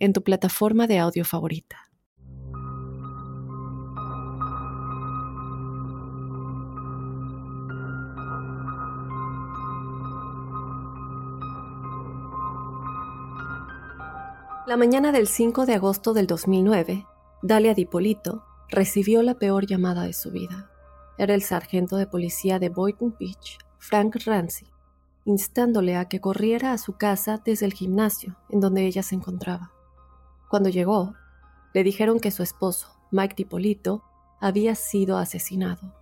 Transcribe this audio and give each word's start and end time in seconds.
en 0.00 0.12
tu 0.12 0.24
plataforma 0.24 0.86
de 0.86 0.98
audio 0.98 1.24
favorita. 1.24 1.90
La 14.66 14.76
mañana 14.76 15.10
del 15.10 15.26
5 15.26 15.66
de 15.66 15.74
agosto 15.74 16.14
del 16.14 16.28
2009, 16.28 17.04
Dalia 17.42 17.74
Dipolito 17.74 18.44
recibió 18.68 19.22
la 19.22 19.34
peor 19.34 19.66
llamada 19.66 20.04
de 20.04 20.12
su 20.12 20.30
vida. 20.30 20.70
Era 21.18 21.34
el 21.34 21.42
sargento 21.42 21.96
de 21.96 22.06
policía 22.06 22.58
de 22.58 22.68
Boynton 22.68 23.16
Beach, 23.18 23.58
Frank 23.78 24.16
Ramsey, 24.24 24.68
instándole 25.24 25.96
a 25.96 26.06
que 26.06 26.20
corriera 26.20 26.72
a 26.72 26.78
su 26.78 26.92
casa 26.92 27.42
desde 27.44 27.66
el 27.66 27.72
gimnasio 27.72 28.36
en 28.48 28.60
donde 28.60 28.86
ella 28.86 29.02
se 29.02 29.16
encontraba. 29.16 29.72
Cuando 30.50 30.68
llegó, 30.68 31.14
le 31.72 31.84
dijeron 31.84 32.18
que 32.18 32.32
su 32.32 32.42
esposo, 32.42 32.88
Mike 33.12 33.36
Dipolito, 33.36 34.02
había 34.40 34.74
sido 34.74 35.16
asesinado. 35.16 35.94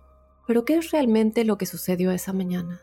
Pero 0.47 0.65
¿qué 0.65 0.77
es 0.77 0.89
realmente 0.89 1.45
lo 1.45 1.59
que 1.59 1.67
sucedió 1.67 2.09
esa 2.09 2.33
mañana? 2.33 2.81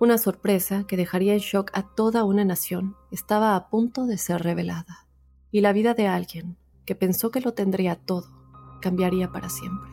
Una 0.00 0.18
sorpresa 0.18 0.88
que 0.88 0.96
dejaría 0.96 1.34
en 1.34 1.38
shock 1.38 1.70
a 1.74 1.94
toda 1.94 2.24
una 2.24 2.44
nación 2.44 2.96
estaba 3.12 3.54
a 3.54 3.68
punto 3.68 4.06
de 4.06 4.18
ser 4.18 4.42
revelada. 4.42 5.06
Y 5.52 5.60
la 5.60 5.72
vida 5.72 5.94
de 5.94 6.08
alguien 6.08 6.56
que 6.84 6.96
pensó 6.96 7.30
que 7.30 7.40
lo 7.40 7.54
tendría 7.54 7.94
todo 7.94 8.26
cambiaría 8.80 9.30
para 9.30 9.48
siempre. 9.48 9.92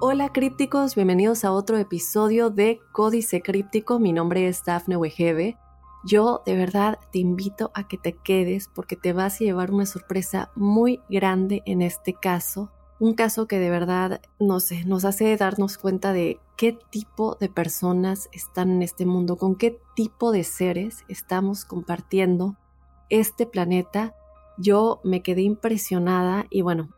Hola 0.00 0.32
crípticos, 0.32 0.94
bienvenidos 0.94 1.44
a 1.44 1.50
otro 1.50 1.78
episodio 1.78 2.50
de 2.50 2.78
Códice 2.92 3.42
Críptico. 3.42 3.98
Mi 3.98 4.12
nombre 4.12 4.46
es 4.46 4.64
Dafne 4.64 4.96
Wegebe 4.96 5.58
yo 6.04 6.42
de 6.44 6.54
verdad 6.54 6.98
te 7.12 7.18
invito 7.18 7.70
a 7.74 7.88
que 7.88 7.96
te 7.96 8.12
quedes 8.12 8.68
porque 8.68 8.96
te 8.96 9.12
vas 9.12 9.36
a 9.36 9.44
llevar 9.44 9.70
una 9.70 9.86
sorpresa 9.86 10.50
muy 10.54 11.00
grande 11.08 11.62
en 11.64 11.82
este 11.82 12.12
caso. 12.14 12.70
Un 13.00 13.14
caso 13.14 13.48
que 13.48 13.58
de 13.58 13.70
verdad, 13.70 14.20
no 14.38 14.60
sé, 14.60 14.84
nos 14.84 15.04
hace 15.04 15.36
darnos 15.36 15.78
cuenta 15.78 16.12
de 16.12 16.38
qué 16.56 16.78
tipo 16.90 17.36
de 17.40 17.48
personas 17.48 18.28
están 18.32 18.70
en 18.70 18.82
este 18.82 19.06
mundo, 19.06 19.36
con 19.36 19.56
qué 19.56 19.78
tipo 19.96 20.30
de 20.30 20.44
seres 20.44 21.04
estamos 21.08 21.64
compartiendo 21.64 22.56
este 23.08 23.46
planeta. 23.46 24.14
Yo 24.58 25.00
me 25.04 25.22
quedé 25.22 25.42
impresionada 25.42 26.46
y 26.50 26.62
bueno, 26.62 26.90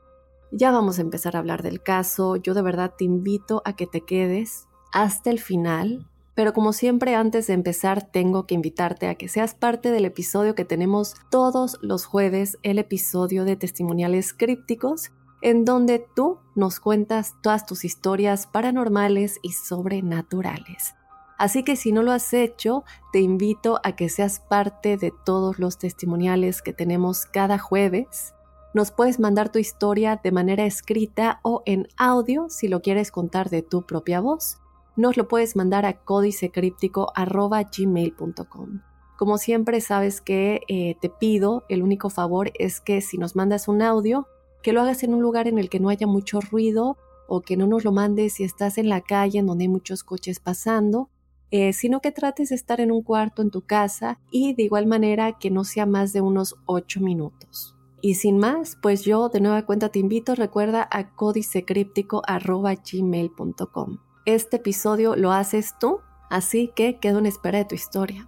ya 0.50 0.70
vamos 0.70 0.98
a 0.98 1.02
empezar 1.02 1.36
a 1.36 1.38
hablar 1.38 1.62
del 1.62 1.82
caso. 1.82 2.36
Yo 2.36 2.54
de 2.54 2.62
verdad 2.62 2.94
te 2.96 3.04
invito 3.04 3.62
a 3.64 3.74
que 3.74 3.86
te 3.86 4.02
quedes 4.02 4.66
hasta 4.92 5.30
el 5.30 5.40
final 5.40 6.06
pero 6.36 6.52
como 6.52 6.74
siempre, 6.74 7.14
antes 7.14 7.46
de 7.46 7.54
empezar, 7.54 8.02
tengo 8.02 8.46
que 8.46 8.54
invitarte 8.54 9.08
a 9.08 9.14
que 9.14 9.26
seas 9.26 9.54
parte 9.54 9.90
del 9.90 10.04
episodio 10.04 10.54
que 10.54 10.66
tenemos 10.66 11.14
todos 11.30 11.78
los 11.80 12.04
jueves, 12.04 12.58
el 12.62 12.78
episodio 12.78 13.46
de 13.46 13.56
testimoniales 13.56 14.34
crípticos, 14.34 15.12
en 15.40 15.64
donde 15.64 16.06
tú 16.14 16.38
nos 16.54 16.78
cuentas 16.78 17.34
todas 17.42 17.64
tus 17.64 17.86
historias 17.86 18.46
paranormales 18.46 19.38
y 19.42 19.52
sobrenaturales. 19.52 20.94
Así 21.38 21.62
que 21.62 21.74
si 21.74 21.90
no 21.90 22.02
lo 22.02 22.12
has 22.12 22.34
hecho, 22.34 22.84
te 23.14 23.20
invito 23.20 23.80
a 23.82 23.96
que 23.96 24.10
seas 24.10 24.40
parte 24.40 24.98
de 24.98 25.14
todos 25.24 25.58
los 25.58 25.78
testimoniales 25.78 26.60
que 26.60 26.74
tenemos 26.74 27.24
cada 27.24 27.58
jueves. 27.58 28.34
Nos 28.74 28.90
puedes 28.90 29.18
mandar 29.18 29.50
tu 29.50 29.58
historia 29.58 30.20
de 30.22 30.32
manera 30.32 30.66
escrita 30.66 31.40
o 31.42 31.62
en 31.64 31.88
audio 31.96 32.50
si 32.50 32.68
lo 32.68 32.82
quieres 32.82 33.10
contar 33.10 33.48
de 33.48 33.62
tu 33.62 33.86
propia 33.86 34.20
voz 34.20 34.58
nos 34.96 35.16
lo 35.16 35.28
puedes 35.28 35.56
mandar 35.56 35.86
a 35.86 36.04
códicecríptico.gmail.com. 36.04 38.80
Como 39.16 39.38
siempre, 39.38 39.80
sabes 39.80 40.20
que 40.20 40.60
eh, 40.68 40.96
te 41.00 41.08
pido, 41.08 41.64
el 41.68 41.82
único 41.82 42.10
favor 42.10 42.52
es 42.58 42.80
que 42.80 43.00
si 43.00 43.16
nos 43.16 43.34
mandas 43.34 43.68
un 43.68 43.80
audio, 43.80 44.28
que 44.62 44.72
lo 44.72 44.82
hagas 44.82 45.02
en 45.04 45.14
un 45.14 45.22
lugar 45.22 45.48
en 45.48 45.58
el 45.58 45.70
que 45.70 45.80
no 45.80 45.88
haya 45.88 46.06
mucho 46.06 46.40
ruido 46.40 46.98
o 47.28 47.40
que 47.40 47.56
no 47.56 47.66
nos 47.66 47.82
lo 47.84 47.92
mandes 47.92 48.34
si 48.34 48.44
estás 48.44 48.78
en 48.78 48.88
la 48.88 49.00
calle 49.00 49.38
en 49.38 49.46
donde 49.46 49.64
hay 49.64 49.68
muchos 49.68 50.04
coches 50.04 50.38
pasando, 50.38 51.10
eh, 51.50 51.72
sino 51.72 52.00
que 52.00 52.12
trates 52.12 52.50
de 52.50 52.56
estar 52.56 52.80
en 52.80 52.92
un 52.92 53.02
cuarto 53.02 53.42
en 53.42 53.50
tu 53.50 53.62
casa 53.62 54.20
y 54.30 54.54
de 54.54 54.62
igual 54.64 54.86
manera 54.86 55.38
que 55.38 55.50
no 55.50 55.64
sea 55.64 55.86
más 55.86 56.12
de 56.12 56.20
unos 56.20 56.56
8 56.66 57.00
minutos. 57.00 57.74
Y 58.02 58.16
sin 58.16 58.36
más, 58.38 58.76
pues 58.82 59.04
yo 59.04 59.28
de 59.28 59.40
nueva 59.40 59.64
cuenta 59.64 59.88
te 59.88 59.98
invito, 59.98 60.34
recuerda 60.34 60.86
a 60.90 61.14
códicecríptico.gmail.com. 61.14 63.98
Este 64.26 64.56
episodio 64.56 65.14
lo 65.14 65.30
haces 65.30 65.74
tú, 65.78 66.00
así 66.30 66.72
que 66.74 66.98
quedo 66.98 67.20
en 67.20 67.26
espera 67.26 67.58
de 67.58 67.64
tu 67.64 67.76
historia. 67.76 68.26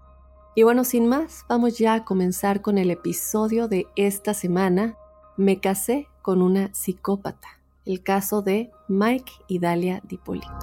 Y 0.55 0.63
bueno, 0.63 0.85
sin 0.85 1.09
más, 1.09 1.45
vamos 1.49 1.77
ya 1.77 1.95
a 1.95 2.05
comenzar 2.05 2.63
con 2.63 2.79
el 2.79 2.93
episodio 2.93 3.67
de 3.67 3.89
esta 3.97 4.33
semana. 4.33 4.97
Me 5.37 5.59
casé 5.59 6.07
con 6.23 6.41
una 6.41 6.73
psicópata. 6.73 7.49
El 7.85 8.05
caso 8.05 8.43
de 8.43 8.71
Mike 8.87 9.33
y 9.49 9.59
Dalia 9.59 10.01
Dipolito. 10.05 10.55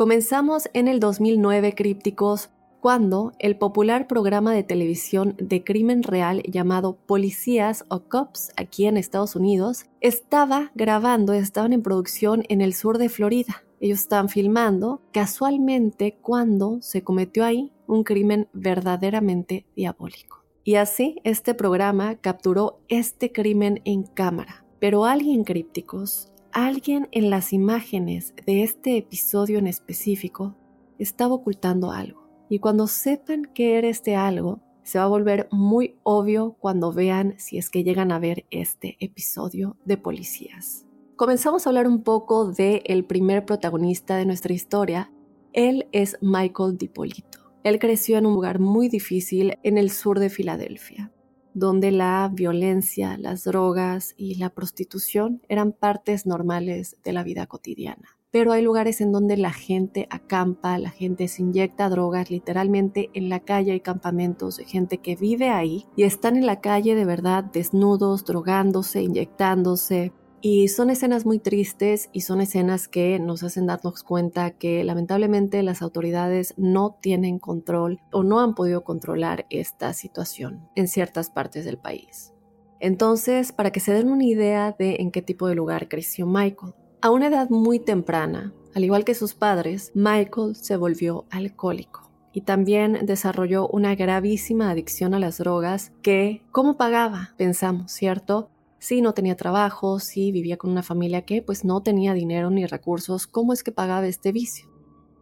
Comenzamos 0.00 0.70
en 0.72 0.88
el 0.88 0.98
2009 0.98 1.74
crípticos 1.74 2.48
cuando 2.80 3.32
el 3.38 3.58
popular 3.58 4.06
programa 4.06 4.54
de 4.54 4.62
televisión 4.62 5.34
de 5.36 5.62
crimen 5.62 6.02
real 6.02 6.42
llamado 6.44 6.96
Policías 6.96 7.84
o 7.88 8.04
Cops 8.04 8.50
aquí 8.56 8.86
en 8.86 8.96
Estados 8.96 9.36
Unidos 9.36 9.84
estaba 10.00 10.72
grabando, 10.74 11.34
estaban 11.34 11.74
en 11.74 11.82
producción 11.82 12.44
en 12.48 12.62
el 12.62 12.72
sur 12.72 12.96
de 12.96 13.10
Florida. 13.10 13.62
Ellos 13.78 14.00
estaban 14.00 14.30
filmando 14.30 15.02
casualmente 15.12 16.16
cuando 16.22 16.80
se 16.80 17.04
cometió 17.04 17.44
ahí 17.44 17.70
un 17.86 18.02
crimen 18.02 18.48
verdaderamente 18.54 19.66
diabólico. 19.76 20.46
Y 20.64 20.76
así 20.76 21.20
este 21.24 21.52
programa 21.52 22.14
capturó 22.14 22.80
este 22.88 23.32
crimen 23.32 23.82
en 23.84 24.04
cámara. 24.04 24.64
Pero 24.78 25.04
alguien 25.04 25.44
crípticos 25.44 26.29
alguien 26.52 27.08
en 27.12 27.30
las 27.30 27.52
imágenes 27.52 28.34
de 28.46 28.62
este 28.62 28.96
episodio 28.96 29.58
en 29.58 29.66
específico 29.66 30.56
estaba 30.98 31.34
ocultando 31.34 31.90
algo. 31.90 32.28
Y 32.48 32.58
cuando 32.58 32.86
sepan 32.86 33.44
qué 33.54 33.78
era 33.78 33.88
este 33.88 34.16
algo, 34.16 34.60
se 34.82 34.98
va 34.98 35.04
a 35.04 35.08
volver 35.08 35.48
muy 35.52 35.96
obvio 36.02 36.56
cuando 36.58 36.92
vean 36.92 37.34
si 37.38 37.58
es 37.58 37.70
que 37.70 37.84
llegan 37.84 38.10
a 38.12 38.18
ver 38.18 38.46
este 38.50 38.96
episodio 39.00 39.76
de 39.84 39.96
policías. 39.96 40.86
Comenzamos 41.16 41.66
a 41.66 41.70
hablar 41.70 41.86
un 41.86 42.02
poco 42.02 42.50
de 42.50 42.82
el 42.86 43.04
primer 43.04 43.44
protagonista 43.44 44.16
de 44.16 44.26
nuestra 44.26 44.52
historia. 44.52 45.12
Él 45.52 45.86
es 45.92 46.16
Michael 46.20 46.78
DiPolito. 46.78 47.52
Él 47.62 47.78
creció 47.78 48.16
en 48.18 48.26
un 48.26 48.34
lugar 48.34 48.58
muy 48.58 48.88
difícil 48.88 49.58
en 49.62 49.78
el 49.78 49.90
sur 49.90 50.18
de 50.18 50.30
Filadelfia 50.30 51.12
donde 51.60 51.92
la 51.92 52.28
violencia, 52.32 53.16
las 53.16 53.44
drogas 53.44 54.14
y 54.16 54.34
la 54.34 54.50
prostitución 54.50 55.42
eran 55.48 55.70
partes 55.70 56.26
normales 56.26 56.96
de 57.04 57.12
la 57.12 57.22
vida 57.22 57.46
cotidiana. 57.46 58.16
Pero 58.32 58.52
hay 58.52 58.62
lugares 58.62 59.00
en 59.00 59.10
donde 59.10 59.36
la 59.36 59.52
gente 59.52 60.06
acampa, 60.08 60.78
la 60.78 60.90
gente 60.90 61.26
se 61.26 61.42
inyecta 61.42 61.88
drogas, 61.88 62.30
literalmente 62.30 63.10
en 63.12 63.28
la 63.28 63.40
calle 63.40 63.72
hay 63.72 63.80
campamentos 63.80 64.56
de 64.56 64.64
gente 64.64 64.98
que 64.98 65.16
vive 65.16 65.50
ahí 65.50 65.86
y 65.96 66.04
están 66.04 66.36
en 66.36 66.46
la 66.46 66.60
calle 66.60 66.94
de 66.94 67.04
verdad 67.04 67.42
desnudos, 67.42 68.24
drogándose, 68.24 69.02
inyectándose, 69.02 70.12
y 70.42 70.68
son 70.68 70.90
escenas 70.90 71.26
muy 71.26 71.38
tristes 71.38 72.08
y 72.12 72.22
son 72.22 72.40
escenas 72.40 72.88
que 72.88 73.18
nos 73.18 73.42
hacen 73.42 73.66
darnos 73.66 74.02
cuenta 74.02 74.52
que 74.52 74.82
lamentablemente 74.84 75.62
las 75.62 75.82
autoridades 75.82 76.54
no 76.56 76.96
tienen 77.00 77.38
control 77.38 78.00
o 78.10 78.22
no 78.22 78.40
han 78.40 78.54
podido 78.54 78.82
controlar 78.82 79.46
esta 79.50 79.92
situación 79.92 80.68
en 80.74 80.88
ciertas 80.88 81.30
partes 81.30 81.64
del 81.64 81.78
país. 81.78 82.32
Entonces, 82.78 83.52
para 83.52 83.70
que 83.70 83.80
se 83.80 83.92
den 83.92 84.10
una 84.10 84.24
idea 84.24 84.74
de 84.78 84.96
en 85.00 85.10
qué 85.10 85.20
tipo 85.20 85.46
de 85.46 85.54
lugar 85.54 85.88
creció 85.88 86.26
Michael, 86.26 86.72
a 87.02 87.10
una 87.10 87.26
edad 87.28 87.50
muy 87.50 87.78
temprana, 87.78 88.54
al 88.74 88.84
igual 88.84 89.04
que 89.04 89.14
sus 89.14 89.34
padres, 89.34 89.92
Michael 89.94 90.56
se 90.56 90.76
volvió 90.76 91.26
alcohólico. 91.30 92.08
y 92.32 92.42
también 92.42 93.06
desarrolló 93.06 93.66
una 93.68 93.96
gravísima 93.96 94.70
adicción 94.70 95.14
a 95.14 95.18
las 95.18 95.38
drogas 95.38 95.92
que, 96.00 96.42
¿cómo 96.52 96.76
pagaba? 96.76 97.34
Pensamos, 97.36 97.90
¿cierto? 97.90 98.50
Si 98.80 99.02
no 99.02 99.12
tenía 99.12 99.36
trabajo, 99.36 100.00
si 100.00 100.32
vivía 100.32 100.56
con 100.56 100.70
una 100.70 100.82
familia 100.82 101.26
que 101.26 101.42
pues 101.42 101.66
no 101.66 101.82
tenía 101.82 102.14
dinero 102.14 102.48
ni 102.50 102.64
recursos, 102.64 103.26
¿cómo 103.26 103.52
es 103.52 103.62
que 103.62 103.72
pagaba 103.72 104.06
este 104.06 104.32
vicio? 104.32 104.70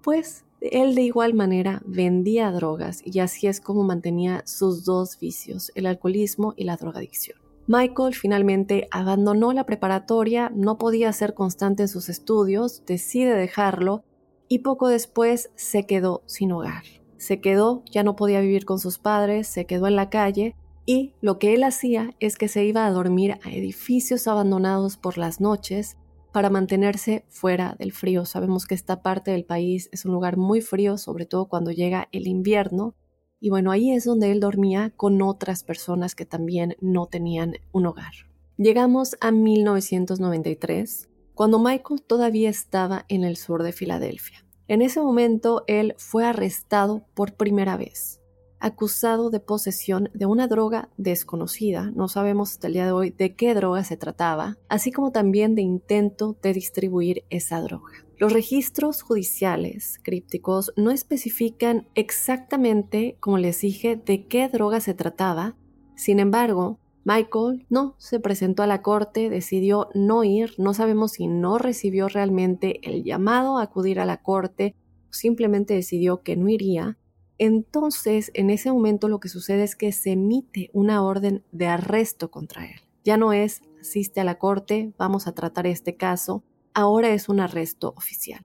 Pues 0.01 0.45
él 0.61 0.95
de 0.95 1.03
igual 1.03 1.35
manera 1.35 1.83
vendía 1.85 2.53
drogas 2.53 3.03
y 3.05 3.19
así 3.19 3.49
es 3.49 3.61
como 3.61 3.83
mantenía 3.83 4.45
sus 4.47 4.85
dos 4.85 5.19
vicios, 5.19 5.73
el 5.75 5.87
alcoholismo 5.87 6.55
y 6.57 6.65
la 6.65 6.77
drogadicción. 6.77 7.37
Michael 7.67 8.15
finalmente 8.15 8.87
abandonó 8.93 9.53
la 9.53 9.67
preparatoria, 9.67 10.53
no 10.55 10.79
podía 10.79 11.13
ser 11.13 11.35
constante 11.35 11.83
en 11.83 11.89
sus 11.89 12.09
estudios, 12.09 12.85
decide 12.87 13.35
dejarlo 13.35 14.05
y 14.47 14.61
poco 14.61 14.87
después 14.87 15.51
se 15.57 15.85
quedó 15.85 16.23
sin 16.27 16.53
hogar. 16.53 16.85
Se 17.17 17.41
quedó, 17.41 17.83
ya 17.91 18.05
no 18.05 18.15
podía 18.15 18.41
vivir 18.41 18.65
con 18.65 18.79
sus 18.79 19.01
padres, 19.01 19.49
se 19.49 19.65
quedó 19.65 19.89
en 19.89 19.97
la 19.97 20.11
calle 20.11 20.55
y 20.89 21.13
lo 21.21 21.39
que 21.39 21.53
él 21.53 21.65
hacía 21.65 22.15
es 22.19 22.39
que 22.39 22.49
se 22.49 22.65
iba 22.65 22.87
a 22.87 22.91
dormir 22.91 23.39
a 23.43 23.51
edificios 23.51 24.27
abandonados 24.27 24.97
por 24.97 25.19
las 25.19 25.39
noches 25.39 25.99
para 26.33 26.49
mantenerse 26.49 27.27
fuera 27.29 27.77
del 27.79 27.93
frío. 27.93 28.25
Sabemos 28.25 28.65
que 28.65 28.75
esta 28.75 29.03
parte 29.03 29.31
del 29.31 29.45
país 29.45 29.91
es 29.93 30.07
un 30.07 30.13
lugar 30.13 30.39
muy 30.39 30.63
frío, 30.63 30.97
sobre 30.97 31.27
todo 31.27 31.47
cuando 31.47 31.73
llega 31.73 32.09
el 32.11 32.27
invierno. 32.27 32.95
Y 33.39 33.51
bueno, 33.51 33.71
ahí 33.71 33.93
es 33.93 34.07
donde 34.07 34.33
él 34.33 34.41
dormía 34.41 34.89
con 34.97 35.21
otras 35.21 35.63
personas 35.63 36.15
que 36.15 36.25
también 36.25 36.75
no 36.81 37.05
tenían 37.05 37.57
un 37.71 37.85
hogar. 37.85 38.15
Llegamos 38.57 39.15
a 39.21 39.31
1993, 39.31 41.11
cuando 41.35 41.59
Michael 41.59 42.01
todavía 42.01 42.49
estaba 42.49 43.05
en 43.09 43.25
el 43.25 43.37
sur 43.37 43.63
de 43.63 43.73
Filadelfia. 43.73 44.47
En 44.69 44.81
ese 44.81 45.03
momento 45.03 45.65
él 45.67 45.95
fue 45.99 46.25
arrestado 46.25 47.05
por 47.13 47.35
primera 47.35 47.77
vez 47.77 48.18
acusado 48.61 49.31
de 49.31 49.41
posesión 49.41 50.11
de 50.15 50.27
una 50.27 50.49
droga 50.49 50.89
desconocida, 50.97 51.91
no 51.95 52.09
sabemos 52.09 52.53
hasta 52.53 52.67
el 52.67 52.75
día 52.75 52.87
de 52.87 52.93
hoy 52.93 53.11
de 53.11 53.35
qué 53.35 53.55
droga 53.55 53.85
se 53.85 53.97
trataba, 53.97 54.57
así 54.69 54.93
como 54.93 55.13
también 55.13 55.55
de 55.55 55.63
intento 55.63 56.37
de 56.43 56.53
distribuir 56.53 57.25
esa 57.31 57.61
droga. 57.61 57.93
Los 58.19 58.33
registros 58.33 59.03
judiciales 59.03 60.01
crípticos 60.03 60.73
no 60.77 60.91
especifican 60.91 61.89
exactamente, 61.95 63.17
como 63.21 63.39
les 63.39 63.61
dije, 63.61 63.97
de 63.97 64.27
qué 64.27 64.49
droga 64.49 64.81
se 64.81 64.95
trataba, 64.95 65.57
sin 65.95 66.19
embargo, 66.19 66.79
Michael 67.05 67.65
no 67.71 67.95
se 67.99 68.21
presentó 68.21 68.63
a 68.63 68.67
la 68.67 68.83
corte, 68.83 69.31
decidió 69.31 69.89
no 69.95 70.25
ir, 70.25 70.53
no 70.59 70.75
sabemos 70.75 71.13
si 71.13 71.27
no 71.27 71.59
recibió 71.59 72.07
realmente 72.07 72.81
el 72.83 73.03
llamado 73.03 73.59
a 73.59 73.63
acudir 73.63 73.99
a 73.99 74.05
la 74.05 74.21
corte, 74.21 74.75
simplemente 75.11 75.75
decidió 75.75 76.23
que 76.23 76.37
no 76.37 76.49
iría, 76.49 76.99
entonces 77.39 78.31
en 78.35 78.51
ese 78.51 78.73
momento 78.73 79.09
lo 79.09 79.21
que 79.21 79.29
sucede 79.29 79.65
es 79.65 79.77
que 79.77 79.93
se 79.93 80.13
emite 80.13 80.71
una 80.73 81.03
orden 81.03 81.45
de 81.53 81.67
arresto 81.67 82.31
contra 82.31 82.67
él. 82.67 82.81
Ya 83.05 83.17
no 83.17 83.33
es 83.33 83.63
asiste 83.81 84.21
a 84.21 84.25
la 84.25 84.39
corte, 84.39 84.93
vamos 84.99 85.27
a 85.27 85.33
tratar 85.33 85.67
este 85.67 85.97
caso, 85.97 86.43
ahora 86.75 87.11
es 87.11 87.29
un 87.29 87.41
arresto 87.41 87.95
oficial. 87.97 88.45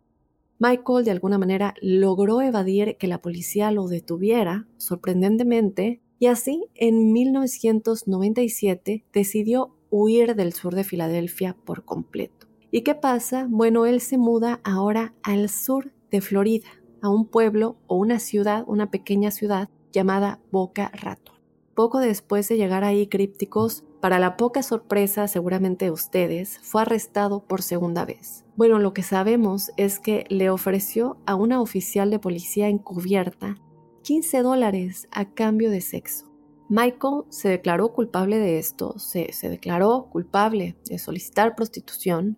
Michael 0.59 1.03
de 1.03 1.11
alguna 1.11 1.37
manera 1.37 1.73
logró 1.81 2.41
evadir 2.41 2.97
que 2.97 3.07
la 3.07 3.21
policía 3.21 3.71
lo 3.71 3.87
detuviera, 3.87 4.67
sorprendentemente, 4.77 6.01
y 6.19 6.27
así 6.27 6.65
en 6.75 7.11
1997 7.11 9.03
decidió 9.11 9.75
huir 9.89 10.35
del 10.35 10.53
sur 10.53 10.73
de 10.73 10.83
Filadelfia 10.83 11.57
por 11.65 11.83
completo. 11.83 12.47
¿Y 12.71 12.81
qué 12.81 12.95
pasa? 12.95 13.45
Bueno, 13.49 13.85
él 13.85 13.99
se 13.99 14.17
muda 14.17 14.61
ahora 14.63 15.13
al 15.21 15.49
sur 15.49 15.91
de 16.09 16.21
Florida, 16.21 16.67
a 17.03 17.09
un 17.09 17.27
pueblo 17.27 17.75
o 17.85 17.97
una 17.97 18.17
ciudad, 18.17 18.63
una 18.65 18.89
pequeña 18.89 19.29
ciudad 19.29 19.69
llamada 19.91 20.39
Boca 20.51 20.89
Raton. 20.93 21.35
Poco 21.75 21.99
después 21.99 22.47
de 22.47 22.57
llegar 22.57 22.83
ahí 22.83 23.07
Crípticos, 23.07 23.83
para 23.99 24.19
la 24.19 24.37
poca 24.37 24.63
sorpresa 24.63 25.27
seguramente 25.27 25.85
de 25.85 25.91
ustedes, 25.91 26.59
fue 26.63 26.81
arrestado 26.81 27.43
por 27.45 27.61
segunda 27.61 28.05
vez. 28.05 28.45
Bueno, 28.55 28.79
lo 28.79 28.93
que 28.93 29.03
sabemos 29.03 29.71
es 29.75 29.99
que 29.99 30.25
le 30.29 30.49
ofreció 30.49 31.17
a 31.25 31.35
una 31.35 31.61
oficial 31.61 32.09
de 32.09 32.19
policía 32.19 32.69
encubierta 32.69 33.57
15 34.03 34.41
dólares 34.41 35.07
a 35.11 35.25
cambio 35.33 35.71
de 35.71 35.81
sexo. 35.81 36.25
Michael 36.69 37.23
se 37.29 37.49
declaró 37.49 37.93
culpable 37.93 38.39
de 38.39 38.59
esto, 38.59 38.97
se, 38.97 39.31
se 39.33 39.49
declaró 39.49 40.07
culpable 40.09 40.77
de 40.85 40.99
solicitar 40.99 41.55
prostitución. 41.55 42.37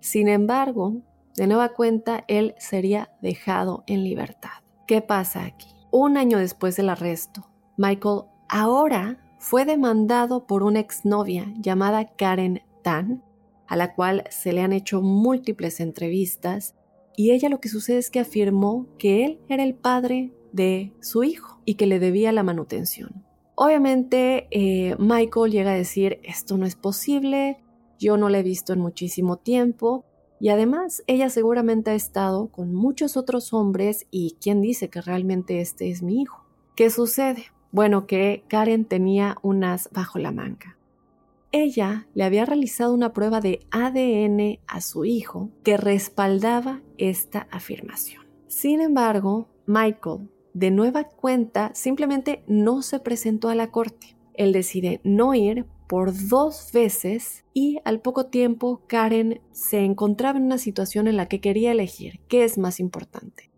Sin 0.00 0.28
embargo, 0.28 1.02
de 1.36 1.46
nueva 1.46 1.70
cuenta, 1.70 2.24
él 2.28 2.54
sería 2.58 3.10
dejado 3.20 3.84
en 3.86 4.04
libertad. 4.04 4.62
¿Qué 4.86 5.02
pasa 5.02 5.44
aquí? 5.44 5.68
Un 5.90 6.16
año 6.16 6.38
después 6.38 6.76
del 6.76 6.88
arresto, 6.88 7.46
Michael 7.76 8.22
ahora 8.48 9.18
fue 9.38 9.64
demandado 9.64 10.46
por 10.46 10.62
una 10.62 10.80
exnovia 10.80 11.52
llamada 11.60 12.16
Karen 12.16 12.62
Tan, 12.82 13.22
a 13.66 13.76
la 13.76 13.94
cual 13.94 14.24
se 14.30 14.52
le 14.52 14.62
han 14.62 14.72
hecho 14.72 15.02
múltiples 15.02 15.80
entrevistas, 15.80 16.74
y 17.16 17.32
ella 17.32 17.48
lo 17.48 17.60
que 17.60 17.68
sucede 17.68 17.98
es 17.98 18.10
que 18.10 18.20
afirmó 18.20 18.86
que 18.98 19.24
él 19.24 19.40
era 19.48 19.62
el 19.62 19.74
padre 19.74 20.32
de 20.52 20.92
su 21.00 21.22
hijo 21.22 21.60
y 21.64 21.74
que 21.74 21.86
le 21.86 21.98
debía 21.98 22.32
la 22.32 22.42
manutención. 22.42 23.26
Obviamente, 23.54 24.48
eh, 24.50 24.96
Michael 24.98 25.52
llega 25.52 25.72
a 25.72 25.76
decir, 25.76 26.20
esto 26.22 26.56
no 26.56 26.66
es 26.66 26.76
posible, 26.76 27.58
yo 27.98 28.16
no 28.16 28.28
la 28.28 28.38
he 28.38 28.42
visto 28.42 28.72
en 28.72 28.80
muchísimo 28.80 29.36
tiempo, 29.36 30.04
y 30.38 30.50
además, 30.50 31.02
ella 31.06 31.30
seguramente 31.30 31.90
ha 31.90 31.94
estado 31.94 32.48
con 32.48 32.74
muchos 32.74 33.16
otros 33.16 33.52
hombres 33.52 34.06
y 34.10 34.36
quién 34.40 34.60
dice 34.60 34.90
que 34.90 35.00
realmente 35.00 35.60
este 35.60 35.90
es 35.90 36.02
mi 36.02 36.20
hijo. 36.20 36.44
¿Qué 36.74 36.90
sucede? 36.90 37.46
Bueno, 37.72 38.06
que 38.06 38.44
Karen 38.48 38.84
tenía 38.84 39.38
unas 39.42 39.90
bajo 39.92 40.18
la 40.18 40.32
manga. 40.32 40.76
Ella 41.52 42.06
le 42.14 42.24
había 42.24 42.44
realizado 42.44 42.92
una 42.92 43.12
prueba 43.12 43.40
de 43.40 43.60
ADN 43.70 44.58
a 44.66 44.80
su 44.80 45.04
hijo 45.04 45.50
que 45.62 45.76
respaldaba 45.76 46.82
esta 46.98 47.48
afirmación. 47.50 48.26
Sin 48.46 48.80
embargo, 48.80 49.48
Michael, 49.66 50.28
de 50.52 50.70
nueva 50.70 51.04
cuenta, 51.04 51.70
simplemente 51.74 52.44
no 52.46 52.82
se 52.82 52.98
presentó 53.00 53.48
a 53.48 53.54
la 53.54 53.70
corte. 53.70 54.16
Él 54.34 54.52
decide 54.52 55.00
no 55.02 55.34
ir 55.34 55.66
por 55.86 56.12
dos 56.28 56.70
veces 56.72 57.44
y 57.54 57.78
al 57.84 58.00
poco 58.00 58.26
tiempo 58.26 58.82
Karen 58.86 59.40
se 59.52 59.80
encontraba 59.80 60.38
en 60.38 60.44
una 60.44 60.58
situación 60.58 61.08
en 61.08 61.16
la 61.16 61.26
que 61.26 61.40
quería 61.40 61.72
elegir 61.72 62.20
qué 62.28 62.44
es 62.44 62.58
más 62.58 62.80
importante. 62.80 63.50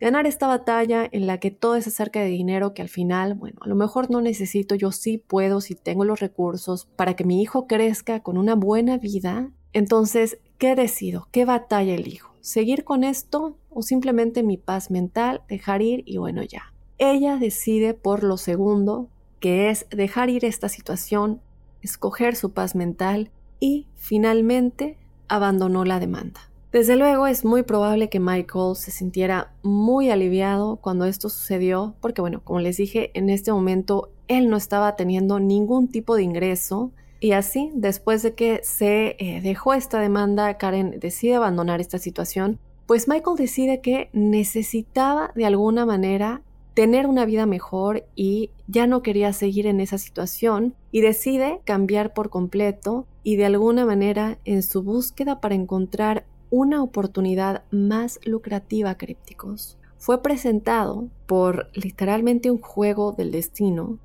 Ganar 0.00 0.26
esta 0.26 0.46
batalla 0.46 1.08
en 1.10 1.26
la 1.26 1.38
que 1.38 1.50
todo 1.50 1.74
es 1.74 1.88
acerca 1.88 2.20
de 2.20 2.28
dinero 2.28 2.72
que 2.72 2.82
al 2.82 2.88
final, 2.88 3.34
bueno, 3.34 3.58
a 3.60 3.68
lo 3.68 3.74
mejor 3.74 4.10
no 4.10 4.20
necesito, 4.20 4.76
yo 4.76 4.92
sí 4.92 5.18
puedo 5.18 5.60
si 5.60 5.74
tengo 5.74 6.04
los 6.04 6.20
recursos 6.20 6.86
para 6.94 7.16
que 7.16 7.24
mi 7.24 7.42
hijo 7.42 7.66
crezca 7.66 8.20
con 8.20 8.38
una 8.38 8.54
buena 8.54 8.96
vida. 8.98 9.50
Entonces, 9.72 10.38
¿qué 10.56 10.76
decido? 10.76 11.26
¿Qué 11.32 11.44
batalla 11.44 11.94
elijo? 11.94 12.32
¿Seguir 12.40 12.84
con 12.84 13.02
esto 13.02 13.58
o 13.70 13.82
simplemente 13.82 14.44
mi 14.44 14.56
paz 14.56 14.92
mental, 14.92 15.42
dejar 15.48 15.82
ir 15.82 16.04
y 16.06 16.18
bueno 16.18 16.44
ya? 16.44 16.72
Ella 16.98 17.36
decide 17.36 17.92
por 17.92 18.22
lo 18.22 18.36
segundo, 18.36 19.08
que 19.40 19.68
es 19.70 19.86
dejar 19.90 20.30
ir 20.30 20.44
esta 20.44 20.68
situación, 20.68 21.40
escoger 21.82 22.36
su 22.36 22.52
paz 22.52 22.74
mental 22.74 23.30
y, 23.60 23.86
finalmente, 23.94 24.98
abandonó 25.28 25.84
la 25.84 26.00
demanda. 26.00 26.40
Desde 26.72 26.96
luego 26.96 27.26
es 27.26 27.44
muy 27.46 27.62
probable 27.62 28.10
que 28.10 28.20
Michael 28.20 28.76
se 28.76 28.90
sintiera 28.90 29.52
muy 29.62 30.10
aliviado 30.10 30.76
cuando 30.76 31.06
esto 31.06 31.30
sucedió, 31.30 31.94
porque 32.00 32.20
bueno, 32.20 32.42
como 32.44 32.60
les 32.60 32.76
dije, 32.76 33.10
en 33.14 33.30
este 33.30 33.52
momento 33.52 34.10
él 34.28 34.50
no 34.50 34.58
estaba 34.58 34.94
teniendo 34.94 35.40
ningún 35.40 35.88
tipo 35.88 36.14
de 36.14 36.24
ingreso 36.24 36.92
y 37.20 37.32
así, 37.32 37.70
después 37.74 38.22
de 38.22 38.34
que 38.34 38.60
se 38.62 39.16
eh, 39.18 39.40
dejó 39.40 39.74
esta 39.74 39.98
demanda, 39.98 40.58
Karen 40.58 41.00
decide 41.00 41.34
abandonar 41.34 41.80
esta 41.80 41.98
situación, 41.98 42.58
pues 42.86 43.08
Michael 43.08 43.36
decide 43.36 43.80
que 43.80 44.08
necesitaba 44.12 45.32
de 45.34 45.46
alguna 45.46 45.84
manera 45.84 46.42
tener 46.78 47.08
una 47.08 47.24
vida 47.24 47.44
mejor 47.44 48.06
y 48.14 48.52
ya 48.68 48.86
no 48.86 49.02
quería 49.02 49.32
seguir 49.32 49.66
en 49.66 49.80
esa 49.80 49.98
situación 49.98 50.76
y 50.92 51.00
decide 51.00 51.60
cambiar 51.64 52.14
por 52.14 52.30
completo 52.30 53.04
y 53.24 53.34
de 53.34 53.46
alguna 53.46 53.84
manera 53.84 54.38
en 54.44 54.62
su 54.62 54.84
búsqueda 54.84 55.40
para 55.40 55.56
encontrar 55.56 56.24
una 56.50 56.80
oportunidad 56.80 57.64
más 57.72 58.20
lucrativa 58.24 58.96
crípticos 58.96 59.76
fue 59.96 60.22
presentado 60.22 61.08
por 61.26 61.68
literalmente 61.74 62.48
un 62.48 62.60
juego 62.60 63.10
del 63.10 63.32
destino 63.32 63.98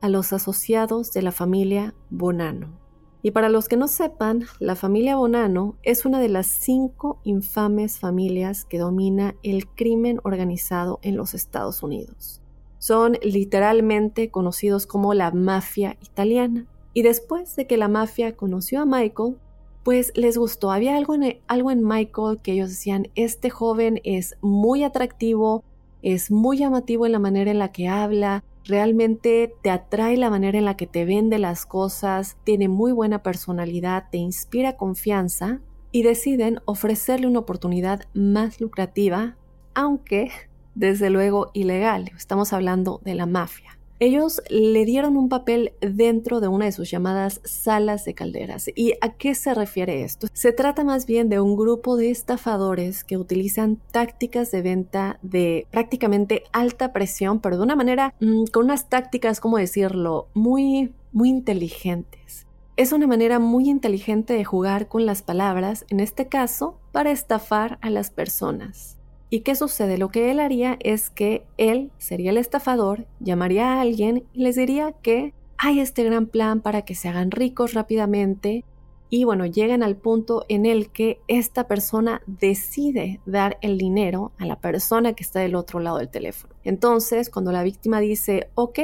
a 0.00 0.08
los 0.08 0.32
asociados 0.32 1.12
de 1.12 1.22
la 1.22 1.32
familia 1.32 1.92
Bonano. 2.08 2.81
Y 3.22 3.30
para 3.30 3.48
los 3.48 3.68
que 3.68 3.76
no 3.76 3.86
sepan, 3.86 4.46
la 4.58 4.74
familia 4.74 5.16
Bonano 5.16 5.76
es 5.84 6.04
una 6.04 6.20
de 6.20 6.28
las 6.28 6.48
cinco 6.48 7.20
infames 7.22 8.00
familias 8.00 8.64
que 8.64 8.78
domina 8.78 9.36
el 9.44 9.68
crimen 9.68 10.18
organizado 10.24 10.98
en 11.02 11.16
los 11.16 11.32
Estados 11.32 11.84
Unidos. 11.84 12.40
Son 12.78 13.16
literalmente 13.22 14.30
conocidos 14.32 14.86
como 14.86 15.14
la 15.14 15.30
mafia 15.30 15.96
italiana. 16.02 16.66
Y 16.94 17.02
después 17.02 17.54
de 17.54 17.68
que 17.68 17.76
la 17.76 17.86
mafia 17.86 18.36
conoció 18.36 18.82
a 18.82 18.86
Michael, 18.86 19.36
pues 19.84 20.12
les 20.16 20.36
gustó. 20.36 20.72
Había 20.72 20.96
algo 20.96 21.14
en, 21.14 21.38
algo 21.46 21.70
en 21.70 21.86
Michael 21.86 22.40
que 22.42 22.52
ellos 22.52 22.70
decían, 22.70 23.08
este 23.14 23.50
joven 23.50 24.00
es 24.02 24.36
muy 24.40 24.82
atractivo, 24.82 25.62
es 26.02 26.32
muy 26.32 26.58
llamativo 26.58 27.06
en 27.06 27.12
la 27.12 27.20
manera 27.20 27.52
en 27.52 27.60
la 27.60 27.70
que 27.70 27.86
habla, 27.86 28.42
realmente 28.64 29.54
te 29.62 29.70
atrae 29.70 30.16
la 30.16 30.30
manera 30.30 30.58
en 30.58 30.64
la 30.64 30.76
que 30.76 30.86
te 30.86 31.04
vende 31.04 31.38
las 31.38 31.66
cosas, 31.66 32.36
tiene 32.44 32.68
muy 32.68 32.92
buena 32.92 33.22
personalidad, 33.22 34.04
te 34.10 34.18
inspira 34.18 34.76
confianza 34.76 35.60
y 35.90 36.02
deciden 36.02 36.60
ofrecerle 36.64 37.26
una 37.26 37.40
oportunidad 37.40 38.06
más 38.14 38.60
lucrativa, 38.60 39.36
aunque 39.74 40.30
desde 40.74 41.10
luego 41.10 41.50
ilegal. 41.52 42.10
Estamos 42.16 42.52
hablando 42.52 43.00
de 43.04 43.14
la 43.14 43.26
mafia. 43.26 43.78
Ellos 43.98 44.42
le 44.50 44.84
dieron 44.84 45.16
un 45.16 45.28
papel 45.28 45.74
dentro 45.80 46.40
de 46.40 46.48
una 46.48 46.64
de 46.64 46.72
sus 46.72 46.90
llamadas 46.90 47.40
salas 47.44 48.04
de 48.04 48.14
calderas. 48.14 48.66
¿Y 48.74 48.94
a 49.00 49.10
qué 49.16 49.34
se 49.34 49.54
refiere 49.54 50.02
esto? 50.02 50.26
Se 50.32 50.52
trata 50.52 50.82
más 50.82 51.06
bien 51.06 51.28
de 51.28 51.40
un 51.40 51.56
grupo 51.56 51.96
de 51.96 52.10
estafadores 52.10 53.04
que 53.04 53.16
utilizan 53.16 53.78
tácticas 53.92 54.50
de 54.50 54.62
venta 54.62 55.18
de 55.22 55.66
prácticamente 55.70 56.42
alta 56.52 56.92
presión, 56.92 57.40
pero 57.40 57.56
de 57.56 57.62
una 57.62 57.76
manera 57.76 58.14
mm, 58.20 58.46
con 58.46 58.64
unas 58.64 58.88
tácticas, 58.88 59.40
¿cómo 59.40 59.58
decirlo?, 59.58 60.28
muy, 60.34 60.92
muy 61.12 61.28
inteligentes. 61.28 62.46
Es 62.76 62.92
una 62.92 63.06
manera 63.06 63.38
muy 63.38 63.68
inteligente 63.68 64.32
de 64.32 64.44
jugar 64.44 64.88
con 64.88 65.04
las 65.04 65.22
palabras, 65.22 65.84
en 65.90 66.00
este 66.00 66.26
caso, 66.28 66.78
para 66.90 67.10
estafar 67.10 67.78
a 67.82 67.90
las 67.90 68.10
personas. 68.10 68.96
¿Y 69.32 69.40
qué 69.40 69.54
sucede? 69.54 69.96
Lo 69.96 70.10
que 70.10 70.30
él 70.30 70.40
haría 70.40 70.76
es 70.80 71.08
que 71.08 71.46
él 71.56 71.90
sería 71.96 72.32
el 72.32 72.36
estafador, 72.36 73.06
llamaría 73.18 73.72
a 73.72 73.80
alguien 73.80 74.24
y 74.34 74.42
les 74.42 74.56
diría 74.56 74.92
que 74.92 75.32
hay 75.56 75.80
este 75.80 76.04
gran 76.04 76.26
plan 76.26 76.60
para 76.60 76.82
que 76.82 76.94
se 76.94 77.08
hagan 77.08 77.30
ricos 77.30 77.72
rápidamente 77.72 78.62
y 79.08 79.24
bueno, 79.24 79.46
llegan 79.46 79.82
al 79.82 79.96
punto 79.96 80.44
en 80.50 80.66
el 80.66 80.90
que 80.90 81.18
esta 81.28 81.66
persona 81.66 82.20
decide 82.26 83.20
dar 83.24 83.56
el 83.62 83.78
dinero 83.78 84.32
a 84.38 84.44
la 84.44 84.56
persona 84.56 85.14
que 85.14 85.22
está 85.22 85.40
del 85.40 85.54
otro 85.54 85.80
lado 85.80 85.96
del 85.96 86.10
teléfono. 86.10 86.52
Entonces, 86.62 87.30
cuando 87.30 87.52
la 87.52 87.62
víctima 87.62 88.00
dice, 88.00 88.50
ok, 88.54 88.80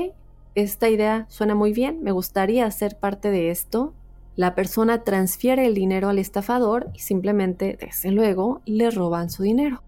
esta 0.54 0.88
idea 0.88 1.26
suena 1.28 1.54
muy 1.54 1.74
bien, 1.74 2.02
me 2.02 2.12
gustaría 2.12 2.70
ser 2.70 2.96
parte 2.98 3.30
de 3.30 3.50
esto, 3.50 3.92
la 4.34 4.54
persona 4.54 5.04
transfiere 5.04 5.66
el 5.66 5.74
dinero 5.74 6.08
al 6.08 6.18
estafador 6.18 6.88
y 6.94 7.00
simplemente, 7.00 7.76
desde 7.78 8.12
luego, 8.12 8.62
le 8.64 8.90
roban 8.90 9.28
su 9.28 9.42
dinero. 9.42 9.82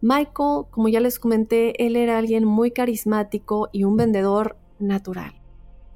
Michael, 0.00 0.66
como 0.70 0.88
ya 0.88 1.00
les 1.00 1.18
comenté, 1.18 1.84
él 1.84 1.96
era 1.96 2.18
alguien 2.18 2.44
muy 2.44 2.70
carismático 2.70 3.68
y 3.72 3.82
un 3.82 3.96
vendedor 3.96 4.56
natural. 4.78 5.32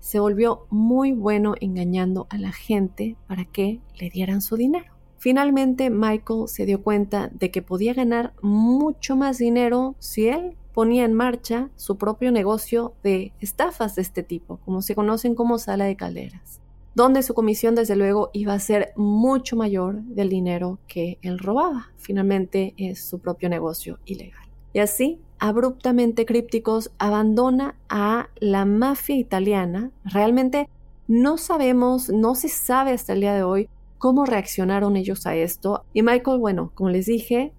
Se 0.00 0.18
volvió 0.18 0.66
muy 0.70 1.12
bueno 1.12 1.54
engañando 1.60 2.26
a 2.30 2.38
la 2.38 2.50
gente 2.50 3.16
para 3.28 3.44
que 3.44 3.80
le 4.00 4.10
dieran 4.10 4.40
su 4.40 4.56
dinero. 4.56 4.92
Finalmente, 5.18 5.88
Michael 5.88 6.48
se 6.48 6.66
dio 6.66 6.82
cuenta 6.82 7.30
de 7.32 7.52
que 7.52 7.62
podía 7.62 7.94
ganar 7.94 8.34
mucho 8.42 9.14
más 9.14 9.38
dinero 9.38 9.94
si 10.00 10.26
él 10.26 10.56
ponía 10.74 11.04
en 11.04 11.12
marcha 11.12 11.70
su 11.76 11.96
propio 11.96 12.32
negocio 12.32 12.94
de 13.04 13.32
estafas 13.38 13.94
de 13.94 14.02
este 14.02 14.24
tipo, 14.24 14.56
como 14.64 14.82
se 14.82 14.96
conocen 14.96 15.36
como 15.36 15.58
sala 15.58 15.84
de 15.84 15.94
calderas 15.94 16.61
donde 16.94 17.22
su 17.22 17.34
comisión 17.34 17.74
desde 17.74 17.96
luego 17.96 18.30
iba 18.32 18.52
a 18.52 18.60
ser 18.60 18.92
mucho 18.96 19.56
mayor 19.56 20.02
del 20.02 20.28
dinero 20.28 20.78
que 20.86 21.18
él 21.22 21.38
robaba. 21.38 21.90
Finalmente 21.96 22.74
es 22.76 23.04
su 23.04 23.18
propio 23.18 23.48
negocio 23.48 23.98
ilegal. 24.04 24.48
Y 24.74 24.80
así, 24.80 25.20
abruptamente 25.38 26.26
Crípticos 26.26 26.90
abandona 26.98 27.76
a 27.88 28.28
la 28.40 28.64
mafia 28.64 29.16
italiana. 29.16 29.90
Realmente 30.04 30.68
no 31.08 31.38
sabemos, 31.38 32.08
no 32.10 32.34
se 32.34 32.48
sabe 32.48 32.92
hasta 32.92 33.12
el 33.12 33.20
día 33.20 33.34
de 33.34 33.42
hoy 33.42 33.68
cómo 33.98 34.24
reaccionaron 34.24 34.96
ellos 34.96 35.26
a 35.26 35.34
esto. 35.36 35.84
Y 35.92 36.02
Michael, 36.02 36.38
bueno, 36.38 36.72
como 36.74 36.90
les 36.90 37.06
dije, 37.06 37.52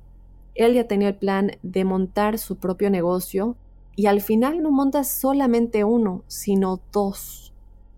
él 0.55 0.73
ya 0.73 0.87
tenía 0.87 1.09
el 1.09 1.15
plan 1.15 1.51
de 1.63 1.85
montar 1.85 2.37
su 2.37 2.57
propio 2.57 2.89
negocio 2.89 3.55
y 3.95 4.07
al 4.07 4.21
final 4.21 4.61
no 4.61 4.71
monta 4.71 5.03
solamente 5.03 5.83
uno, 5.83 6.23
sino 6.27 6.81
dos 6.91 7.52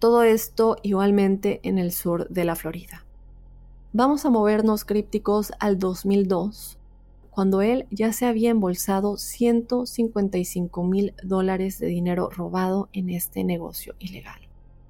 todo 0.05 0.21
esto 0.21 0.77
igualmente 0.83 1.59
en 1.63 1.79
el 1.79 1.91
sur 1.91 2.29
de 2.29 2.45
la 2.45 2.55
Florida. 2.55 3.03
Vamos 3.91 4.24
a 4.24 4.29
movernos 4.29 4.85
crípticos 4.85 5.51
al 5.59 5.79
2002, 5.79 6.77
cuando 7.31 7.63
él 7.63 7.88
ya 7.89 8.13
se 8.13 8.27
había 8.27 8.51
embolsado 8.51 9.17
155 9.17 10.83
mil 10.83 11.15
dólares 11.24 11.79
de 11.79 11.88
dinero 11.88 12.29
robado 12.29 12.88
en 12.93 13.09
este 13.09 13.43
negocio 13.43 13.95
ilegal. 13.97 14.41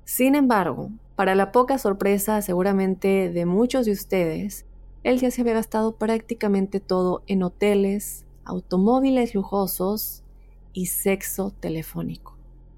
Sin 0.04 0.36
embargo, 0.36 0.90
para 1.16 1.34
la 1.34 1.54
poca 1.54 1.78
sorpresa 1.78 2.42
seguramente 2.42 3.32
de 3.32 3.46
muchos 3.46 3.86
de 3.86 3.94
ustedes, 3.94 4.66
él 5.04 5.22
ya 5.22 5.32
se 5.32 5.40
había 5.40 5.54
gastado 5.54 5.96
prácticamente 5.96 6.82
todo 6.82 7.24
en 7.28 7.42
hoteles, 7.44 8.26
automóviles 8.44 9.34
lujosos 9.34 10.24
y 10.74 10.88
sexo 10.88 11.54
telefónico. 11.58 12.35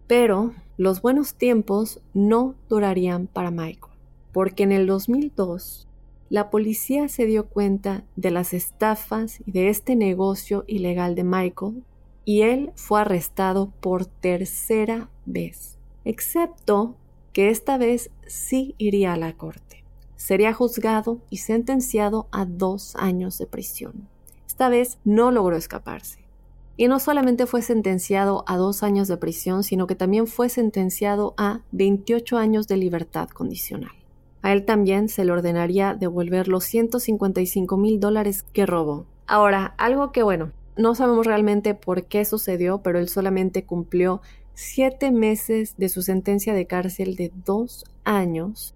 Pero 0.08 0.54
los 0.78 1.02
buenos 1.02 1.34
tiempos 1.34 2.00
no 2.14 2.56
durarían 2.70 3.28
para 3.28 3.52
Michael, 3.52 3.94
porque 4.32 4.64
en 4.64 4.72
el 4.72 4.88
2002 4.88 5.88
la 6.30 6.50
policía 6.50 7.08
se 7.08 7.26
dio 7.26 7.48
cuenta 7.48 8.04
de 8.16 8.32
las 8.32 8.54
estafas 8.54 9.40
y 9.46 9.52
de 9.52 9.70
este 9.70 9.96
negocio 9.96 10.64
ilegal 10.68 11.16
de 11.16 11.24
Michael 11.24 11.84
y 12.26 12.42
él 12.42 12.72
fue 12.76 13.02
arrestado 13.02 13.72
por 13.80 14.06
tercera 14.06 15.10
vez, 15.26 15.78
excepto 16.04 16.96
que 17.32 17.50
esta 17.50 17.78
vez 17.78 18.10
sí 18.26 18.76
iría 18.78 19.14
a 19.14 19.18
la 19.18 19.34
corte. 19.34 19.84
Sería 20.18 20.54
juzgado 20.54 21.20
y 21.30 21.38
sentenciado 21.38 22.28
a 22.32 22.44
dos 22.44 22.96
años 22.98 23.38
de 23.38 23.46
prisión. 23.46 24.10
Esta 24.46 24.68
vez 24.68 24.98
no 25.06 25.32
logró 25.32 25.56
escaparse. 25.56 26.27
Y 26.78 26.88
no 26.88 27.00
solamente 27.00 27.48
fue 27.48 27.64
sentenciado 27.64 28.44
a 28.48 28.56
dos 28.56 28.84
años 28.84 29.08
de 29.08 29.18
prisión, 29.18 29.64
sino 29.64 29.88
que 29.88 29.96
también 29.96 30.28
fue 30.28 30.48
sentenciado 30.48 31.34
a 31.36 31.62
28 31.72 32.38
años 32.38 32.68
de 32.68 32.78
libertad 32.78 33.30
condicional. 33.30 33.92
A 34.44 34.54
él 34.54 34.64
también 34.64 35.10
se 35.10 35.26
le 35.26 35.32
ordenaría 35.32 35.96
devolver 35.96 36.48
los 36.48 36.64
155 36.66 37.78
mil 37.78 38.00
dólares 38.00 38.44
que 38.44 38.68
robó. 38.68 39.08
Ahora, 39.26 39.74
algo 39.78 40.12
que 40.12 40.22
bueno, 40.22 40.52
no 40.78 40.94
sabemos 40.94 41.26
realmente 41.26 41.74
por 41.74 42.06
qué 42.06 42.24
sucedió, 42.24 42.84
pero 42.84 43.00
él 43.00 43.10
solamente 43.10 43.66
cumplió 43.66 44.22
siete 44.54 45.12
meses 45.12 45.76
de 45.78 45.90
su 45.90 46.04
sentencia 46.04 46.54
de 46.54 46.68
cárcel 46.68 47.16
de 47.16 47.32
dos 47.44 47.86
años. 48.04 48.76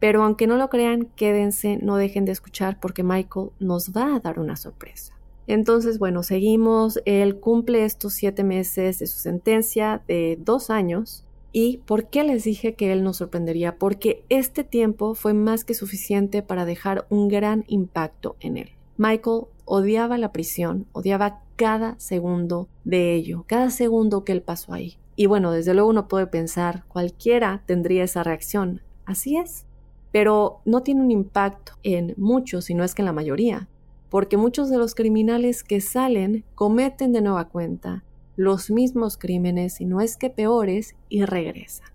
Pero 0.00 0.24
aunque 0.24 0.46
no 0.46 0.56
lo 0.56 0.68
crean, 0.68 1.06
quédense, 1.16 1.78
no 1.80 1.96
dejen 1.96 2.24
de 2.24 2.32
escuchar 2.32 2.78
porque 2.80 3.04
Michael 3.04 3.50
nos 3.60 3.92
va 3.92 4.16
a 4.16 4.20
dar 4.20 4.38
una 4.40 4.56
sorpresa. 4.56 5.15
Entonces, 5.46 5.98
bueno, 5.98 6.22
seguimos. 6.22 7.00
Él 7.04 7.38
cumple 7.38 7.84
estos 7.84 8.14
siete 8.14 8.44
meses 8.44 8.98
de 8.98 9.06
su 9.06 9.18
sentencia 9.18 10.02
de 10.08 10.38
dos 10.40 10.70
años. 10.70 11.24
¿Y 11.52 11.78
por 11.78 12.08
qué 12.08 12.24
les 12.24 12.44
dije 12.44 12.74
que 12.74 12.92
él 12.92 13.02
nos 13.02 13.18
sorprendería? 13.18 13.78
Porque 13.78 14.24
este 14.28 14.64
tiempo 14.64 15.14
fue 15.14 15.32
más 15.32 15.64
que 15.64 15.74
suficiente 15.74 16.42
para 16.42 16.64
dejar 16.64 17.06
un 17.08 17.28
gran 17.28 17.64
impacto 17.68 18.36
en 18.40 18.58
él. 18.58 18.70
Michael 18.98 19.44
odiaba 19.64 20.18
la 20.18 20.32
prisión, 20.32 20.86
odiaba 20.92 21.40
cada 21.56 21.98
segundo 21.98 22.68
de 22.84 23.14
ello, 23.14 23.44
cada 23.46 23.70
segundo 23.70 24.24
que 24.24 24.32
él 24.32 24.42
pasó 24.42 24.74
ahí. 24.74 24.98
Y 25.16 25.26
bueno, 25.26 25.50
desde 25.50 25.72
luego 25.72 25.88
uno 25.88 26.08
puede 26.08 26.26
pensar, 26.26 26.84
cualquiera 26.88 27.62
tendría 27.64 28.04
esa 28.04 28.22
reacción. 28.22 28.82
Así 29.06 29.36
es. 29.36 29.64
Pero 30.12 30.60
no 30.64 30.82
tiene 30.82 31.00
un 31.00 31.10
impacto 31.10 31.72
en 31.82 32.14
muchos, 32.18 32.66
si 32.66 32.74
no 32.74 32.84
es 32.84 32.94
que 32.94 33.02
en 33.02 33.06
la 33.06 33.12
mayoría 33.12 33.68
porque 34.10 34.36
muchos 34.36 34.70
de 34.70 34.78
los 34.78 34.94
criminales 34.94 35.62
que 35.62 35.80
salen 35.80 36.44
cometen 36.54 37.12
de 37.12 37.22
nueva 37.22 37.48
cuenta 37.48 38.04
los 38.36 38.70
mismos 38.70 39.16
crímenes, 39.16 39.80
y 39.80 39.86
no 39.86 40.00
es 40.00 40.16
que 40.16 40.28
peores, 40.28 40.94
y 41.08 41.24
regresan. 41.24 41.88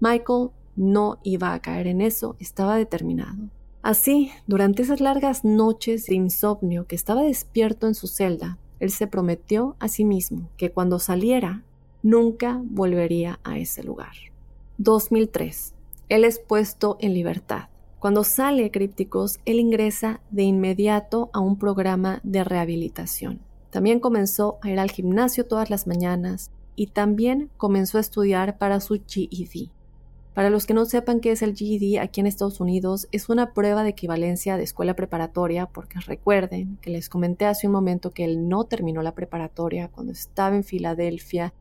Michael 0.00 0.48
no 0.76 1.18
iba 1.22 1.52
a 1.52 1.60
caer 1.60 1.86
en 1.86 2.00
eso, 2.00 2.36
estaba 2.40 2.76
determinado. 2.76 3.50
Así, 3.82 4.30
durante 4.46 4.82
esas 4.82 5.00
largas 5.00 5.44
noches 5.44 6.06
de 6.06 6.14
insomnio 6.14 6.86
que 6.86 6.96
estaba 6.96 7.22
despierto 7.22 7.86
en 7.86 7.94
su 7.94 8.06
celda, 8.06 8.58
él 8.80 8.90
se 8.90 9.06
prometió 9.06 9.76
a 9.78 9.88
sí 9.88 10.04
mismo 10.04 10.48
que 10.56 10.72
cuando 10.72 10.98
saliera, 10.98 11.62
nunca 12.02 12.60
volvería 12.64 13.40
a 13.44 13.58
ese 13.58 13.82
lugar. 13.82 14.12
2003. 14.78 15.74
Él 16.08 16.24
es 16.24 16.38
puesto 16.38 16.96
en 17.00 17.14
libertad. 17.14 17.68
Cuando 18.04 18.22
sale 18.22 18.70
Crípticos, 18.70 19.40
él 19.46 19.58
ingresa 19.58 20.20
de 20.30 20.42
inmediato 20.42 21.30
a 21.32 21.40
un 21.40 21.56
programa 21.56 22.20
de 22.22 22.44
rehabilitación. 22.44 23.40
También 23.70 23.98
comenzó 23.98 24.58
a 24.60 24.68
ir 24.68 24.78
al 24.78 24.90
gimnasio 24.90 25.46
todas 25.46 25.70
las 25.70 25.86
mañanas 25.86 26.50
y 26.76 26.88
también 26.88 27.48
comenzó 27.56 27.96
a 27.96 28.02
estudiar 28.02 28.58
para 28.58 28.80
su 28.80 29.00
GED. 29.06 29.70
Para 30.34 30.50
los 30.50 30.66
que 30.66 30.74
no 30.74 30.84
sepan 30.84 31.20
qué 31.20 31.30
es 31.30 31.40
el 31.40 31.56
GED 31.56 31.98
aquí 31.98 32.20
en 32.20 32.26
Estados 32.26 32.60
Unidos, 32.60 33.08
es 33.10 33.30
una 33.30 33.54
prueba 33.54 33.82
de 33.82 33.88
equivalencia 33.88 34.58
de 34.58 34.64
escuela 34.64 34.94
preparatoria, 34.94 35.64
porque 35.64 35.98
recuerden 36.00 36.76
que 36.82 36.90
les 36.90 37.08
comenté 37.08 37.46
hace 37.46 37.68
un 37.68 37.72
momento 37.72 38.12
que 38.12 38.24
él 38.24 38.50
no 38.50 38.64
terminó 38.64 39.00
la 39.00 39.14
preparatoria 39.14 39.88
cuando 39.88 40.12
estaba 40.12 40.54
en 40.54 40.64
Filadelfia. 40.64 41.54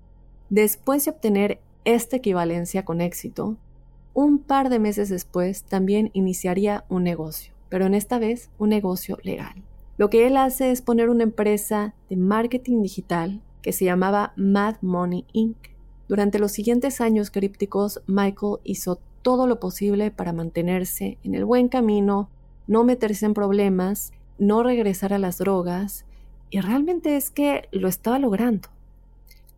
Después 0.50 1.06
de 1.06 1.12
obtener 1.12 1.62
esta 1.86 2.18
equivalencia 2.18 2.84
con 2.84 3.00
éxito, 3.00 3.56
un 4.14 4.40
par 4.40 4.70
de 4.70 4.80
meses 4.80 5.10
después 5.10 5.64
también 5.64 6.12
iniciaría 6.14 6.86
un 6.90 7.04
negocio, 7.04 7.54
pero 7.70 7.86
en 7.86 7.94
esta 7.94 8.20
vez 8.20 8.50
un 8.58 8.70
negocio 8.70 9.18
legal. 9.24 9.64
Lo 9.98 10.10
que 10.10 10.28
él 10.28 10.38
hace 10.38 10.72
es 10.72 10.82
poner 10.82 11.10
una 11.10 11.24
empresa 11.24 11.94
de 12.10 12.18
marketing 12.18 12.82
digital 12.82 13.42
que 13.62 13.72
se 13.72 13.86
llamaba 13.86 14.34
Mad 14.36 14.76
Money 14.82 15.26
Inc. 15.34 15.58
Durante 16.08 16.40
los 16.40 16.52
siguientes 16.52 17.02
años 17.02 17.32
crípticos, 17.32 18.02
Michael 18.08 18.58
hizo 18.64 19.00
todo 19.22 19.48
lo 19.48 19.60
posible 19.60 20.12
para 20.12 20.34
mantenerse 20.34 21.18
en 21.24 21.34
el 21.34 21.46
buen 21.46 21.70
camino, 21.70 22.30
no 22.68 22.84
meterse 22.84 23.26
en 23.26 23.34
problemas, 23.34 24.12
no 24.38 24.64
regresar 24.64 25.14
a 25.14 25.20
las 25.20 25.38
drogas, 25.38 26.06
y 26.50 26.60
realmente 26.60 27.16
es 27.16 27.32
que 27.32 27.68
lo 27.72 27.88
estaba 27.88 28.20
logrando. 28.20 28.70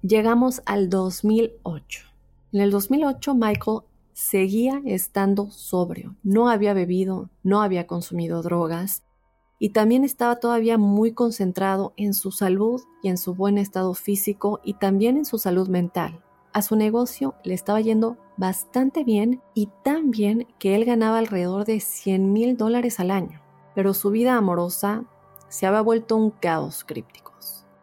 Llegamos 0.01 0.61
al 0.65 0.89
2008. 0.89 2.05
En 2.53 2.61
el 2.61 2.71
2008 2.71 3.35
Michael 3.35 3.79
seguía 4.15 4.81
estando 4.85 5.51
sobrio, 5.51 6.15
no 6.23 6.47
había 6.47 6.73
bebido, 6.73 7.29
no 7.43 7.61
había 7.61 7.85
consumido 7.85 8.41
drogas 8.41 9.03
y 9.59 9.71
también 9.71 10.05
estaba 10.05 10.37
todavía 10.37 10.77
muy 10.77 11.11
concentrado 11.11 11.93
en 11.97 12.13
su 12.13 12.31
salud 12.31 12.81
y 13.03 13.09
en 13.09 13.17
su 13.17 13.35
buen 13.35 13.57
estado 13.57 13.93
físico 13.93 14.61
y 14.63 14.75
también 14.75 15.17
en 15.17 15.25
su 15.25 15.37
salud 15.37 15.67
mental. 15.67 16.23
A 16.53 16.61
su 16.61 16.77
negocio 16.77 17.35
le 17.43 17.53
estaba 17.53 17.81
yendo 17.81 18.17
bastante 18.37 19.03
bien 19.03 19.41
y 19.53 19.69
tan 19.83 20.11
bien 20.11 20.47
que 20.59 20.75
él 20.75 20.85
ganaba 20.85 21.17
alrededor 21.17 21.65
de 21.65 21.81
100 21.81 22.31
mil 22.31 22.55
dólares 22.55 23.01
al 23.01 23.11
año, 23.11 23.41
pero 23.75 23.93
su 23.93 24.11
vida 24.11 24.37
amorosa 24.37 25.03
se 25.49 25.65
había 25.65 25.81
vuelto 25.81 26.15
un 26.15 26.31
caos 26.31 26.85
críptico. 26.85 27.33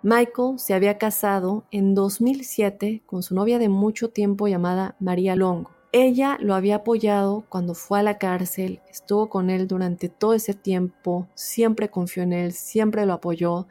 Michael 0.02 0.58
se 0.58 0.72
había 0.72 0.96
casado 0.96 1.64
en 1.70 1.94
2007 1.94 3.02
con 3.04 3.22
su 3.22 3.34
novia 3.34 3.58
de 3.58 3.68
mucho 3.68 4.08
tiempo 4.10 4.48
llamada 4.48 4.96
María 4.98 5.36
Longo. 5.36 5.81
Ella 5.94 6.38
lo 6.40 6.54
había 6.54 6.76
apoyado 6.76 7.44
cuando 7.50 7.75
fue 7.75 8.00
a 8.00 8.02
la 8.02 8.16
cárcel, 8.16 8.80
estuvo 8.90 9.28
con 9.28 9.50
él 9.50 9.68
durante 9.68 10.08
todo 10.08 10.32
ese 10.32 10.54
tiempo, 10.54 11.28
siempre 11.34 11.90
confió 11.90 12.22
en 12.22 12.32
él, 12.32 12.52
siempre 12.52 13.04
lo 13.04 13.12
apoyó. 13.12 13.66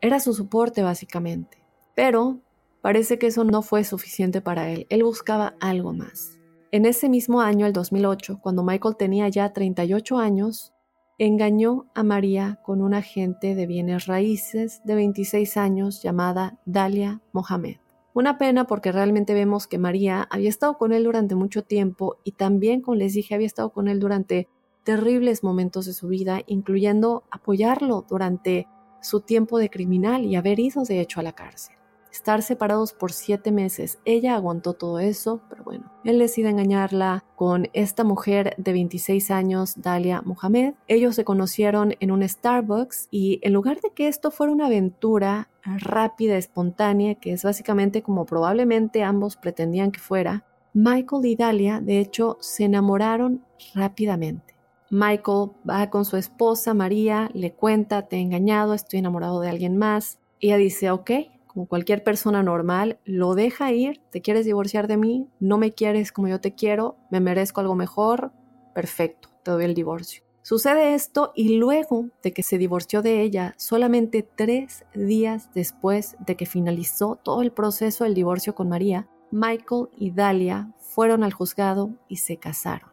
Era 0.00 0.18
su 0.18 0.32
soporte 0.32 0.82
básicamente. 0.82 1.58
Pero 1.94 2.40
parece 2.80 3.18
que 3.18 3.26
eso 3.26 3.44
no 3.44 3.60
fue 3.60 3.84
suficiente 3.84 4.40
para 4.40 4.70
él. 4.70 4.86
Él 4.88 5.02
buscaba 5.02 5.56
algo 5.60 5.92
más. 5.92 6.38
En 6.70 6.86
ese 6.86 7.10
mismo 7.10 7.42
año, 7.42 7.66
el 7.66 7.74
2008, 7.74 8.40
cuando 8.40 8.62
Michael 8.62 8.96
tenía 8.96 9.28
ya 9.28 9.52
38 9.52 10.16
años, 10.16 10.72
engañó 11.18 11.90
a 11.94 12.02
María 12.02 12.60
con 12.62 12.80
una 12.80 12.98
agente 12.98 13.54
de 13.54 13.66
bienes 13.66 14.06
raíces 14.06 14.80
de 14.84 14.94
26 14.94 15.58
años 15.58 16.02
llamada 16.02 16.58
Dalia 16.64 17.20
Mohamed. 17.32 17.76
Una 18.14 18.38
pena 18.38 18.66
porque 18.66 18.90
realmente 18.90 19.34
vemos 19.34 19.66
que 19.66 19.78
María 19.78 20.26
había 20.30 20.48
estado 20.48 20.76
con 20.76 20.92
él 20.92 21.04
durante 21.04 21.34
mucho 21.34 21.62
tiempo 21.62 22.16
y 22.24 22.32
también, 22.32 22.80
como 22.80 22.96
les 22.96 23.12
dije, 23.12 23.34
había 23.34 23.46
estado 23.46 23.70
con 23.70 23.86
él 23.86 24.00
durante 24.00 24.48
terribles 24.82 25.44
momentos 25.44 25.86
de 25.86 25.92
su 25.92 26.08
vida, 26.08 26.40
incluyendo 26.46 27.24
apoyarlo 27.30 28.04
durante 28.08 28.66
su 29.00 29.20
tiempo 29.20 29.58
de 29.58 29.70
criminal 29.70 30.24
y 30.24 30.36
haber 30.36 30.58
ido 30.58 30.82
de 30.82 31.00
hecho 31.00 31.20
a 31.20 31.22
la 31.22 31.32
cárcel. 31.32 31.77
Estar 32.12 32.42
separados 32.42 32.92
por 32.92 33.12
siete 33.12 33.52
meses. 33.52 33.98
Ella 34.04 34.34
aguantó 34.34 34.72
todo 34.72 34.98
eso, 34.98 35.40
pero 35.48 35.64
bueno, 35.64 35.92
él 36.04 36.18
decide 36.18 36.48
engañarla 36.48 37.24
con 37.36 37.68
esta 37.72 38.04
mujer 38.04 38.54
de 38.56 38.72
26 38.72 39.30
años, 39.30 39.74
Dalia 39.76 40.22
Mohamed. 40.22 40.74
Ellos 40.86 41.14
se 41.14 41.24
conocieron 41.24 41.94
en 42.00 42.10
un 42.10 42.26
Starbucks 42.26 43.08
y 43.10 43.40
en 43.42 43.52
lugar 43.52 43.80
de 43.80 43.90
que 43.90 44.08
esto 44.08 44.30
fuera 44.30 44.52
una 44.52 44.66
aventura 44.66 45.50
rápida, 45.62 46.36
espontánea, 46.36 47.16
que 47.16 47.32
es 47.32 47.44
básicamente 47.44 48.02
como 48.02 48.24
probablemente 48.26 49.02
ambos 49.02 49.36
pretendían 49.36 49.92
que 49.92 50.00
fuera, 50.00 50.44
Michael 50.74 51.24
y 51.24 51.36
Dalia 51.36 51.80
de 51.80 51.98
hecho 51.98 52.36
se 52.40 52.64
enamoraron 52.64 53.44
rápidamente. 53.74 54.54
Michael 54.90 55.50
va 55.68 55.90
con 55.90 56.04
su 56.04 56.16
esposa 56.16 56.72
María, 56.72 57.30
le 57.34 57.52
cuenta, 57.52 58.08
te 58.08 58.16
he 58.16 58.20
engañado, 58.20 58.74
estoy 58.74 59.00
enamorado 59.00 59.40
de 59.40 59.50
alguien 59.50 59.76
más. 59.76 60.18
Ella 60.40 60.56
dice, 60.56 60.90
ok, 60.90 61.10
como 61.58 61.66
cualquier 61.66 62.04
persona 62.04 62.40
normal, 62.44 63.00
lo 63.04 63.34
deja 63.34 63.72
ir, 63.72 64.00
te 64.12 64.22
quieres 64.22 64.46
divorciar 64.46 64.86
de 64.86 64.96
mí, 64.96 65.26
no 65.40 65.58
me 65.58 65.74
quieres 65.74 66.12
como 66.12 66.28
yo 66.28 66.40
te 66.40 66.54
quiero, 66.54 66.98
me 67.10 67.18
merezco 67.18 67.60
algo 67.60 67.74
mejor, 67.74 68.30
perfecto, 68.76 69.28
te 69.42 69.50
doy 69.50 69.64
el 69.64 69.74
divorcio. 69.74 70.22
Sucede 70.42 70.94
esto 70.94 71.32
y 71.34 71.56
luego 71.56 72.10
de 72.22 72.32
que 72.32 72.44
se 72.44 72.58
divorció 72.58 73.02
de 73.02 73.22
ella, 73.22 73.54
solamente 73.56 74.22
tres 74.22 74.84
días 74.94 75.50
después 75.52 76.16
de 76.24 76.36
que 76.36 76.46
finalizó 76.46 77.16
todo 77.16 77.42
el 77.42 77.50
proceso 77.50 78.04
del 78.04 78.14
divorcio 78.14 78.54
con 78.54 78.68
María, 78.68 79.08
Michael 79.32 79.88
y 79.96 80.12
Dalia 80.12 80.72
fueron 80.78 81.24
al 81.24 81.32
juzgado 81.32 81.90
y 82.06 82.18
se 82.18 82.36
casaron. 82.36 82.90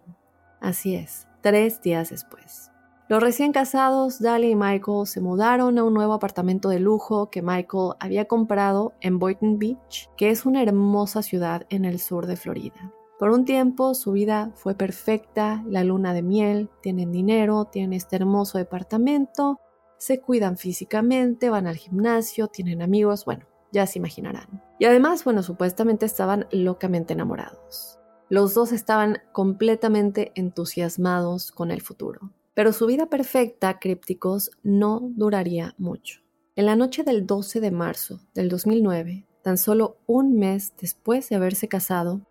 Así 0.60 0.96
es, 0.96 1.28
tres 1.42 1.84
días 1.84 2.10
después. 2.10 2.72
Los 3.08 3.22
recién 3.22 3.52
casados, 3.52 4.20
Dalia 4.20 4.50
y 4.50 4.56
Michael, 4.56 5.06
se 5.06 5.22
mudaron 5.22 5.78
a 5.78 5.84
un 5.84 5.94
nuevo 5.94 6.14
apartamento 6.14 6.70
de 6.70 6.80
lujo 6.80 7.30
que 7.30 7.44
Michael 7.44 7.94
había 8.00 8.26
comprado 8.26 8.94
en 9.00 9.20
Boynton 9.20 9.60
Beach, 9.60 10.10
que 10.18 10.32
es 10.32 10.44
una 10.44 10.64
hermosa 10.64 11.22
ciudad 11.22 11.68
en 11.70 11.86
el 11.86 12.00
sur 12.00 12.26
de 12.26 12.36
Florida. 12.36 12.92
Por 13.20 13.30
un 13.30 13.46
tiempo 13.46 13.94
su 13.94 14.14
vida 14.14 14.52
fue 14.56 14.74
perfecta, 14.74 15.64
la 15.68 15.84
luna 15.84 16.16
de 16.16 16.24
miel, 16.24 16.72
tienen 16.82 17.12
dinero, 17.12 17.66
tienen 17.66 17.94
este 17.94 18.16
hermoso 18.16 18.58
departamento, 18.58 19.60
se 20.00 20.20
cuidan 20.20 20.58
físicamente, 20.58 21.52
van 21.52 21.68
al 21.68 21.78
gimnasio, 21.78 22.48
tienen 22.48 22.82
amigos, 22.82 23.24
bueno, 23.24 23.46
ya 23.72 23.86
se 23.86 24.00
imaginarán. 24.00 24.64
Y 24.80 24.86
además, 24.86 25.24
bueno, 25.24 25.44
supuestamente 25.44 26.08
estaban 26.08 26.48
locamente 26.52 27.14
enamorados. 27.14 28.00
Los 28.30 28.56
dos 28.56 28.72
estaban 28.72 29.20
completamente 29.32 30.32
entusiasmados 30.34 31.52
con 31.52 31.70
el 31.70 31.82
futuro. 31.82 32.32
Pero 32.56 32.74
su 32.74 32.88
vida 32.88 33.08
perfecta, 33.08 33.80
crípticos, 33.80 34.50
no 34.64 35.02
duraría 35.16 35.76
mucho. 35.78 36.22
En 36.56 36.66
la 36.66 36.78
noche 36.78 37.04
del 37.04 37.28
12 37.28 37.60
de 37.60 37.70
marzo 37.70 38.22
del 38.34 38.48
2009, 38.48 39.26
tan 39.44 39.58
solo 39.58 39.98
un 40.08 40.40
mes 40.40 40.74
después 40.80 41.28
de 41.30 41.36
haberse 41.36 41.68
casado, 41.68 42.22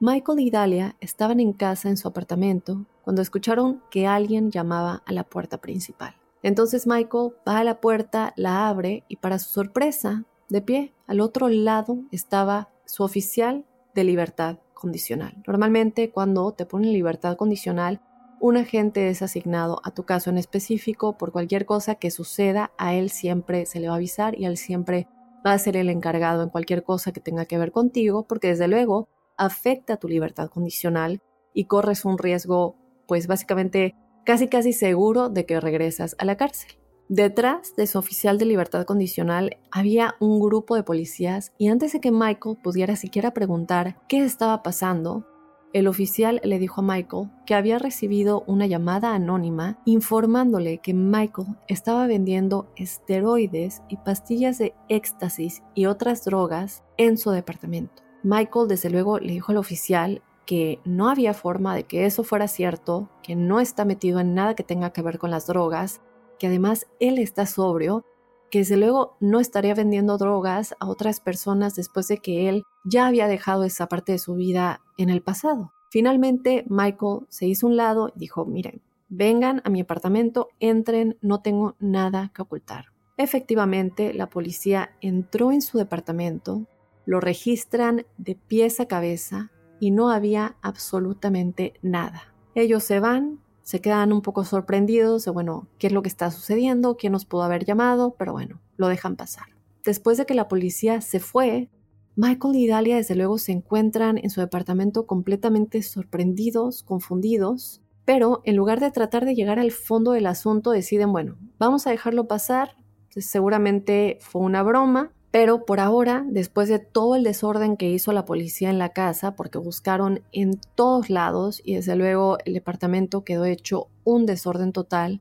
Michael 0.00 0.40
y 0.40 0.50
Dalia 0.50 0.96
estaban 1.00 1.38
en 1.38 1.52
casa 1.52 1.88
en 1.88 1.96
su 1.96 2.08
apartamento 2.08 2.86
cuando 3.02 3.22
escucharon 3.22 3.80
que 3.90 4.06
alguien 4.06 4.50
llamaba 4.50 5.02
a 5.06 5.12
la 5.12 5.24
puerta 5.24 5.58
principal. 5.58 6.14
Entonces 6.42 6.86
Michael 6.86 7.30
va 7.46 7.58
a 7.58 7.64
la 7.64 7.80
puerta, 7.80 8.32
la 8.36 8.68
abre 8.68 9.04
y 9.08 9.16
para 9.16 9.38
su 9.38 9.50
sorpresa, 9.50 10.24
de 10.48 10.60
pie, 10.60 10.92
al 11.06 11.20
otro 11.20 11.48
lado 11.48 11.98
estaba 12.10 12.70
su 12.84 13.04
oficial 13.04 13.64
de 13.94 14.04
libertad 14.04 14.58
condicional. 14.74 15.34
Normalmente 15.46 16.10
cuando 16.10 16.52
te 16.52 16.66
ponen 16.66 16.92
libertad 16.92 17.36
condicional 17.36 18.00
un 18.40 18.56
agente 18.56 19.08
es 19.08 19.22
asignado 19.22 19.80
a 19.84 19.90
tu 19.90 20.04
caso 20.04 20.30
en 20.30 20.38
específico 20.38 21.18
por 21.18 21.32
cualquier 21.32 21.66
cosa 21.66 21.96
que 21.96 22.10
suceda, 22.10 22.70
a 22.78 22.94
él 22.94 23.10
siempre 23.10 23.66
se 23.66 23.80
le 23.80 23.88
va 23.88 23.94
a 23.94 23.96
avisar 23.96 24.38
y 24.38 24.44
él 24.44 24.56
siempre 24.56 25.08
va 25.44 25.52
a 25.52 25.58
ser 25.58 25.76
el 25.76 25.88
encargado 25.88 26.42
en 26.42 26.50
cualquier 26.50 26.82
cosa 26.82 27.12
que 27.12 27.20
tenga 27.20 27.46
que 27.46 27.58
ver 27.58 27.72
contigo, 27.72 28.26
porque 28.28 28.48
desde 28.48 28.68
luego 28.68 29.08
afecta 29.36 29.96
tu 29.96 30.08
libertad 30.08 30.48
condicional 30.48 31.20
y 31.52 31.64
corres 31.64 32.04
un 32.04 32.18
riesgo, 32.18 32.76
pues 33.06 33.26
básicamente 33.26 33.96
casi 34.24 34.48
casi 34.48 34.72
seguro 34.72 35.28
de 35.28 35.46
que 35.46 35.60
regresas 35.60 36.14
a 36.18 36.24
la 36.24 36.36
cárcel. 36.36 36.78
Detrás 37.08 37.74
de 37.74 37.86
su 37.86 37.98
oficial 37.98 38.36
de 38.36 38.44
libertad 38.44 38.84
condicional 38.84 39.56
había 39.70 40.16
un 40.20 40.40
grupo 40.40 40.76
de 40.76 40.82
policías 40.82 41.52
y 41.56 41.68
antes 41.68 41.94
de 41.94 42.00
que 42.00 42.12
Michael 42.12 42.58
pudiera 42.62 42.96
siquiera 42.96 43.32
preguntar 43.32 43.96
qué 44.08 44.22
estaba 44.22 44.62
pasando, 44.62 45.26
el 45.72 45.86
oficial 45.86 46.40
le 46.44 46.58
dijo 46.58 46.80
a 46.80 46.84
Michael 46.84 47.30
que 47.44 47.54
había 47.54 47.78
recibido 47.78 48.42
una 48.46 48.66
llamada 48.66 49.14
anónima 49.14 49.78
informándole 49.84 50.78
que 50.78 50.94
Michael 50.94 51.56
estaba 51.66 52.06
vendiendo 52.06 52.72
esteroides 52.76 53.82
y 53.88 53.98
pastillas 53.98 54.58
de 54.58 54.74
éxtasis 54.88 55.62
y 55.74 55.86
otras 55.86 56.24
drogas 56.24 56.84
en 56.96 57.18
su 57.18 57.30
departamento. 57.30 58.02
Michael 58.22 58.68
desde 58.68 58.90
luego 58.90 59.18
le 59.18 59.32
dijo 59.32 59.52
al 59.52 59.58
oficial 59.58 60.22
que 60.46 60.80
no 60.86 61.10
había 61.10 61.34
forma 61.34 61.74
de 61.74 61.84
que 61.84 62.06
eso 62.06 62.24
fuera 62.24 62.48
cierto, 62.48 63.10
que 63.22 63.36
no 63.36 63.60
está 63.60 63.84
metido 63.84 64.18
en 64.18 64.34
nada 64.34 64.54
que 64.54 64.64
tenga 64.64 64.94
que 64.94 65.02
ver 65.02 65.18
con 65.18 65.30
las 65.30 65.46
drogas, 65.46 66.00
que 66.38 66.46
además 66.46 66.86
él 67.00 67.18
está 67.18 67.44
sobrio, 67.44 68.04
que 68.50 68.60
desde 68.60 68.76
luego 68.76 69.16
no 69.20 69.40
estaría 69.40 69.74
vendiendo 69.74 70.18
drogas 70.18 70.74
a 70.80 70.88
otras 70.88 71.20
personas 71.20 71.74
después 71.74 72.08
de 72.08 72.18
que 72.18 72.48
él 72.48 72.64
ya 72.84 73.06
había 73.06 73.28
dejado 73.28 73.64
esa 73.64 73.86
parte 73.88 74.12
de 74.12 74.18
su 74.18 74.34
vida 74.34 74.80
en 74.96 75.10
el 75.10 75.22
pasado. 75.22 75.72
Finalmente, 75.90 76.64
Michael 76.68 77.26
se 77.28 77.46
hizo 77.46 77.66
un 77.66 77.76
lado 77.76 78.12
y 78.14 78.20
dijo, 78.20 78.44
miren, 78.44 78.82
vengan 79.08 79.62
a 79.64 79.70
mi 79.70 79.80
apartamento, 79.80 80.48
entren, 80.60 81.16
no 81.20 81.40
tengo 81.40 81.76
nada 81.78 82.30
que 82.34 82.42
ocultar. 82.42 82.86
Efectivamente, 83.16 84.14
la 84.14 84.28
policía 84.28 84.90
entró 85.00 85.50
en 85.50 85.62
su 85.62 85.78
departamento, 85.78 86.66
lo 87.04 87.20
registran 87.20 88.06
de 88.18 88.34
pies 88.34 88.80
a 88.80 88.86
cabeza 88.86 89.50
y 89.80 89.90
no 89.90 90.10
había 90.10 90.56
absolutamente 90.62 91.74
nada. 91.82 92.34
Ellos 92.54 92.84
se 92.84 93.00
van, 93.00 93.40
se 93.68 93.82
quedan 93.82 94.14
un 94.14 94.22
poco 94.22 94.46
sorprendidos 94.46 95.26
de, 95.26 95.30
bueno, 95.30 95.68
qué 95.78 95.88
es 95.88 95.92
lo 95.92 96.00
que 96.00 96.08
está 96.08 96.30
sucediendo, 96.30 96.96
quién 96.96 97.12
nos 97.12 97.26
pudo 97.26 97.42
haber 97.42 97.66
llamado, 97.66 98.14
pero 98.18 98.32
bueno, 98.32 98.62
lo 98.78 98.88
dejan 98.88 99.14
pasar. 99.14 99.44
Después 99.84 100.16
de 100.16 100.24
que 100.24 100.32
la 100.32 100.48
policía 100.48 101.02
se 101.02 101.20
fue, 101.20 101.68
Michael 102.16 102.56
y 102.56 102.66
Dalia 102.66 102.96
desde 102.96 103.14
luego 103.14 103.36
se 103.36 103.52
encuentran 103.52 104.16
en 104.16 104.30
su 104.30 104.40
departamento 104.40 105.06
completamente 105.06 105.82
sorprendidos, 105.82 106.82
confundidos, 106.82 107.82
pero 108.06 108.40
en 108.44 108.56
lugar 108.56 108.80
de 108.80 108.90
tratar 108.90 109.26
de 109.26 109.34
llegar 109.34 109.58
al 109.58 109.70
fondo 109.70 110.12
del 110.12 110.28
asunto 110.28 110.70
deciden, 110.70 111.12
bueno, 111.12 111.36
vamos 111.58 111.86
a 111.86 111.90
dejarlo 111.90 112.26
pasar, 112.26 112.74
seguramente 113.10 114.16
fue 114.22 114.40
una 114.40 114.62
broma, 114.62 115.12
Pero 115.30 115.66
por 115.66 115.78
ahora, 115.78 116.24
después 116.26 116.68
de 116.68 116.78
todo 116.78 117.14
el 117.14 117.22
desorden 117.22 117.76
que 117.76 117.90
hizo 117.90 118.12
la 118.12 118.24
policía 118.24 118.70
en 118.70 118.78
la 118.78 118.94
casa, 118.94 119.36
porque 119.36 119.58
buscaron 119.58 120.22
en 120.32 120.58
todos 120.74 121.10
lados 121.10 121.60
y 121.64 121.74
desde 121.74 121.96
luego 121.96 122.38
el 122.44 122.54
departamento 122.54 123.24
quedó 123.24 123.44
hecho 123.44 123.88
un 124.04 124.24
desorden 124.24 124.72
total, 124.72 125.20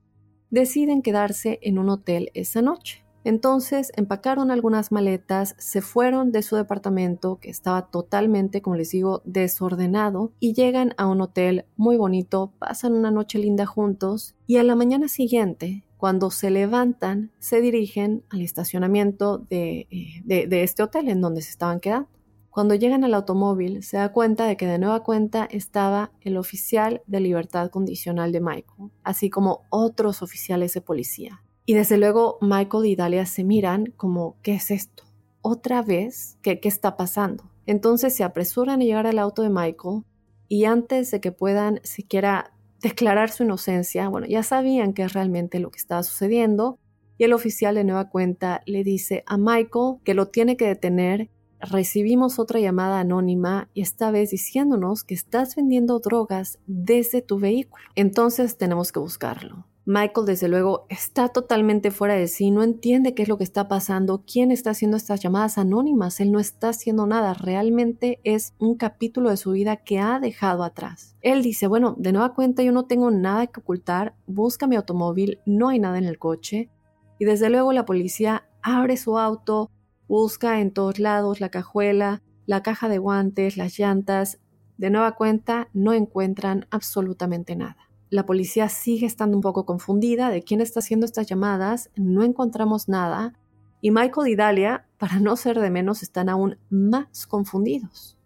deciden 0.49 1.01
quedarse 1.01 1.59
en 1.61 1.77
un 1.77 1.89
hotel 1.89 2.31
esa 2.33 2.61
noche. 2.61 3.03
Entonces 3.25 3.91
empacaron 3.97 4.51
algunas 4.51 4.93
maletas, 4.93 5.53
se 5.57 5.81
fueron 5.81 6.31
de 6.31 6.41
su 6.41 6.55
departamento 6.55 7.39
que 7.41 7.49
estaba 7.49 7.87
totalmente, 7.87 8.61
como 8.61 8.77
les 8.77 8.91
digo, 8.91 9.21
desordenado 9.25 10.31
y 10.39 10.53
llegan 10.53 10.93
a 10.95 11.07
un 11.07 11.19
hotel 11.19 11.65
muy 11.75 11.97
bonito, 11.97 12.53
pasan 12.57 12.93
una 12.93 13.11
noche 13.11 13.39
linda 13.39 13.65
juntos 13.65 14.35
y 14.45 14.55
a 14.55 14.63
la 14.63 14.77
mañana 14.77 15.09
siguiente 15.09 15.83
cuando 15.97 16.29
se 16.29 16.51
levantan, 16.51 17.31
se 17.39 17.59
dirigen 17.59 18.23
al 18.29 18.41
estacionamiento 18.41 19.45
eh, 19.49 19.87
de, 20.23 20.63
este 20.63 20.83
hotel 20.83 21.09
en 21.09 21.21
donde 21.21 21.41
se 21.41 21.49
estaban 21.49 21.79
quedando. 21.79 22.09
Cuando 22.51 22.75
llegan 22.75 23.03
al 23.03 23.13
automóvil, 23.13 23.83
se 23.83 23.97
da 23.97 24.11
cuenta 24.11 24.45
de 24.45 24.57
que 24.57 24.65
de 24.65 24.79
nueva 24.79 25.03
cuenta 25.03 25.47
estaba 25.51 26.11
el 26.21 26.37
oficial 26.37 27.01
de 27.05 27.19
libertad 27.19 27.69
condicional 27.69 28.31
de 28.31 28.41
Michael, 28.41 28.91
así 29.03 29.29
como 29.29 29.65
otros 29.69 30.21
oficiales 30.21 30.73
de 30.73 30.81
policía. 30.81 31.43
Y 31.65 31.73
desde 31.73 31.97
luego 31.97 32.37
Michael 32.41 32.85
y 32.85 32.95
Dalia 32.95 33.25
se 33.25 33.43
miran 33.43 33.93
como, 33.97 34.37
¿qué 34.41 34.53
es 34.55 34.71
esto? 34.71 35.03
¿Otra 35.41 35.81
vez? 35.81 36.37
¿Qué, 36.41 36.59
qué 36.59 36.67
está 36.67 36.97
pasando? 36.97 37.51
Entonces 37.65 38.15
se 38.15 38.23
apresuran 38.23 38.81
a 38.81 38.85
llegar 38.85 39.05
al 39.05 39.19
auto 39.19 39.41
de 39.41 39.49
Michael 39.49 40.03
y 40.47 40.65
antes 40.65 41.11
de 41.11 41.21
que 41.21 41.31
puedan 41.31 41.79
siquiera 41.83 42.56
declarar 42.81 43.29
su 43.29 43.43
inocencia, 43.43 44.09
bueno, 44.09 44.27
ya 44.27 44.43
sabían 44.43 44.93
qué 44.93 45.03
es 45.03 45.13
realmente 45.13 45.59
lo 45.59 45.71
que 45.71 45.79
estaba 45.79 46.03
sucediendo 46.03 46.79
y 47.17 47.23
el 47.23 47.33
oficial 47.33 47.75
de 47.75 47.83
nueva 47.83 48.09
cuenta 48.09 48.61
le 48.65 48.83
dice 48.83 49.23
a 49.25 49.37
Michael 49.37 49.97
que 50.03 50.13
lo 50.13 50.27
tiene 50.27 50.57
que 50.57 50.67
detener. 50.67 51.29
Recibimos 51.59 52.37
otra 52.37 52.59
llamada 52.59 52.99
anónima 52.99 53.69
y 53.73 53.81
esta 53.81 54.11
vez 54.11 54.29
diciéndonos 54.29 55.03
que 55.03 55.15
estás 55.15 55.55
vendiendo 55.55 55.99
drogas 55.99 56.59
desde 56.67 57.23
tu 57.23 57.39
vehículo. 57.39 57.83
Entonces 57.95 58.57
tenemos 58.57 58.91
que 58.91 58.99
buscarlo. 58.99 59.65
Michael, 59.89 60.25
desde 60.25 60.49
luego, 60.49 60.85
está 60.89 61.29
totalmente 61.29 61.91
fuera 61.91 62.15
de 62.15 62.27
sí, 62.27 62.51
no 62.51 62.61
entiende 62.61 63.13
qué 63.13 63.23
es 63.23 63.29
lo 63.29 63.37
que 63.37 63.45
está 63.45 63.69
pasando, 63.69 64.21
quién 64.29 64.51
está 64.51 64.71
haciendo 64.71 64.97
estas 64.97 65.21
llamadas 65.21 65.57
anónimas, 65.57 66.19
él 66.19 66.33
no 66.33 66.41
está 66.41 66.69
haciendo 66.69 67.07
nada, 67.07 67.33
realmente 67.33 68.19
es 68.25 68.53
un 68.59 68.75
capítulo 68.75 69.29
de 69.29 69.37
su 69.37 69.51
vida 69.51 69.77
que 69.77 69.99
ha 69.99 70.19
dejado 70.19 70.65
atrás. 70.65 71.15
Él 71.21 71.41
dice, 71.41 71.67
bueno, 71.67 71.95
de 71.97 72.11
nueva 72.11 72.33
cuenta 72.33 72.63
yo 72.63 72.73
no 72.73 72.83
tengo 72.83 73.11
nada 73.11 73.47
que 73.47 73.61
ocultar, 73.61 74.13
busca 74.25 74.67
mi 74.67 74.75
automóvil, 74.75 75.39
no 75.45 75.69
hay 75.69 75.79
nada 75.79 75.97
en 75.97 76.03
el 76.03 76.19
coche, 76.19 76.69
y 77.17 77.23
desde 77.23 77.49
luego 77.49 77.71
la 77.71 77.85
policía 77.85 78.43
abre 78.61 78.97
su 78.97 79.17
auto, 79.17 79.71
busca 80.09 80.59
en 80.59 80.71
todos 80.71 80.99
lados 80.99 81.39
la 81.39 81.47
cajuela, 81.47 82.21
la 82.45 82.61
caja 82.61 82.89
de 82.89 82.97
guantes, 82.97 83.55
las 83.55 83.79
llantas, 83.79 84.39
de 84.77 84.89
nueva 84.89 85.13
cuenta 85.13 85.69
no 85.71 85.93
encuentran 85.93 86.67
absolutamente 86.71 87.55
nada. 87.55 87.86
La 88.09 88.25
policía 88.25 88.69
sigue 88.69 89.05
estando 89.05 89.35
un 89.35 89.41
poco 89.41 89.65
confundida 89.65 90.29
de 90.29 90.43
quién 90.43 90.61
está 90.61 90.79
haciendo 90.79 91.05
estas 91.05 91.27
llamadas, 91.27 91.89
no 91.95 92.23
encontramos 92.23 92.87
nada 92.87 93.33
y 93.81 93.91
Michael 93.91 94.27
y 94.27 94.35
Dalia, 94.35 94.87
para 94.97 95.19
no 95.19 95.35
ser 95.35 95.59
de 95.59 95.69
menos, 95.69 96.01
están 96.01 96.29
aún 96.29 96.57
más 96.69 97.27
confundidos. 97.27 98.17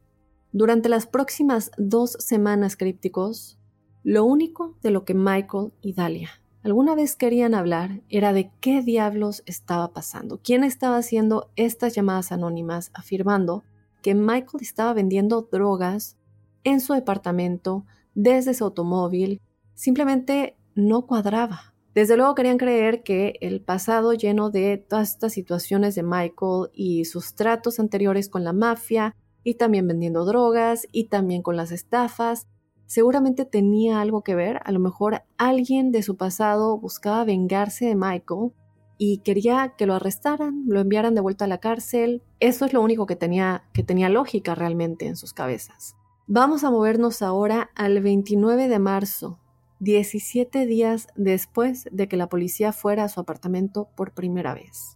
Durante 0.54 0.89
las 0.89 1.08
próximas 1.08 1.72
dos 1.78 2.12
semanas 2.20 2.78
crípticos, 2.78 3.58
lo 4.04 4.24
único 4.26 4.76
de 4.82 4.91
lo 4.91 5.04
que 5.04 5.13
Michael 5.13 5.72
y 5.82 5.94
Dalia 5.94 6.41
alguna 6.63 6.96
vez 6.96 7.15
querían 7.15 7.56
hablar 7.56 8.02
era 8.10 8.34
de 8.34 8.52
qué 8.60 8.82
diablos 8.82 9.44
estaba 9.46 9.94
pasando, 9.94 10.39
quién 10.44 10.63
estaba 10.63 10.98
haciendo 10.98 11.50
estas 11.56 11.96
llamadas 11.96 12.32
anónimas 12.32 12.91
afirmando 12.94 13.63
que 14.02 14.13
Michael 14.15 14.62
estaba 14.62 14.94
vendiendo 14.94 15.48
drogas 15.52 16.17
en 16.63 16.80
su 16.82 16.94
departamento, 16.94 17.86
desde 18.13 18.54
su 18.54 18.65
automóvil, 18.65 19.41
simplemente 19.82 20.56
no 20.76 21.08
cuadraba. 21.08 21.74
Desde 21.96 22.15
luego 22.15 22.36
querían 22.36 22.60
creer 22.60 23.02
que 23.02 23.34
el 23.41 23.62
pasado 23.62 24.13
lleno 24.13 24.52
de 24.52 24.78
todas 24.78 25.10
estas 25.10 25.34
situaciones 25.34 25.96
de 25.96 26.04
Michael 26.04 26.70
y 26.72 27.06
sus 27.06 27.34
tratos 27.34 27.80
anteriores 27.80 28.30
con 28.30 28.44
la 28.44 28.54
mafia 28.54 29.15
y 29.44 29.56
también 29.56 29.88
vendiendo 29.88 30.24
drogas 30.24 30.88
y 30.91 31.06
también 31.06 31.41
con 31.41 31.58
las 31.58 31.72
estafas, 31.72 32.48
seguramente 32.86 33.44
tenía 33.44 34.02
algo 34.02 34.22
que 34.22 34.36
ver. 34.36 34.60
A 34.65 34.72
lo 34.72 34.80
mejor 34.80 35.24
alguien 35.39 35.91
de 35.91 36.04
su 36.04 36.15
pasado 36.15 36.78
buscaba 36.78 37.26
vengarse 37.26 37.86
de 37.86 37.96
Michael 37.96 38.52
y 39.00 39.17
quería 39.24 39.74
que 39.80 39.88
lo 39.88 39.96
arrestaran, 39.96 40.63
lo 40.67 40.80
enviaran 40.80 41.15
de 41.15 41.22
vuelta 41.22 41.46
a 41.46 41.48
la 41.48 41.58
cárcel. 41.58 42.22
Eso 42.39 42.65
es 42.65 42.74
lo 42.74 42.84
único 42.84 43.08
que 43.08 43.15
tenía, 43.15 43.63
que 43.74 43.82
tenía 43.82 44.10
lógica 44.10 44.54
realmente 44.54 45.08
en 45.08 45.15
sus 45.15 45.34
cabezas. 45.34 45.96
Vamos 46.28 46.63
a 46.63 46.70
movernos 46.70 47.24
ahora 47.24 47.72
al 47.74 48.00
29 48.00 48.67
de 48.67 48.78
marzo 48.78 49.39
17 49.82 50.67
días 50.67 51.08
después 51.15 51.89
de 51.91 52.08
que 52.08 52.15
la 52.15 52.30
policía 52.30 52.72
fuera 52.72 53.04
a 53.04 53.10
su 53.10 53.20
apartamento 53.20 53.89
por 53.96 54.13
primera 54.13 54.54
vez. 54.54 54.96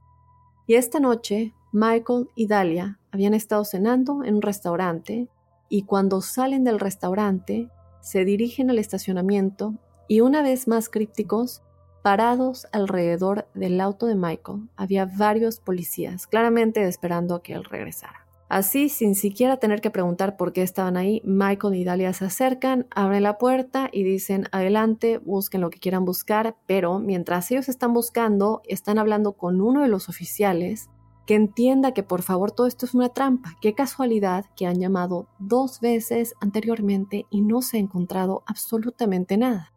Y 0.67 0.75
esta 0.75 0.99
noche, 0.99 1.55
Michael 1.71 2.29
y 2.35 2.45
Dalia 2.45 2.99
habían 3.11 3.33
estado 3.33 3.65
cenando 3.65 4.23
en 4.23 4.35
un 4.35 4.41
restaurante 4.43 5.27
y 5.69 5.83
cuando 5.83 6.21
salen 6.21 6.63
del 6.63 6.79
restaurante 6.79 7.71
se 8.01 8.25
dirigen 8.25 8.69
al 8.69 8.77
estacionamiento 8.77 9.73
y 10.07 10.21
una 10.21 10.43
vez 10.43 10.67
más 10.67 10.87
crípticos, 10.87 11.63
parados 12.03 12.67
alrededor 12.71 13.47
del 13.55 13.81
auto 13.81 14.05
de 14.05 14.13
Michael, 14.13 14.69
había 14.75 15.05
varios 15.05 15.59
policías, 15.59 16.27
claramente 16.27 16.87
esperando 16.87 17.33
a 17.33 17.41
que 17.41 17.53
él 17.53 17.63
regresara. 17.63 18.24
Así, 18.47 18.89
sin 18.89 19.15
siquiera 19.15 19.57
tener 19.57 19.81
que 19.81 19.89
preguntar 19.89 20.37
por 20.37 20.53
qué 20.53 20.61
estaban 20.61 20.97
ahí, 20.97 21.21
Michael 21.25 21.73
y 21.73 21.83
Dalia 21.83 22.13
se 22.13 22.25
acercan, 22.25 22.85
abren 22.91 23.23
la 23.23 23.39
puerta 23.39 23.89
y 23.91 24.03
dicen, 24.03 24.47
adelante, 24.51 25.17
busquen 25.17 25.61
lo 25.61 25.71
que 25.71 25.79
quieran 25.79 26.05
buscar, 26.05 26.55
pero 26.67 26.99
mientras 26.99 27.49
ellos 27.49 27.69
están 27.69 27.93
buscando, 27.93 28.61
están 28.67 28.99
hablando 28.99 29.33
con 29.33 29.61
uno 29.61 29.81
de 29.81 29.87
los 29.87 30.09
oficiales 30.09 30.89
que 31.25 31.33
entienda 31.33 31.93
que 31.93 32.03
por 32.03 32.21
favor 32.21 32.51
todo 32.51 32.67
esto 32.67 32.85
es 32.85 32.93
una 32.93 33.09
trampa. 33.09 33.55
Qué 33.61 33.73
casualidad 33.73 34.45
que 34.55 34.67
han 34.67 34.79
llamado 34.79 35.27
dos 35.39 35.79
veces 35.79 36.35
anteriormente 36.39 37.25
y 37.31 37.41
no 37.41 37.63
se 37.63 37.77
ha 37.77 37.79
encontrado 37.79 38.43
absolutamente 38.45 39.37
nada. 39.37 39.73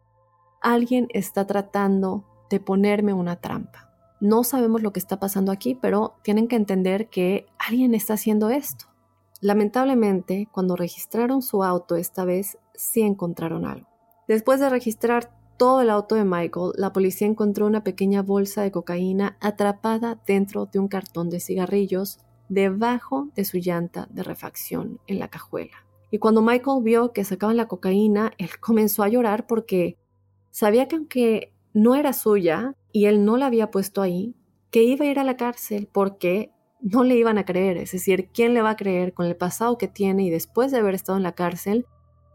Alguien 0.61 1.07
está 1.09 1.47
tratando 1.47 2.25
de 2.51 2.59
ponerme 2.59 3.13
una 3.13 3.37
trampa. 3.37 3.88
No 4.19 4.43
sabemos 4.43 4.81
lo 4.81 4.91
que 4.91 4.99
está 4.99 5.19
pasando 5.19 5.51
aquí, 5.51 5.75
pero 5.75 6.15
tienen 6.23 6.47
que 6.47 6.55
entender 6.55 7.09
que 7.09 7.45
alguien 7.57 7.93
está 7.95 8.15
haciendo 8.15 8.49
esto. 8.49 8.85
Lamentablemente, 9.41 10.49
cuando 10.51 10.75
registraron 10.75 11.41
su 11.41 11.63
auto 11.63 11.95
esta 11.95 12.25
vez, 12.25 12.57
sí 12.73 13.01
encontraron 13.01 13.65
algo. 13.65 13.87
Después 14.27 14.59
de 14.59 14.69
registrar 14.69 15.31
todo 15.57 15.81
el 15.81 15.89
auto 15.89 16.15
de 16.15 16.25
Michael, 16.25 16.71
la 16.75 16.93
policía 16.93 17.27
encontró 17.27 17.65
una 17.65 17.83
pequeña 17.83 18.21
bolsa 18.21 18.61
de 18.61 18.71
cocaína 18.71 19.37
atrapada 19.39 20.21
dentro 20.27 20.65
de 20.65 20.79
un 20.79 20.87
cartón 20.87 21.29
de 21.29 21.39
cigarrillos 21.39 22.19
debajo 22.49 23.29
de 23.35 23.45
su 23.45 23.57
llanta 23.57 24.07
de 24.09 24.23
refacción 24.23 24.99
en 25.07 25.19
la 25.19 25.29
cajuela. 25.29 25.85
Y 26.11 26.17
cuando 26.17 26.41
Michael 26.41 26.83
vio 26.83 27.13
que 27.13 27.23
sacaban 27.23 27.57
la 27.57 27.67
cocaína, 27.67 28.31
él 28.37 28.49
comenzó 28.59 29.03
a 29.03 29.09
llorar 29.09 29.47
porque 29.47 29.97
sabía 30.51 30.87
que 30.87 30.95
aunque 30.95 31.53
no 31.73 31.95
era 31.95 32.13
suya, 32.13 32.75
y 32.91 33.05
él 33.05 33.25
no 33.25 33.37
la 33.37 33.47
había 33.47 33.71
puesto 33.71 34.01
ahí, 34.01 34.35
que 34.71 34.83
iba 34.83 35.05
a 35.05 35.09
ir 35.09 35.19
a 35.19 35.23
la 35.23 35.37
cárcel 35.37 35.89
porque 35.91 36.51
no 36.81 37.03
le 37.03 37.15
iban 37.15 37.37
a 37.37 37.45
creer. 37.45 37.77
Es 37.77 37.91
decir, 37.91 38.29
¿quién 38.33 38.53
le 38.53 38.61
va 38.61 38.71
a 38.71 38.75
creer 38.75 39.13
con 39.13 39.25
el 39.25 39.35
pasado 39.35 39.77
que 39.77 39.87
tiene 39.87 40.23
y 40.23 40.29
después 40.29 40.71
de 40.71 40.79
haber 40.79 40.95
estado 40.95 41.17
en 41.17 41.23
la 41.23 41.33
cárcel 41.33 41.85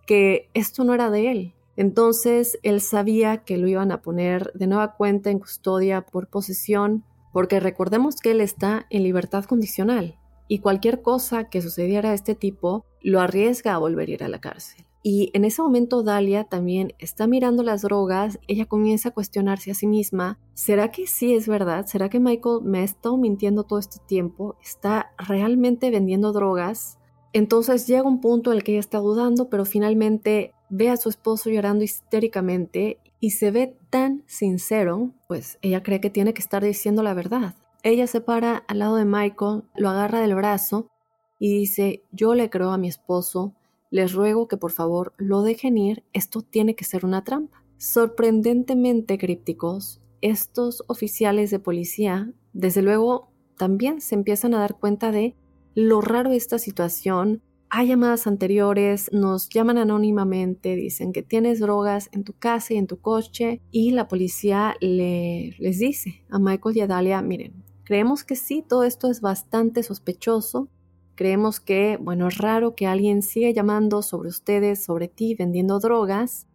que 0.07 0.51
esto 0.55 0.85
no 0.85 0.95
era 0.95 1.11
de 1.11 1.31
él? 1.31 1.55
Entonces 1.77 2.59
él 2.63 2.81
sabía 2.81 3.39
que 3.39 3.59
lo 3.59 3.67
iban 3.67 3.91
a 3.91 4.03
poner 4.03 4.53
de 4.53 4.67
nueva 4.67 4.95
cuenta 4.95 5.31
en 5.31 5.41
custodia 5.41 6.03
por 6.03 6.29
posesión, 6.29 7.05
porque 7.33 7.59
recordemos 7.59 8.17
que 8.17 8.31
él 8.31 8.41
está 8.41 8.87
en 8.91 9.03
libertad 9.03 9.45
condicional 9.45 10.19
y 10.47 10.61
cualquier 10.61 11.03
cosa 11.03 11.49
que 11.49 11.63
sucediera 11.63 12.11
a 12.11 12.15
este 12.15 12.35
tipo 12.35 12.85
lo 13.01 13.21
arriesga 13.21 13.75
a 13.75 13.79
volver 13.79 14.09
a 14.09 14.13
ir 14.13 14.25
a 14.25 14.29
la 14.29 14.41
cárcel. 14.41 14.84
Y 15.07 15.31
en 15.35 15.45
ese 15.45 15.61
momento 15.61 16.03
Dalia 16.03 16.45
también 16.45 16.95
está 16.99 17.27
mirando 17.27 17.63
las 17.63 17.83
drogas, 17.83 18.39
ella 18.49 18.65
comienza 18.65 19.11
a 19.11 19.13
cuestionarse 19.13 19.71
a 19.71 19.75
sí 19.75 19.87
misma, 19.87 20.39
¿será 20.55 20.91
que 20.91 21.07
sí 21.07 21.35
es 21.35 21.47
verdad? 21.47 21.85
¿Será 21.85 22.09
que 22.09 22.21
Michael 22.21 22.63
me 22.63 22.79
ha 22.79 22.85
estado 22.85 23.19
mintiendo 23.19 23.65
todo 23.65 23.79
este 23.79 23.99
tiempo? 24.07 24.57
¿Está 24.63 25.13
realmente 25.19 25.91
vendiendo 25.91 26.33
drogas? 26.33 26.99
Entonces 27.35 27.87
llega 27.87 28.09
un 28.09 28.23
punto 28.23 28.51
en 28.51 28.57
el 28.57 28.65
que 28.65 28.73
ella 28.73 28.81
está 28.81 28.97
dudando, 28.97 29.51
pero 29.51 29.67
finalmente 29.67 30.55
ve 30.71 30.89
a 30.89 30.97
su 30.97 31.11
esposo 31.11 31.51
llorando 31.51 31.85
histéricamente 31.85 32.99
y 33.21 33.33
se 33.33 33.51
ve 33.51 33.77
tan 33.91 34.25
sincero, 34.27 35.11
pues 35.29 35.59
ella 35.61 35.83
cree 35.83 36.01
que 36.01 36.09
tiene 36.09 36.33
que 36.33 36.41
estar 36.41 36.65
diciendo 36.65 37.03
la 37.03 37.13
verdad. 37.13 37.57
Ella 37.83 38.07
se 38.07 38.23
para 38.23 38.57
al 38.69 38.79
lado 38.79 38.97
de 38.97 39.05
Michael, 39.05 39.65
lo 39.77 39.91
agarra 39.91 40.21
del 40.21 40.35
brazo 40.35 40.89
y 41.39 41.59
dice, 41.59 42.03
yo 42.11 42.35
le 42.35 42.49
creo 42.49 42.71
a 42.71 42.79
mi 42.79 42.89
esposo, 42.89 43.53
les 43.95 44.13
ruego 44.13 44.49
que 44.49 44.57
por 44.57 44.73
favor 44.73 45.13
lo 45.19 45.43
dejen 45.43 45.79
ir, 45.79 46.03
esto 46.13 46.43
tiene 46.43 46.75
que 46.75 46.83
ser 46.83 47.05
una 47.05 47.23
trampa. 47.23 47.63
Sorprendentemente 47.77 49.19
crípticos, 49.19 50.03
estos 50.21 50.83
oficiales 50.89 51.53
de 51.53 51.61
policía, 51.61 52.33
desde 52.53 52.83
luego, 52.83 53.29
también 53.57 54.01
se 54.01 54.17
empiezan 54.17 54.53
a 54.53 54.59
dar 54.59 54.81
cuenta 54.81 55.13
de 55.13 55.37
lo 55.77 56.01
raro 56.01 56.31
de 56.31 56.37
esta 56.37 56.59
situación. 56.59 57.41
Hay 57.71 57.87
llamadas 57.87 58.27
anteriores, 58.27 59.13
nos 59.13 59.49
llaman 59.49 59.79
anónimamente, 59.79 60.75
dicen 60.75 61.13
que 61.13 61.23
tienes 61.23 61.61
drogas 61.61 62.09
en 62.11 62.25
tu 62.25 62.33
casa 62.33 62.75
y 62.75 62.79
en 62.79 62.89
tu 62.89 62.99
coche 62.99 63.61
y 63.71 63.93
la 63.93 64.09
policía 64.09 64.75
le, 64.81 65.55
les 65.61 65.79
dice 65.79 66.25
a 66.31 66.41
Michael 66.41 66.77
y 66.79 66.81
a 66.81 66.89
Dalia, 66.89 67.23
miren, 67.23 67.63
creemos 67.85 68.25
que 68.25 68.35
sí, 68.35 68.65
todo 68.69 68.83
esto 68.83 69.09
es 69.09 69.21
bastante 69.21 69.85
sospechoso, 69.85 70.69
creemos 71.15 71.61
que, 71.61 71.99
bueno, 72.01 72.29
es 72.29 72.39
raro 72.39 72.75
que 72.75 72.87
alguien 72.87 73.23
siga 73.23 73.51
llamando 73.51 74.03
sobre 74.03 74.29
ustedes, 74.29 74.85
sobre 74.85 75.09
ti, 75.09 75.35
vendiendo 75.35 75.79
drogas 75.79 76.47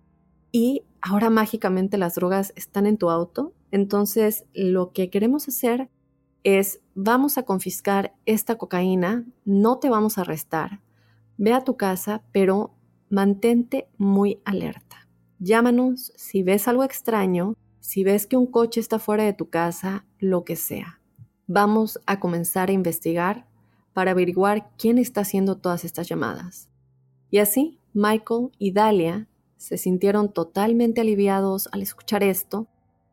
y 0.52 0.84
ahora 1.02 1.30
mágicamente 1.30 1.98
las 1.98 2.16
drogas 2.16 2.54
están 2.56 2.86
en 2.86 2.98
tu 2.98 3.10
auto. 3.10 3.54
Entonces, 3.72 4.46
lo 4.54 4.92
que 4.92 5.10
queremos 5.10 5.48
hacer 5.48 5.90
es, 6.44 6.82
vamos 6.96 7.38
a 7.38 7.44
confiscar 7.44 8.14
esta 8.26 8.58
cocaína, 8.58 9.26
no 9.46 9.80
te 9.80 9.90
vamos 9.90 10.18
a 10.18 10.22
arrestar, 10.22 10.82
ve 11.38 11.54
a 11.54 11.64
tu 11.64 11.78
casa, 11.78 12.24
pero 12.32 12.76
mantente 13.10 13.88
muy 13.98 14.42
alerta. 14.46 15.08
Llámanos 15.40 16.14
si 16.16 16.44
ves 16.44 16.68
algo 16.68 16.84
extraño, 16.84 17.56
si 17.80 18.04
ves 18.04 18.28
que 18.28 18.38
un 18.38 18.46
coche 18.46 18.80
está 18.80 19.00
fuera 19.00 19.24
de 19.24 19.34
tu 19.34 19.50
casa, 19.50 20.06
lo 20.20 20.44
que 20.44 20.56
sea. 20.56 21.02
Vamos 21.48 22.00
a 22.06 22.20
comenzar 22.20 22.70
a 22.70 22.74
investigar 22.74 23.49
para 24.00 24.12
averiguar 24.12 24.70
quién 24.78 24.98
está 24.98 25.20
haciendo 25.20 25.58
todas 25.58 25.84
estas 25.84 26.08
llamadas. 26.08 26.70
Y 27.30 27.40
así, 27.40 27.82
Michael 27.94 28.48
y 28.58 28.72
Dalia 28.72 29.28
se 29.58 29.78
sintieron 29.78 30.32
totalmente 30.32 31.02
aliviados 31.02 31.68
al 31.74 31.82
escuchar 31.82 32.24
esto, 32.24 32.70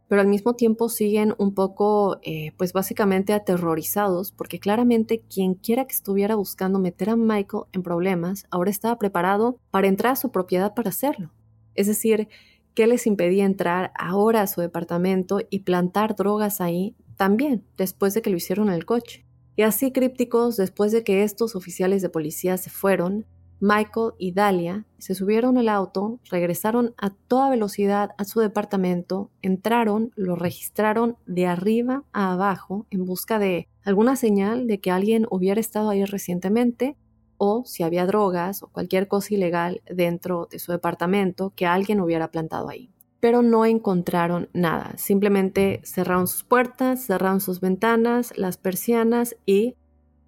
pero 0.06 0.20
al 0.20 0.28
mismo 0.28 0.54
tiempo 0.54 0.88
siguen 0.88 1.34
un 1.38 1.54
poco, 1.54 2.20
eh, 2.22 2.52
pues 2.56 2.72
básicamente 2.72 3.32
aterrorizados, 3.32 4.30
porque 4.30 4.60
claramente 4.60 5.24
quien 5.28 5.54
quiera 5.54 5.86
que 5.86 5.96
estuviera 5.96 6.36
buscando 6.36 6.78
meter 6.78 7.10
a 7.10 7.16
Michael 7.16 7.64
en 7.72 7.82
problemas, 7.82 8.46
ahora 8.52 8.70
estaba 8.70 8.96
preparado 8.96 9.58
para 9.72 9.88
entrar 9.88 10.12
a 10.12 10.16
su 10.16 10.30
propiedad 10.30 10.72
para 10.72 10.90
hacerlo. 10.90 11.32
Es 11.74 11.88
decir, 11.88 12.28
¿qué 12.74 12.86
les 12.86 13.08
impedía 13.08 13.44
entrar 13.44 13.90
ahora 13.98 14.42
a 14.42 14.46
su 14.46 14.60
departamento 14.60 15.40
y 15.50 15.64
plantar 15.64 16.14
drogas 16.14 16.60
ahí 16.60 16.94
también, 17.16 17.64
después 17.76 18.14
de 18.14 18.22
que 18.22 18.30
lo 18.30 18.36
hicieron 18.36 18.68
en 18.68 18.74
el 18.74 18.86
coche? 18.86 19.25
Y 19.56 19.62
así 19.62 19.90
crípticos, 19.90 20.56
después 20.56 20.92
de 20.92 21.02
que 21.02 21.22
estos 21.22 21.56
oficiales 21.56 22.02
de 22.02 22.10
policía 22.10 22.58
se 22.58 22.70
fueron, 22.70 23.24
Michael 23.58 24.12
y 24.18 24.32
Dalia 24.32 24.84
se 24.98 25.14
subieron 25.14 25.56
al 25.56 25.70
auto, 25.70 26.20
regresaron 26.30 26.94
a 26.98 27.10
toda 27.10 27.48
velocidad 27.48 28.10
a 28.18 28.24
su 28.24 28.40
departamento, 28.40 29.30
entraron, 29.40 30.12
lo 30.14 30.36
registraron 30.36 31.16
de 31.24 31.46
arriba 31.46 32.04
a 32.12 32.34
abajo 32.34 32.86
en 32.90 33.06
busca 33.06 33.38
de 33.38 33.68
alguna 33.82 34.16
señal 34.16 34.66
de 34.66 34.78
que 34.78 34.90
alguien 34.90 35.26
hubiera 35.30 35.58
estado 35.58 35.88
ahí 35.88 36.04
recientemente 36.04 36.96
o 37.38 37.64
si 37.64 37.82
había 37.82 38.06
drogas 38.06 38.62
o 38.62 38.68
cualquier 38.68 39.08
cosa 39.08 39.34
ilegal 39.34 39.80
dentro 39.90 40.48
de 40.50 40.58
su 40.58 40.72
departamento 40.72 41.52
que 41.56 41.64
alguien 41.64 42.00
hubiera 42.00 42.30
plantado 42.30 42.68
ahí. 42.68 42.90
Pero 43.20 43.42
no 43.42 43.64
encontraron 43.64 44.48
nada, 44.52 44.92
simplemente 44.96 45.80
cerraron 45.84 46.26
sus 46.28 46.44
puertas, 46.44 47.06
cerraron 47.06 47.40
sus 47.40 47.60
ventanas, 47.60 48.36
las 48.36 48.56
persianas 48.58 49.36
y 49.46 49.74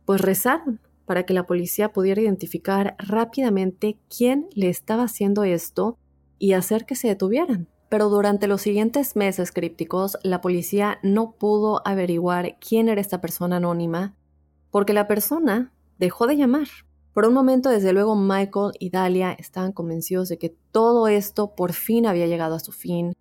pues 0.05 0.21
rezaron 0.21 0.81
para 1.05 1.25
que 1.25 1.35
la 1.35 1.47
policía 1.47 1.93
pudiera 1.93 2.21
identificar 2.21 2.95
rápidamente 2.99 3.99
quién 4.15 4.49
le 4.55 4.69
estaba 4.69 5.05
haciendo 5.05 5.45
esto 5.45 5.99
y 6.39 6.53
hacer 6.53 6.87
que 6.87 6.95
se 6.95 7.09
detuvieran. 7.09 7.69
Pero 7.89 8.11
durante 8.11 8.47
los 8.47 8.61
siguientes 8.61 9.17
meses 9.17 9.51
crípticos, 9.51 10.19
la 10.23 10.41
policía 10.41 10.99
no 11.03 11.33
pudo 11.33 11.81
averiguar 11.87 12.59
quién 12.59 12.89
era 12.89 13.01
esta 13.01 13.21
persona 13.21 13.57
anónima, 13.57 14.15
porque 14.71 14.93
la 14.93 15.07
persona 15.07 15.73
dejó 15.99 16.27
de 16.27 16.37
llamar. 16.37 16.69
Por 17.19 17.27
un 17.27 17.35
momento, 17.35 17.69
desde 17.69 17.93
luego, 17.93 18.15
Michael 18.15 18.75
y 18.79 18.91
Dalia 18.91 19.33
estaban 19.33 19.73
convencidos 19.73 20.29
de 20.29 20.39
que 20.39 20.57
todo 20.71 21.09
esto 21.09 21.57
por 21.57 21.73
fin 21.73 22.07
había 22.07 22.29
llegado 22.29 22.55
a 22.55 22.61
su 22.61 22.71
fin. 22.71 23.13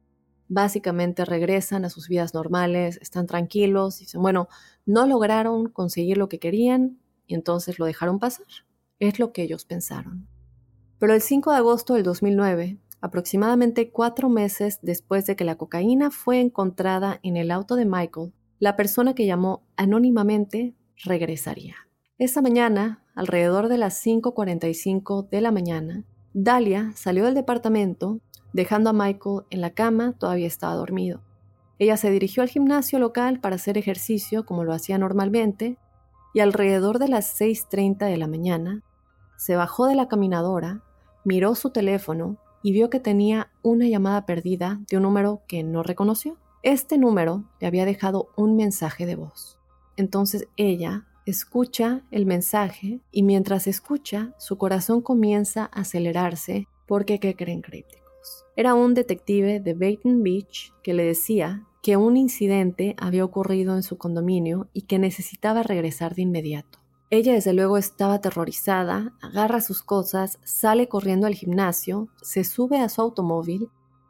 Básicamente 0.47 1.25
regresan 1.25 1.83
a 1.83 1.89
sus 1.89 2.07
vidas 2.07 2.35
normales, 2.35 2.99
están 3.01 3.25
tranquilos, 3.25 3.97
dicen, 3.97 4.21
bueno, 4.21 4.49
no 4.85 5.07
lograron 5.07 5.69
conseguir 5.69 6.19
lo 6.19 6.29
que 6.29 6.37
querían, 6.37 6.99
y 7.25 7.33
entonces 7.33 7.79
lo 7.79 7.87
dejaron 7.87 8.19
pasar. 8.19 8.45
Es 8.99 9.17
lo 9.17 9.33
que 9.33 9.41
ellos 9.41 9.65
pensaron. 9.65 10.27
Pero 10.99 11.15
el 11.15 11.21
5 11.21 11.49
de 11.49 11.57
agosto 11.57 11.95
del 11.95 12.03
2009, 12.03 12.77
aproximadamente 13.01 13.91
cuatro 13.91 14.29
meses 14.29 14.77
después 14.83 15.25
de 15.25 15.35
que 15.35 15.43
la 15.43 15.57
cocaína 15.57 16.11
fue 16.11 16.39
encontrada 16.39 17.19
en 17.23 17.35
el 17.35 17.49
auto 17.49 17.75
de 17.75 17.85
Michael, 17.85 18.31
la 18.59 18.75
persona 18.75 19.15
que 19.15 19.25
llamó 19.25 19.65
anónimamente 19.75 20.75
regresaría. 21.03 21.77
Esa 22.19 22.43
mañana, 22.43 23.03
alrededor 23.17 23.67
de 23.67 23.79
las 23.79 24.05
5.45 24.05 25.27
de 25.27 25.41
la 25.41 25.51
mañana, 25.51 26.03
Dalia 26.33 26.91
salió 26.95 27.25
del 27.25 27.33
departamento, 27.33 28.19
dejando 28.53 28.91
a 28.91 28.93
Michael 28.93 29.41
en 29.49 29.61
la 29.61 29.71
cama, 29.71 30.13
todavía 30.13 30.45
estaba 30.45 30.75
dormido. 30.75 31.21
Ella 31.79 31.97
se 31.97 32.11
dirigió 32.11 32.43
al 32.43 32.49
gimnasio 32.49 32.99
local 32.99 33.39
para 33.39 33.55
hacer 33.55 33.75
ejercicio 33.77 34.45
como 34.45 34.63
lo 34.63 34.71
hacía 34.71 34.99
normalmente, 34.99 35.77
y 36.35 36.41
alrededor 36.41 36.99
de 36.99 37.07
las 37.07 37.39
6.30 37.41 38.05
de 38.05 38.17
la 38.17 38.27
mañana 38.27 38.83
se 39.35 39.55
bajó 39.55 39.87
de 39.87 39.95
la 39.95 40.07
caminadora, 40.07 40.83
miró 41.23 41.55
su 41.55 41.71
teléfono 41.71 42.37
y 42.61 42.71
vio 42.71 42.91
que 42.91 42.99
tenía 42.99 43.49
una 43.63 43.87
llamada 43.87 44.27
perdida 44.27 44.79
de 44.89 44.97
un 44.97 45.03
número 45.03 45.41
que 45.47 45.63
no 45.63 45.81
reconoció. 45.81 46.37
Este 46.61 46.99
número 46.99 47.45
le 47.59 47.65
había 47.65 47.85
dejado 47.85 48.29
un 48.35 48.55
mensaje 48.55 49.07
de 49.07 49.15
voz. 49.15 49.57
Entonces 49.95 50.47
ella 50.55 51.06
escucha 51.31 52.03
el 52.11 52.25
mensaje 52.25 53.01
y 53.11 53.23
mientras 53.23 53.67
escucha 53.67 54.33
su 54.37 54.57
corazón 54.57 55.01
comienza 55.01 55.63
a 55.63 55.81
acelerarse 55.81 56.67
porque 56.87 57.19
¿qué 57.19 57.35
creen 57.35 57.61
crípticos? 57.61 58.45
Era 58.55 58.73
un 58.73 58.93
detective 58.93 59.59
de 59.59 59.73
Baton 59.73 60.23
Beach 60.23 60.73
que 60.83 60.93
le 60.93 61.03
decía 61.03 61.67
que 61.83 61.97
un 61.97 62.17
incidente 62.17 62.95
había 62.97 63.23
ocurrido 63.23 63.75
en 63.75 63.83
su 63.83 63.97
condominio 63.97 64.69
y 64.73 64.83
que 64.83 64.99
necesitaba 64.99 65.63
regresar 65.63 66.15
de 66.15 66.23
inmediato. 66.23 66.79
Ella 67.09 67.33
desde 67.33 67.53
luego 67.53 67.77
estaba 67.77 68.15
aterrorizada, 68.15 69.13
agarra 69.21 69.61
sus 69.61 69.81
cosas, 69.81 70.39
sale 70.43 70.89
corriendo 70.89 71.27
al 71.27 71.35
gimnasio, 71.35 72.09
se 72.21 72.43
sube 72.43 72.79
a 72.79 72.89
su 72.89 73.01
automóvil 73.01 73.69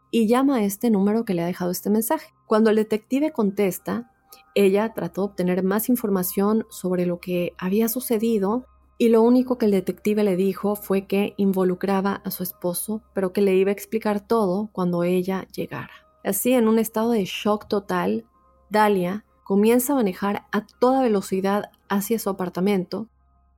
y 0.09 0.27
llama 0.27 0.57
a 0.57 0.63
este 0.63 0.89
número 0.89 1.23
que 1.23 1.35
le 1.35 1.43
ha 1.43 1.45
dejado 1.45 1.69
este 1.69 1.91
mensaje. 1.91 2.33
Cuando 2.47 2.71
el 2.71 2.77
detective 2.77 3.31
contesta, 3.31 4.11
ella 4.55 4.93
trató 4.93 5.21
de 5.21 5.25
obtener 5.27 5.63
más 5.63 5.89
información 5.89 6.65
sobre 6.69 7.05
lo 7.05 7.19
que 7.19 7.53
había 7.57 7.87
sucedido 7.89 8.65
y 8.97 9.09
lo 9.09 9.21
único 9.21 9.57
que 9.57 9.65
el 9.65 9.71
detective 9.71 10.23
le 10.23 10.35
dijo 10.35 10.75
fue 10.75 11.05
que 11.05 11.33
involucraba 11.37 12.21
a 12.25 12.31
su 12.31 12.43
esposo, 12.43 13.03
pero 13.13 13.31
que 13.31 13.41
le 13.41 13.55
iba 13.55 13.69
a 13.69 13.73
explicar 13.73 14.21
todo 14.21 14.69
cuando 14.71 15.03
ella 15.03 15.47
llegara. 15.53 15.91
Así, 16.23 16.53
en 16.53 16.67
un 16.67 16.79
estado 16.79 17.11
de 17.11 17.25
shock 17.25 17.67
total, 17.67 18.25
Dalia 18.69 19.23
comienza 19.43 19.93
a 19.93 19.97
manejar 19.97 20.47
a 20.51 20.65
toda 20.65 21.01
velocidad 21.01 21.69
hacia 21.87 22.19
su 22.19 22.29
apartamento 22.29 23.07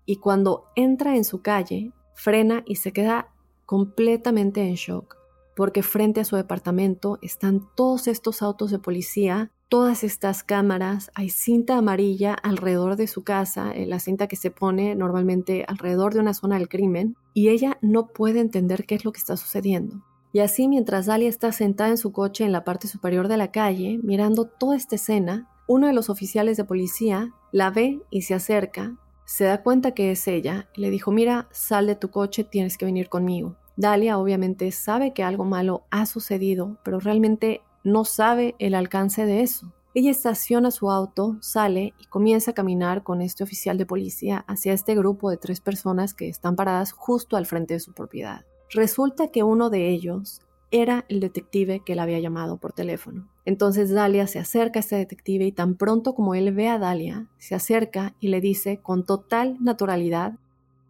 y 0.05 0.17
cuando 0.17 0.65
entra 0.75 1.15
en 1.15 1.23
su 1.23 1.41
calle, 1.41 1.93
frena 2.13 2.63
y 2.65 2.75
se 2.75 2.91
queda 2.91 3.29
completamente 3.65 4.61
en 4.61 4.75
shock, 4.75 5.17
porque 5.55 5.83
frente 5.83 6.19
a 6.19 6.25
su 6.25 6.35
departamento 6.35 7.17
están 7.21 7.69
todos 7.75 8.07
estos 8.07 8.41
autos 8.41 8.71
de 8.71 8.79
policía, 8.79 9.51
todas 9.69 10.03
estas 10.03 10.43
cámaras, 10.43 11.11
hay 11.13 11.29
cinta 11.29 11.77
amarilla 11.77 12.33
alrededor 12.33 12.95
de 12.95 13.07
su 13.07 13.23
casa, 13.23 13.71
eh, 13.71 13.85
la 13.85 13.99
cinta 13.99 14.27
que 14.27 14.35
se 14.35 14.49
pone 14.49 14.95
normalmente 14.95 15.63
alrededor 15.67 16.13
de 16.13 16.19
una 16.19 16.33
zona 16.33 16.57
del 16.57 16.67
crimen, 16.67 17.15
y 17.35 17.49
ella 17.49 17.77
no 17.81 18.07
puede 18.07 18.39
entender 18.39 18.85
qué 18.85 18.95
es 18.95 19.05
lo 19.05 19.11
que 19.11 19.19
está 19.19 19.37
sucediendo. 19.37 20.03
Y 20.33 20.39
así 20.39 20.67
mientras 20.67 21.05
Dalia 21.05 21.29
está 21.29 21.51
sentada 21.51 21.91
en 21.91 21.97
su 21.97 22.11
coche 22.11 22.43
en 22.43 22.51
la 22.51 22.63
parte 22.63 22.87
superior 22.87 23.27
de 23.27 23.37
la 23.37 23.51
calle, 23.51 23.99
mirando 24.03 24.45
toda 24.45 24.75
esta 24.75 24.95
escena, 24.95 25.47
uno 25.67 25.87
de 25.87 25.93
los 25.93 26.09
oficiales 26.09 26.57
de 26.57 26.65
policía 26.65 27.31
la 27.51 27.69
ve 27.69 28.01
y 28.09 28.23
se 28.23 28.33
acerca, 28.33 28.95
se 29.25 29.43
da 29.45 29.61
cuenta 29.61 29.91
que 29.91 30.11
es 30.11 30.27
ella 30.27 30.67
y 30.75 30.81
le 30.81 30.89
dijo, 30.89 31.11
mira, 31.11 31.47
sal 31.51 31.85
de 31.85 31.95
tu 31.95 32.09
coche, 32.09 32.43
tienes 32.43 32.77
que 32.77 32.85
venir 32.85 33.09
conmigo. 33.09 33.55
Dalia 33.75 34.17
obviamente 34.17 34.71
sabe 34.71 35.13
que 35.13 35.23
algo 35.23 35.45
malo 35.45 35.83
ha 35.91 36.07
sucedido, 36.07 36.77
pero 36.83 36.99
realmente 36.99 37.61
no 37.83 38.05
sabe 38.05 38.55
el 38.59 38.75
alcance 38.75 39.25
de 39.25 39.41
eso. 39.41 39.73
Ella 39.95 40.11
estaciona 40.11 40.69
su 40.71 40.91
auto, 40.91 41.37
sale 41.41 41.93
y 41.99 42.05
comienza 42.05 42.51
a 42.51 42.53
caminar 42.53 43.03
con 43.03 43.21
este 43.21 43.43
oficial 43.43 43.77
de 43.77 43.85
policía 43.85 44.45
hacia 44.47 44.73
este 44.73 44.95
grupo 44.95 45.29
de 45.29 45.37
tres 45.37 45.61
personas 45.61 46.13
que 46.13 46.29
están 46.29 46.55
paradas 46.55 46.91
justo 46.91 47.37
al 47.37 47.47
frente 47.47 47.73
de 47.73 47.79
su 47.79 47.93
propiedad. 47.93 48.45
Resulta 48.69 49.29
que 49.29 49.43
uno 49.43 49.69
de 49.69 49.89
ellos 49.89 50.41
era 50.71 51.05
el 51.09 51.19
detective 51.19 51.81
que 51.83 51.95
la 51.95 52.03
había 52.03 52.19
llamado 52.19 52.57
por 52.57 52.73
teléfono. 52.73 53.27
Entonces 53.45 53.89
Dalia 53.89 54.27
se 54.27 54.37
acerca 54.37 54.77
a 54.79 54.81
este 54.81 54.95
detective 54.95 55.45
y 55.45 55.51
tan 55.51 55.75
pronto 55.75 56.13
como 56.13 56.35
él 56.35 56.53
ve 56.53 56.67
a 56.67 56.77
Dalia, 56.77 57.27
se 57.39 57.55
acerca 57.55 58.13
y 58.19 58.27
le 58.27 58.41
dice 58.41 58.79
con 58.79 59.05
total 59.05 59.57
naturalidad 59.59 60.35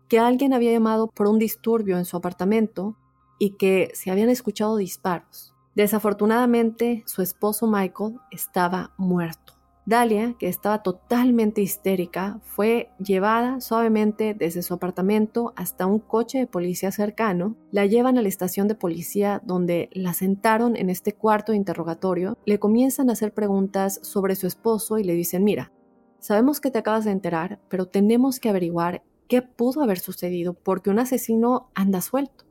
que 0.09 0.19
alguien 0.19 0.53
había 0.53 0.71
llamado 0.71 1.07
por 1.07 1.27
un 1.27 1.39
disturbio 1.39 1.97
en 1.97 2.03
su 2.03 2.17
apartamento 2.17 2.97
y 3.37 3.51
que 3.51 3.91
se 3.93 4.11
habían 4.11 4.29
escuchado 4.29 4.75
disparos. 4.75 5.53
Desafortunadamente, 5.79 7.03
su 7.05 7.21
esposo 7.21 7.65
Michael 7.65 8.17
estaba 8.31 8.91
muerto. 8.97 9.53
Dalia, 9.85 10.35
que 10.37 10.49
estaba 10.49 10.83
totalmente 10.83 11.61
histérica, 11.61 12.41
fue 12.43 12.89
llevada 12.99 13.61
suavemente 13.61 14.33
desde 14.33 14.61
su 14.61 14.73
apartamento 14.73 15.53
hasta 15.55 15.85
un 15.85 15.99
coche 15.99 16.39
de 16.39 16.47
policía 16.47 16.91
cercano, 16.91 17.55
la 17.71 17.85
llevan 17.85 18.17
a 18.17 18.21
la 18.21 18.27
estación 18.27 18.67
de 18.67 18.75
policía 18.75 19.41
donde 19.45 19.89
la 19.93 20.13
sentaron 20.13 20.75
en 20.75 20.89
este 20.89 21.13
cuarto 21.13 21.53
de 21.53 21.59
interrogatorio, 21.59 22.37
le 22.45 22.59
comienzan 22.59 23.09
a 23.09 23.13
hacer 23.13 23.33
preguntas 23.33 24.01
sobre 24.03 24.35
su 24.35 24.47
esposo 24.47 24.97
y 24.97 25.05
le 25.05 25.13
dicen, 25.13 25.45
mira, 25.45 25.71
sabemos 26.19 26.59
que 26.59 26.71
te 26.71 26.79
acabas 26.79 27.05
de 27.05 27.11
enterar, 27.11 27.61
pero 27.69 27.85
tenemos 27.85 28.41
que 28.41 28.49
averiguar 28.49 29.01
qué 29.29 29.41
pudo 29.41 29.81
haber 29.81 29.99
sucedido 29.99 30.55
porque 30.55 30.89
un 30.89 30.99
asesino 30.99 31.69
anda 31.73 32.01
suelto. 32.01 32.48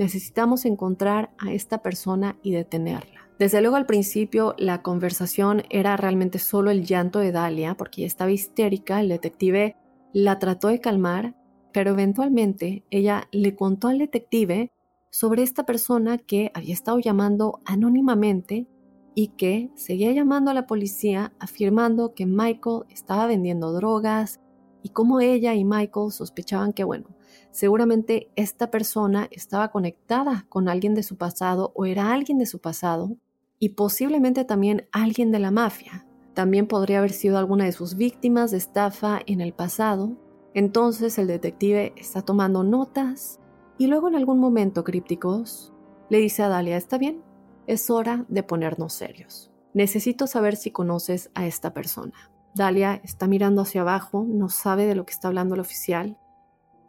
Necesitamos 0.00 0.64
encontrar 0.64 1.28
a 1.36 1.52
esta 1.52 1.82
persona 1.82 2.38
y 2.42 2.52
detenerla. 2.52 3.28
Desde 3.38 3.60
luego 3.60 3.76
al 3.76 3.84
principio 3.84 4.54
la 4.56 4.80
conversación 4.80 5.64
era 5.68 5.94
realmente 5.98 6.38
solo 6.38 6.70
el 6.70 6.86
llanto 6.86 7.18
de 7.18 7.32
Dalia 7.32 7.76
porque 7.76 8.00
ella 8.00 8.06
estaba 8.06 8.30
histérica, 8.30 9.02
el 9.02 9.10
detective 9.10 9.76
la 10.14 10.38
trató 10.38 10.68
de 10.68 10.80
calmar, 10.80 11.36
pero 11.70 11.90
eventualmente 11.90 12.82
ella 12.88 13.28
le 13.30 13.54
contó 13.54 13.88
al 13.88 13.98
detective 13.98 14.72
sobre 15.10 15.42
esta 15.42 15.66
persona 15.66 16.16
que 16.16 16.50
había 16.54 16.72
estado 16.72 16.98
llamando 16.98 17.60
anónimamente 17.66 18.66
y 19.14 19.28
que 19.28 19.70
seguía 19.74 20.12
llamando 20.12 20.50
a 20.50 20.54
la 20.54 20.66
policía 20.66 21.34
afirmando 21.38 22.14
que 22.14 22.24
Michael 22.24 22.84
estaba 22.88 23.26
vendiendo 23.26 23.70
drogas 23.74 24.40
y 24.82 24.88
cómo 24.88 25.20
ella 25.20 25.52
y 25.54 25.66
Michael 25.66 26.10
sospechaban 26.10 26.72
que, 26.72 26.84
bueno, 26.84 27.04
seguramente 27.50 28.30
esta 28.36 28.70
persona 28.70 29.28
estaba 29.30 29.70
conectada 29.70 30.46
con 30.48 30.68
alguien 30.68 30.94
de 30.94 31.02
su 31.02 31.16
pasado 31.16 31.72
o 31.74 31.86
era 31.86 32.12
alguien 32.12 32.38
de 32.38 32.46
su 32.46 32.60
pasado 32.60 33.16
y 33.58 33.70
posiblemente 33.70 34.44
también 34.44 34.88
alguien 34.92 35.30
de 35.30 35.38
la 35.38 35.50
mafia. 35.50 36.06
También 36.34 36.66
podría 36.66 36.98
haber 36.98 37.12
sido 37.12 37.38
alguna 37.38 37.64
de 37.64 37.72
sus 37.72 37.96
víctimas 37.96 38.50
de 38.50 38.58
estafa 38.58 39.20
en 39.26 39.40
el 39.40 39.52
pasado. 39.52 40.16
Entonces 40.54 41.18
el 41.18 41.26
detective 41.26 41.92
está 41.96 42.22
tomando 42.22 42.62
notas 42.62 43.40
y 43.78 43.86
luego 43.86 44.08
en 44.08 44.16
algún 44.16 44.38
momento 44.38 44.84
crípticos 44.84 45.72
le 46.08 46.18
dice 46.18 46.42
a 46.42 46.48
Dalia, 46.48 46.76
está 46.76 46.98
bien, 46.98 47.22
es 47.66 47.90
hora 47.90 48.26
de 48.28 48.42
ponernos 48.42 48.92
serios. 48.92 49.50
Necesito 49.74 50.26
saber 50.26 50.56
si 50.56 50.70
conoces 50.70 51.30
a 51.34 51.46
esta 51.46 51.72
persona. 51.72 52.12
Dalia 52.54 53.00
está 53.04 53.28
mirando 53.28 53.62
hacia 53.62 53.82
abajo, 53.82 54.26
no 54.28 54.48
sabe 54.48 54.86
de 54.86 54.96
lo 54.96 55.06
que 55.06 55.12
está 55.12 55.28
hablando 55.28 55.54
el 55.54 55.60
oficial, 55.60 56.18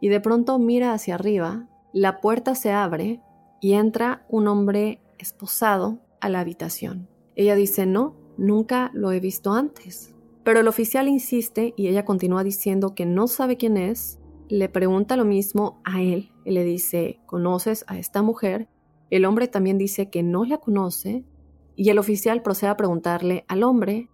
y 0.02 0.08
de 0.08 0.20
pronto 0.20 0.58
mira 0.58 0.94
hacia 0.94 1.14
arriba, 1.14 1.68
la 1.92 2.20
puerta 2.20 2.56
se 2.56 2.72
abre 2.72 3.22
y 3.60 3.74
entra 3.74 4.26
un 4.28 4.48
hombre 4.48 5.00
esposado 5.16 6.00
a 6.20 6.28
la 6.28 6.40
habitación. 6.40 7.08
Ella 7.36 7.54
dice, 7.54 7.86
no, 7.86 8.16
nunca 8.36 8.90
lo 8.94 9.12
he 9.12 9.20
visto 9.20 9.52
antes. 9.52 10.12
Pero 10.42 10.58
el 10.58 10.66
oficial 10.66 11.06
insiste 11.06 11.72
y 11.76 11.86
ella 11.86 12.04
continúa 12.04 12.42
diciendo 12.42 12.96
que 12.96 13.06
no 13.06 13.28
sabe 13.28 13.56
quién 13.56 13.76
es. 13.76 14.18
Le 14.48 14.68
pregunta 14.68 15.16
lo 15.16 15.24
mismo 15.24 15.80
a 15.84 16.02
él. 16.02 16.32
Él 16.44 16.54
le 16.54 16.64
dice, 16.64 17.20
¿conoces 17.26 17.84
a 17.86 17.96
esta 17.96 18.22
mujer? 18.22 18.68
El 19.08 19.24
hombre 19.24 19.46
también 19.46 19.78
dice 19.78 20.10
que 20.10 20.24
no 20.24 20.44
la 20.44 20.58
conoce. 20.58 21.24
Y 21.76 21.90
el 21.90 22.00
oficial 22.00 22.42
procede 22.42 22.70
a 22.70 22.76
preguntarle 22.76 23.44
al 23.46 23.62
hombre 23.62 24.08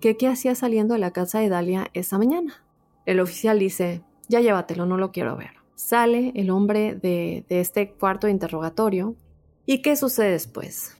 que 0.00 0.16
qué 0.16 0.28
hacía 0.28 0.54
saliendo 0.54 0.94
de 0.94 1.00
la 1.00 1.10
casa 1.10 1.40
de 1.40 1.48
Dalia 1.48 1.88
esa 1.94 2.16
mañana. 2.16 2.64
El 3.06 3.18
oficial 3.18 3.58
dice, 3.58 4.04
ya 4.32 4.40
llévatelo, 4.40 4.86
no 4.86 4.96
lo 4.96 5.12
quiero 5.12 5.36
ver. 5.36 5.50
Sale 5.74 6.32
el 6.34 6.50
hombre 6.50 6.94
de, 6.94 7.44
este 7.50 7.92
cuarto 7.92 8.26
de 8.26 8.32
interrogatorio. 8.32 9.14
¿Y 9.66 9.82
qué 9.82 9.94
sucede 9.94 10.30
después? 10.30 10.96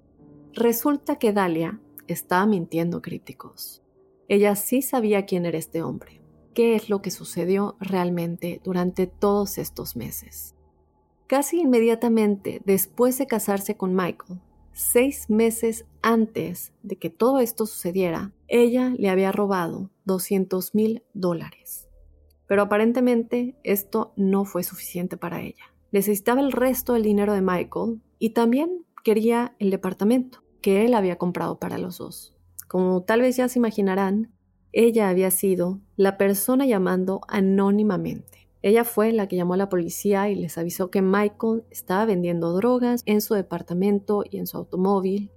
Resulta 0.53 1.17
que 1.17 1.33
Dalia 1.33 1.81
estaba 2.09 2.45
mintiendo 2.45 3.01
críticos. 3.01 3.83
Ella 4.29 4.55
sí 4.55 4.83
sabía 4.83 5.25
quién 5.25 5.47
era 5.47 5.57
este 5.57 5.83
hombre, 5.83 6.21
qué 6.53 6.75
es 6.75 6.91
lo 6.91 7.01
que 7.01 7.11
sucedió 7.11 7.77
realmente 7.81 8.61
durante 8.65 9.07
todos 9.07 9.57
estos 9.57 9.97
meses. 9.97 10.55
Casi 11.27 11.61
inmediatamente 11.61 12.61
después 12.67 13.17
de 13.17 13.27
casarse 13.27 13.79
con 13.79 13.95
Michael, 13.95 14.41
seis 14.75 15.31
meses 15.31 15.87
antes 16.03 16.75
de 16.83 16.97
que 16.97 17.09
todo 17.09 17.41
esto 17.41 17.65
sucediera, 17.65 18.33
ella 18.47 18.93
le 18.99 19.09
había 19.09 19.33
robado 19.33 19.91
200 20.05 20.75
mil 20.75 21.03
dólares. 21.15 21.82
Pero 22.53 22.65
aparentemente 22.65 23.57
esto 23.63 24.13
no 24.15 24.45
fue 24.45 24.63
suficiente 24.63 25.17
para 25.17 25.41
ella. 25.41 25.73
Necesitaba 25.91 26.43
el 26.43 26.53
resto 26.53 26.93
del 26.93 27.03
dinero 27.03 27.33
de 27.33 27.41
Michael 27.41 28.03
y 28.19 28.35
también 28.35 28.85
quería 29.03 29.57
el 29.59 29.71
departamento 29.71 30.43
que 30.61 30.85
él 30.85 30.93
había 30.93 31.17
comprado 31.17 31.59
para 31.59 31.79
los 31.79 31.97
dos. 31.97 32.37
Como 32.69 33.05
tal 33.05 33.23
vez 33.23 33.39
ya 33.39 33.49
se 33.49 33.59
imaginarán, 33.59 34.35
ella 34.71 35.09
había 35.09 35.31
sido 35.31 35.81
la 35.97 36.19
persona 36.19 36.67
llamando 36.67 37.23
anónimamente. 37.27 38.51
Ella 38.61 38.85
fue 38.85 39.13
la 39.13 39.29
que 39.29 39.37
llamó 39.37 39.55
a 39.55 39.57
la 39.57 39.71
policía 39.71 40.29
y 40.29 40.35
les 40.35 40.59
avisó 40.59 40.91
que 40.91 41.01
Michael 41.01 41.65
estaba 41.71 42.05
vendiendo 42.05 42.53
drogas 42.53 43.03
en 43.07 43.23
su 43.23 43.33
departamento 43.33 44.25
y 44.31 44.37
en 44.37 44.47
su 44.47 44.59
automóvil. 44.59 45.31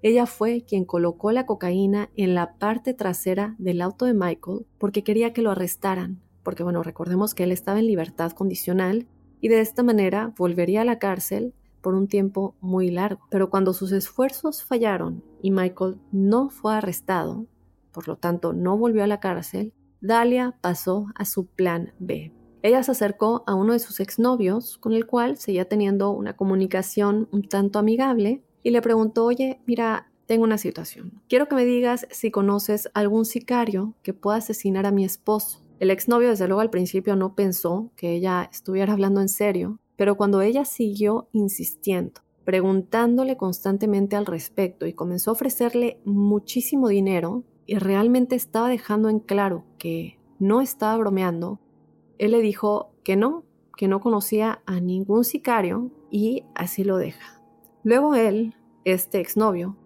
Ella 0.00 0.24
fue 0.24 0.64
quien 0.66 0.86
colocó 0.86 1.32
la 1.32 1.44
cocaína 1.44 2.08
en 2.16 2.34
la 2.34 2.56
parte 2.56 2.94
trasera 2.94 3.56
del 3.58 3.82
auto 3.82 4.06
de 4.06 4.14
Michael 4.14 4.64
porque 4.78 5.04
quería 5.04 5.34
que 5.34 5.42
lo 5.42 5.50
arrestaran, 5.50 6.22
porque 6.42 6.62
bueno, 6.62 6.82
recordemos 6.82 7.34
que 7.34 7.44
él 7.44 7.52
estaba 7.52 7.78
en 7.78 7.86
libertad 7.86 8.32
condicional 8.32 9.06
y 9.40 9.48
de 9.48 9.60
esta 9.60 9.82
manera 9.82 10.32
volvería 10.36 10.82
a 10.82 10.84
la 10.84 10.98
cárcel 10.98 11.54
por 11.80 11.94
un 11.94 12.08
tiempo 12.08 12.54
muy 12.60 12.90
largo. 12.90 13.26
Pero 13.30 13.50
cuando 13.50 13.72
sus 13.72 13.92
esfuerzos 13.92 14.62
fallaron 14.62 15.22
y 15.42 15.50
Michael 15.50 15.98
no 16.12 16.48
fue 16.48 16.74
arrestado, 16.74 17.46
por 17.92 18.08
lo 18.08 18.16
tanto 18.16 18.52
no 18.52 18.78
volvió 18.78 19.04
a 19.04 19.08
la 19.08 19.20
cárcel, 19.20 19.72
Dalia 20.00 20.56
pasó 20.60 21.06
a 21.14 21.24
su 21.24 21.46
plan 21.46 21.92
B. 21.98 22.32
Ella 22.62 22.82
se 22.82 22.92
acercó 22.92 23.42
a 23.46 23.54
uno 23.54 23.72
de 23.72 23.80
sus 23.80 23.98
exnovios, 23.98 24.78
con 24.78 24.92
el 24.92 25.06
cual 25.06 25.36
seguía 25.36 25.68
teniendo 25.68 26.10
una 26.10 26.36
comunicación 26.36 27.28
un 27.32 27.48
tanto 27.48 27.78
amigable, 27.80 28.42
y 28.62 28.70
le 28.70 28.82
preguntó, 28.82 29.24
oye, 29.24 29.60
mira, 29.66 30.12
tengo 30.26 30.44
una 30.44 30.58
situación. 30.58 31.20
Quiero 31.28 31.48
que 31.48 31.56
me 31.56 31.64
digas 31.64 32.06
si 32.10 32.30
conoces 32.30 32.88
algún 32.94 33.24
sicario 33.24 33.94
que 34.02 34.14
pueda 34.14 34.38
asesinar 34.38 34.86
a 34.86 34.92
mi 34.92 35.04
esposo. 35.04 35.61
El 35.82 35.90
exnovio 35.90 36.28
desde 36.28 36.46
luego 36.46 36.60
al 36.60 36.70
principio 36.70 37.16
no 37.16 37.34
pensó 37.34 37.90
que 37.96 38.14
ella 38.14 38.48
estuviera 38.52 38.92
hablando 38.92 39.20
en 39.20 39.28
serio, 39.28 39.80
pero 39.96 40.16
cuando 40.16 40.40
ella 40.40 40.64
siguió 40.64 41.28
insistiendo, 41.32 42.20
preguntándole 42.44 43.36
constantemente 43.36 44.14
al 44.14 44.26
respecto 44.26 44.86
y 44.86 44.92
comenzó 44.92 45.30
a 45.30 45.32
ofrecerle 45.32 46.00
muchísimo 46.04 46.86
dinero 46.86 47.42
y 47.66 47.78
realmente 47.78 48.36
estaba 48.36 48.68
dejando 48.68 49.08
en 49.08 49.18
claro 49.18 49.64
que 49.76 50.20
no 50.38 50.60
estaba 50.60 50.96
bromeando, 50.98 51.58
él 52.16 52.30
le 52.30 52.42
dijo 52.42 52.92
que 53.02 53.16
no, 53.16 53.42
que 53.76 53.88
no 53.88 53.98
conocía 53.98 54.62
a 54.66 54.78
ningún 54.78 55.24
sicario 55.24 55.90
y 56.12 56.44
así 56.54 56.84
lo 56.84 56.96
deja. 56.96 57.42
Luego 57.82 58.14
él, 58.14 58.54
este 58.84 59.18
exnovio, 59.18 59.76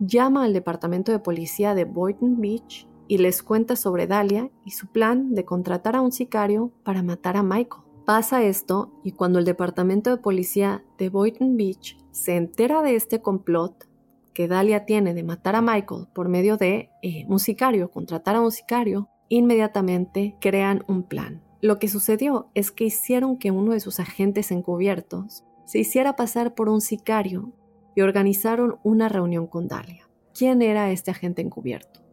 llama 0.00 0.44
al 0.44 0.52
departamento 0.52 1.12
de 1.12 1.18
policía 1.18 1.74
de 1.74 1.86
Boynton 1.86 2.42
Beach 2.42 2.86
y 3.08 3.18
les 3.18 3.42
cuenta 3.42 3.76
sobre 3.76 4.06
Dalia 4.06 4.50
y 4.64 4.72
su 4.72 4.86
plan 4.88 5.34
de 5.34 5.44
contratar 5.44 5.96
a 5.96 6.00
un 6.00 6.12
sicario 6.12 6.72
para 6.84 7.02
matar 7.02 7.36
a 7.36 7.42
Michael. 7.42 7.82
Pasa 8.04 8.42
esto 8.44 8.92
y 9.02 9.12
cuando 9.12 9.38
el 9.38 9.44
departamento 9.44 10.10
de 10.10 10.18
policía 10.18 10.84
de 10.98 11.08
Boynton 11.08 11.56
Beach 11.56 11.98
se 12.12 12.36
entera 12.36 12.82
de 12.82 12.94
este 12.94 13.20
complot 13.20 13.88
que 14.32 14.48
Dalia 14.48 14.84
tiene 14.84 15.14
de 15.14 15.22
matar 15.22 15.56
a 15.56 15.62
Michael 15.62 16.06
por 16.14 16.28
medio 16.28 16.56
de 16.56 16.90
eh, 17.02 17.24
un 17.28 17.40
sicario, 17.40 17.90
contratar 17.90 18.36
a 18.36 18.40
un 18.40 18.52
sicario, 18.52 19.08
inmediatamente 19.28 20.36
crean 20.40 20.84
un 20.86 21.02
plan. 21.02 21.42
Lo 21.60 21.78
que 21.78 21.88
sucedió 21.88 22.48
es 22.54 22.70
que 22.70 22.84
hicieron 22.84 23.38
que 23.38 23.50
uno 23.50 23.72
de 23.72 23.80
sus 23.80 23.98
agentes 23.98 24.50
encubiertos 24.50 25.42
se 25.64 25.80
hiciera 25.80 26.14
pasar 26.14 26.54
por 26.54 26.68
un 26.68 26.80
sicario 26.80 27.52
y 27.96 28.02
organizaron 28.02 28.78
una 28.84 29.08
reunión 29.08 29.46
con 29.46 29.66
Dalia. 29.66 30.08
¿Quién 30.32 30.62
era 30.62 30.92
este 30.92 31.10
agente 31.10 31.42
encubierto? 31.42 32.05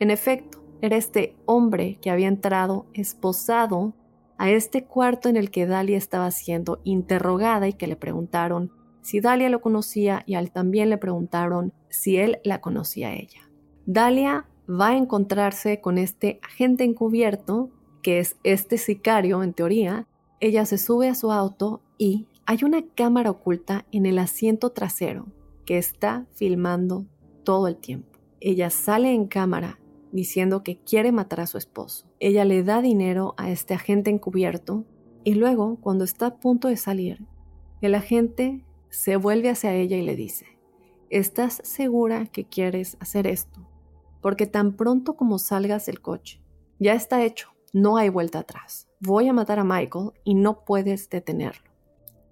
En 0.00 0.10
efecto, 0.10 0.64
era 0.80 0.96
este 0.96 1.36
hombre 1.46 1.98
que 2.02 2.10
había 2.10 2.28
entrado 2.28 2.86
esposado 2.92 3.94
a 4.36 4.50
este 4.50 4.84
cuarto 4.84 5.28
en 5.28 5.36
el 5.36 5.50
que 5.50 5.66
Dalia 5.66 5.96
estaba 5.96 6.30
siendo 6.30 6.80
interrogada 6.84 7.68
y 7.68 7.72
que 7.72 7.86
le 7.86 7.96
preguntaron 7.96 8.72
si 9.00 9.20
Dalia 9.20 9.48
lo 9.48 9.60
conocía 9.60 10.22
y 10.26 10.34
al 10.34 10.50
también 10.50 10.90
le 10.90 10.98
preguntaron 10.98 11.72
si 11.88 12.16
él 12.16 12.38
la 12.42 12.60
conocía 12.60 13.08
a 13.08 13.14
ella. 13.14 13.48
Dalia 13.86 14.46
va 14.68 14.88
a 14.88 14.96
encontrarse 14.96 15.80
con 15.80 15.98
este 15.98 16.40
agente 16.42 16.84
encubierto, 16.84 17.70
que 18.02 18.18
es 18.18 18.36
este 18.44 18.78
sicario 18.78 19.42
en 19.42 19.52
teoría. 19.52 20.06
Ella 20.40 20.66
se 20.66 20.78
sube 20.78 21.08
a 21.08 21.14
su 21.14 21.32
auto 21.32 21.82
y 21.98 22.26
hay 22.46 22.64
una 22.64 22.82
cámara 22.94 23.30
oculta 23.30 23.86
en 23.92 24.06
el 24.06 24.18
asiento 24.18 24.70
trasero 24.70 25.26
que 25.64 25.78
está 25.78 26.26
filmando 26.32 27.06
todo 27.44 27.68
el 27.68 27.76
tiempo. 27.76 28.18
Ella 28.40 28.70
sale 28.70 29.12
en 29.12 29.26
cámara 29.26 29.78
diciendo 30.14 30.62
que 30.62 30.78
quiere 30.78 31.12
matar 31.12 31.40
a 31.40 31.46
su 31.46 31.58
esposo. 31.58 32.06
Ella 32.20 32.46
le 32.46 32.62
da 32.62 32.80
dinero 32.80 33.34
a 33.36 33.50
este 33.50 33.74
agente 33.74 34.08
encubierto 34.08 34.86
y 35.24 35.34
luego, 35.34 35.76
cuando 35.82 36.04
está 36.04 36.26
a 36.26 36.36
punto 36.36 36.68
de 36.68 36.78
salir, 36.78 37.26
el 37.82 37.94
agente 37.94 38.64
se 38.88 39.16
vuelve 39.16 39.50
hacia 39.50 39.74
ella 39.74 39.98
y 39.98 40.02
le 40.02 40.16
dice, 40.16 40.46
¿estás 41.10 41.60
segura 41.64 42.26
que 42.26 42.44
quieres 42.44 42.96
hacer 43.00 43.26
esto? 43.26 43.68
porque 44.24 44.46
tan 44.46 44.72
pronto 44.72 45.18
como 45.18 45.38
salgas 45.38 45.84
del 45.84 46.00
coche, 46.00 46.40
ya 46.78 46.94
está 46.94 47.22
hecho, 47.22 47.50
no 47.74 47.98
hay 47.98 48.08
vuelta 48.08 48.38
atrás. 48.38 48.88
Voy 48.98 49.28
a 49.28 49.34
matar 49.34 49.58
a 49.58 49.64
Michael 49.64 50.12
y 50.24 50.32
no 50.32 50.64
puedes 50.64 51.10
detenerlo. 51.10 51.70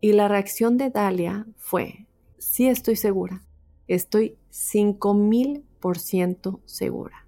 Y 0.01 0.13
la 0.13 0.27
reacción 0.27 0.79
de 0.79 0.89
Dalia 0.89 1.47
fue, 1.59 2.07
sí 2.39 2.67
estoy 2.67 2.97
segura, 2.97 3.45
estoy 3.89 4.39
5000% 4.51 6.61
segura. 6.65 7.22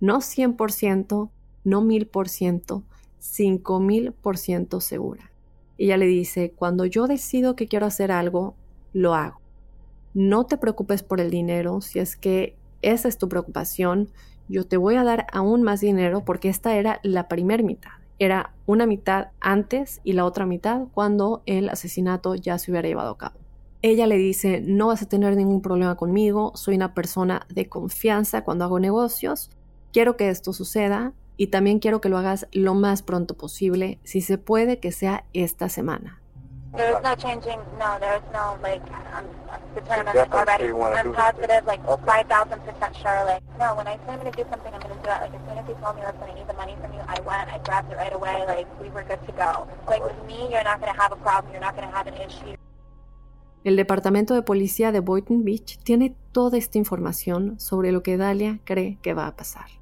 No 0.00 0.18
100%, 0.20 1.30
no 1.64 1.82
1000%, 1.82 2.82
5000% 3.20 4.80
segura. 4.80 5.32
Ella 5.76 5.96
le 5.96 6.06
dice, 6.06 6.52
cuando 6.54 6.84
yo 6.84 7.06
decido 7.06 7.56
que 7.56 7.68
quiero 7.68 7.86
hacer 7.86 8.10
algo, 8.10 8.54
lo 8.92 9.14
hago. 9.14 9.40
No 10.14 10.46
te 10.46 10.56
preocupes 10.56 11.02
por 11.02 11.20
el 11.20 11.30
dinero, 11.30 11.80
si 11.80 11.98
es 11.98 12.16
que 12.16 12.56
esa 12.82 13.08
es 13.08 13.18
tu 13.18 13.28
preocupación, 13.28 14.08
yo 14.48 14.66
te 14.66 14.76
voy 14.76 14.96
a 14.96 15.04
dar 15.04 15.26
aún 15.32 15.62
más 15.62 15.80
dinero 15.80 16.24
porque 16.24 16.48
esta 16.48 16.76
era 16.76 17.00
la 17.02 17.28
primera 17.28 17.62
mitad. 17.62 17.90
Era 18.18 18.54
una 18.66 18.86
mitad 18.86 19.28
antes 19.40 20.00
y 20.04 20.14
la 20.14 20.24
otra 20.24 20.46
mitad 20.46 20.86
cuando 20.92 21.42
el 21.46 21.68
asesinato 21.68 22.34
ya 22.34 22.58
se 22.58 22.70
hubiera 22.70 22.88
llevado 22.88 23.10
a 23.10 23.18
cabo. 23.18 23.38
Ella 23.82 24.08
le 24.08 24.16
dice, 24.16 24.60
no 24.60 24.88
vas 24.88 25.02
a 25.02 25.08
tener 25.08 25.36
ningún 25.36 25.62
problema 25.62 25.94
conmigo, 25.94 26.52
soy 26.56 26.74
una 26.74 26.94
persona 26.94 27.46
de 27.48 27.68
confianza 27.68 28.42
cuando 28.42 28.64
hago 28.64 28.80
negocios, 28.80 29.50
quiero 29.92 30.16
que 30.16 30.28
esto 30.28 30.52
suceda 30.52 31.12
y 31.36 31.48
también 31.48 31.78
quiero 31.78 32.00
que 32.00 32.08
lo 32.08 32.18
hagas 32.18 32.46
lo 32.52 32.74
más 32.74 33.02
pronto 33.02 33.34
posible, 33.34 33.98
si 34.04 34.20
se 34.20 34.38
puede 34.38 34.80
que 34.80 34.92
sea 34.92 35.24
esta 35.32 35.68
semana. 35.68 36.20
There's 36.76 37.02
no 37.02 37.14
changing, 37.16 37.58
no, 37.78 37.98
there's 37.98 38.22
no, 38.30 38.58
like, 38.62 38.82
I'm 39.16 39.24
determined 39.74 40.18
already. 40.30 40.68
I'm 40.68 41.14
positive, 41.14 41.64
like, 41.64 41.82
5,000% 41.82 42.94
sure, 42.94 43.24
like, 43.24 43.42
no, 43.58 43.74
when 43.74 43.88
I 43.88 43.96
say 44.04 44.12
I'm 44.12 44.30
do 44.30 44.44
something, 44.50 44.74
I'm 44.74 44.80
going 44.80 44.94
to 44.94 45.02
do 45.02 45.08
it. 45.08 45.20
Like, 45.22 45.34
as 45.34 45.40
soon 45.48 45.58
as 45.58 45.66
you 45.66 45.74
told 45.82 45.96
me, 45.96 46.02
listen, 46.04 46.28
I 46.28 46.34
need 46.34 46.46
the 46.46 46.54
money 46.54 46.76
from 46.80 46.92
you, 46.92 47.00
I 47.08 47.20
went, 47.24 47.48
I 47.48 47.58
grabbed 47.64 47.90
it 47.90 47.96
right 47.96 48.12
away, 48.12 48.44
like, 48.46 48.66
we 48.82 48.90
were 48.90 49.02
good 49.02 49.24
to 49.26 49.32
go. 49.32 49.66
Like, 49.88 50.04
with 50.04 50.20
me, 50.26 50.48
you're 50.52 50.62
not 50.62 50.78
going 50.78 50.92
to 50.92 51.00
have 51.00 51.10
a 51.10 51.16
problem, 51.16 51.52
you're 51.52 51.64
not 51.64 51.74
going 51.74 51.88
to 51.88 51.94
have 51.96 52.06
an 52.06 52.14
issue. 52.14 52.54
El 53.64 53.76
Departamento 53.76 54.34
de 54.34 54.42
Policía 54.42 54.92
de 54.92 55.00
Boynton 55.00 55.44
Beach 55.44 55.78
tiene 55.82 56.14
toda 56.32 56.58
esta 56.58 56.78
información 56.78 57.58
sobre 57.58 57.92
lo 57.92 58.02
que 58.02 58.16
Dalia 58.16 58.60
cree 58.64 58.98
que 59.02 59.14
va 59.14 59.26
a 59.26 59.36
pasar. 59.36 59.77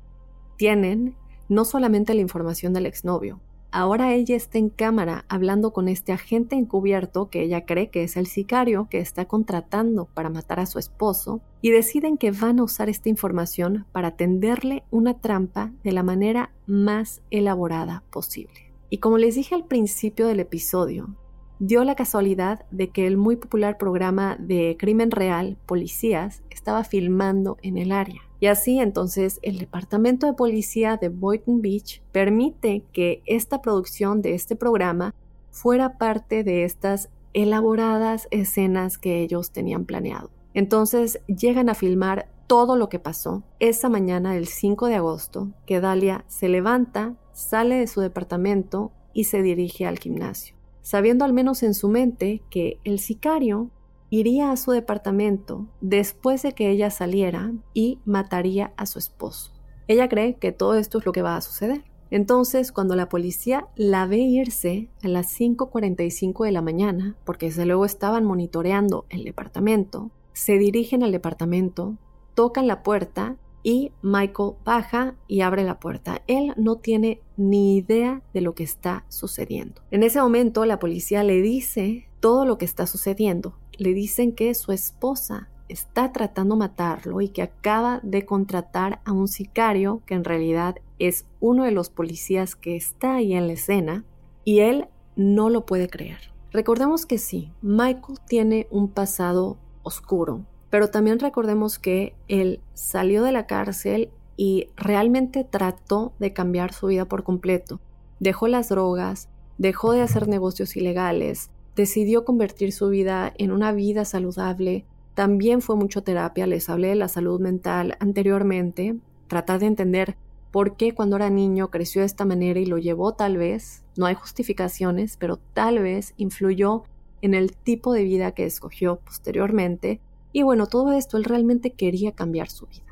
Tienen 0.56 1.14
no 1.48 1.64
solamente 1.64 2.14
la 2.14 2.20
información 2.20 2.72
del 2.72 2.86
exnovio, 2.86 3.40
ahora 3.70 4.14
ella 4.14 4.36
está 4.36 4.58
en 4.58 4.70
cámara 4.70 5.24
hablando 5.28 5.72
con 5.72 5.88
este 5.88 6.12
agente 6.12 6.56
encubierto 6.56 7.28
que 7.28 7.42
ella 7.42 7.66
cree 7.66 7.90
que 7.90 8.04
es 8.04 8.16
el 8.16 8.26
sicario 8.26 8.88
que 8.90 8.98
está 8.98 9.26
contratando 9.26 10.06
para 10.06 10.30
matar 10.30 10.60
a 10.60 10.66
su 10.66 10.78
esposo 10.78 11.42
y 11.60 11.70
deciden 11.70 12.16
que 12.16 12.30
van 12.30 12.58
a 12.58 12.64
usar 12.64 12.88
esta 12.88 13.08
información 13.08 13.86
para 13.92 14.16
tenderle 14.16 14.84
una 14.90 15.20
trampa 15.20 15.72
de 15.84 15.92
la 15.92 16.02
manera 16.02 16.52
más 16.66 17.22
elaborada 17.30 18.02
posible. 18.10 18.72
Y 18.88 18.98
como 18.98 19.18
les 19.18 19.34
dije 19.34 19.54
al 19.54 19.66
principio 19.66 20.26
del 20.26 20.40
episodio, 20.40 21.14
dio 21.58 21.84
la 21.84 21.96
casualidad 21.96 22.64
de 22.70 22.88
que 22.88 23.06
el 23.06 23.16
muy 23.16 23.36
popular 23.36 23.78
programa 23.78 24.36
de 24.38 24.76
crimen 24.78 25.10
real, 25.10 25.58
Policías, 25.66 26.42
estaba 26.50 26.84
filmando 26.84 27.56
en 27.62 27.78
el 27.78 27.92
área. 27.92 28.22
Y 28.46 28.48
así 28.48 28.78
entonces 28.78 29.40
el 29.42 29.58
Departamento 29.58 30.28
de 30.28 30.32
Policía 30.32 30.96
de 30.98 31.08
Boynton 31.08 31.62
Beach 31.62 32.00
permite 32.12 32.84
que 32.92 33.20
esta 33.26 33.60
producción 33.60 34.22
de 34.22 34.34
este 34.34 34.54
programa 34.54 35.16
fuera 35.50 35.98
parte 35.98 36.44
de 36.44 36.62
estas 36.62 37.08
elaboradas 37.32 38.28
escenas 38.30 38.98
que 38.98 39.20
ellos 39.20 39.50
tenían 39.50 39.84
planeado. 39.84 40.30
Entonces 40.54 41.18
llegan 41.26 41.68
a 41.68 41.74
filmar 41.74 42.28
todo 42.46 42.76
lo 42.76 42.88
que 42.88 43.00
pasó 43.00 43.42
esa 43.58 43.88
mañana 43.88 44.34
del 44.34 44.46
5 44.46 44.86
de 44.86 44.94
agosto, 44.94 45.48
que 45.66 45.80
Dalia 45.80 46.24
se 46.28 46.48
levanta, 46.48 47.16
sale 47.32 47.74
de 47.74 47.88
su 47.88 48.00
departamento 48.00 48.92
y 49.12 49.24
se 49.24 49.42
dirige 49.42 49.86
al 49.86 49.98
gimnasio 49.98 50.54
sabiendo 50.86 51.24
al 51.24 51.32
menos 51.32 51.64
en 51.64 51.74
su 51.74 51.88
mente 51.88 52.44
que 52.48 52.78
el 52.84 53.00
sicario 53.00 53.72
iría 54.10 54.50
a 54.50 54.56
su 54.56 54.70
departamento 54.72 55.66
después 55.80 56.42
de 56.42 56.52
que 56.52 56.70
ella 56.70 56.90
saliera 56.90 57.52
y 57.74 58.00
mataría 58.04 58.72
a 58.76 58.86
su 58.86 58.98
esposo. 58.98 59.52
Ella 59.88 60.08
cree 60.08 60.34
que 60.34 60.52
todo 60.52 60.74
esto 60.74 60.98
es 60.98 61.06
lo 61.06 61.12
que 61.12 61.22
va 61.22 61.36
a 61.36 61.40
suceder. 61.40 61.84
Entonces, 62.10 62.70
cuando 62.70 62.94
la 62.94 63.08
policía 63.08 63.66
la 63.74 64.06
ve 64.06 64.18
irse 64.18 64.88
a 65.02 65.08
las 65.08 65.38
5.45 65.38 66.44
de 66.44 66.52
la 66.52 66.62
mañana, 66.62 67.16
porque 67.24 67.46
desde 67.46 67.66
luego 67.66 67.84
estaban 67.84 68.24
monitoreando 68.24 69.06
el 69.08 69.24
departamento, 69.24 70.10
se 70.32 70.58
dirigen 70.58 71.02
al 71.02 71.12
departamento, 71.12 71.96
tocan 72.34 72.66
la 72.66 72.82
puerta 72.82 73.36
y 73.62 73.90
Michael 74.02 74.52
baja 74.64 75.16
y 75.26 75.40
abre 75.40 75.64
la 75.64 75.80
puerta. 75.80 76.22
Él 76.28 76.52
no 76.56 76.76
tiene 76.76 77.20
ni 77.36 77.78
idea 77.78 78.22
de 78.32 78.40
lo 78.40 78.54
que 78.54 78.62
está 78.62 79.04
sucediendo. 79.08 79.82
En 79.90 80.04
ese 80.04 80.20
momento 80.20 80.64
la 80.66 80.78
policía 80.78 81.24
le 81.24 81.40
dice 81.40 82.06
todo 82.20 82.44
lo 82.44 82.58
que 82.58 82.64
está 82.64 82.86
sucediendo. 82.86 83.56
Le 83.78 83.92
dicen 83.92 84.32
que 84.32 84.54
su 84.54 84.72
esposa 84.72 85.48
está 85.68 86.12
tratando 86.12 86.54
de 86.54 86.60
matarlo 86.60 87.20
y 87.20 87.28
que 87.28 87.42
acaba 87.42 88.00
de 88.02 88.24
contratar 88.24 89.00
a 89.04 89.12
un 89.12 89.28
sicario 89.28 90.02
que 90.06 90.14
en 90.14 90.24
realidad 90.24 90.76
es 90.98 91.26
uno 91.40 91.64
de 91.64 91.72
los 91.72 91.90
policías 91.90 92.54
que 92.54 92.76
está 92.76 93.16
ahí 93.16 93.34
en 93.34 93.46
la 93.46 93.54
escena 93.54 94.04
y 94.44 94.60
él 94.60 94.86
no 95.16 95.50
lo 95.50 95.66
puede 95.66 95.88
creer. 95.88 96.18
Recordemos 96.52 97.04
que 97.04 97.18
sí, 97.18 97.52
Michael 97.60 98.18
tiene 98.26 98.66
un 98.70 98.88
pasado 98.88 99.58
oscuro, 99.82 100.44
pero 100.70 100.88
también 100.88 101.18
recordemos 101.18 101.78
que 101.78 102.14
él 102.28 102.60
salió 102.74 103.22
de 103.22 103.32
la 103.32 103.46
cárcel 103.46 104.10
y 104.36 104.68
realmente 104.76 105.44
trató 105.44 106.12
de 106.18 106.32
cambiar 106.32 106.72
su 106.72 106.86
vida 106.88 107.06
por 107.06 107.24
completo. 107.24 107.80
Dejó 108.20 108.48
las 108.48 108.68
drogas, 108.68 109.28
dejó 109.58 109.92
de 109.92 110.02
hacer 110.02 110.28
negocios 110.28 110.76
ilegales, 110.76 111.50
decidió 111.76 112.24
convertir 112.24 112.72
su 112.72 112.88
vida 112.88 113.32
en 113.36 113.52
una 113.52 113.70
vida 113.70 114.04
saludable. 114.06 114.86
También 115.14 115.60
fue 115.60 115.76
mucho 115.76 116.02
terapia, 116.02 116.46
les 116.46 116.68
hablé 116.68 116.88
de 116.88 116.94
la 116.96 117.08
salud 117.08 117.38
mental 117.38 117.96
anteriormente, 118.00 118.96
tratar 119.28 119.60
de 119.60 119.66
entender 119.66 120.16
por 120.50 120.76
qué 120.76 120.94
cuando 120.94 121.16
era 121.16 121.28
niño 121.28 121.70
creció 121.70 122.00
de 122.00 122.06
esta 122.06 122.24
manera 122.24 122.58
y 122.58 122.66
lo 122.66 122.78
llevó 122.78 123.12
tal 123.12 123.36
vez, 123.36 123.84
no 123.94 124.06
hay 124.06 124.14
justificaciones, 124.14 125.18
pero 125.18 125.36
tal 125.36 125.78
vez 125.78 126.14
influyó 126.16 126.84
en 127.20 127.34
el 127.34 127.54
tipo 127.54 127.92
de 127.92 128.04
vida 128.04 128.32
que 128.32 128.46
escogió 128.46 128.96
posteriormente 128.96 130.00
y 130.32 130.42
bueno, 130.42 130.66
todo 130.66 130.92
esto, 130.92 131.16
él 131.16 131.24
realmente 131.24 131.70
quería 131.70 132.12
cambiar 132.12 132.48
su 132.48 132.66
vida. 132.66 132.82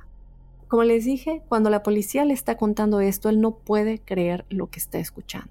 Como 0.68 0.82
les 0.84 1.04
dije, 1.04 1.42
cuando 1.48 1.70
la 1.70 1.82
policía 1.82 2.24
le 2.24 2.34
está 2.34 2.56
contando 2.56 3.00
esto, 3.00 3.28
él 3.28 3.40
no 3.40 3.52
puede 3.52 3.98
creer 3.98 4.44
lo 4.48 4.68
que 4.68 4.78
está 4.78 4.98
escuchando. 4.98 5.50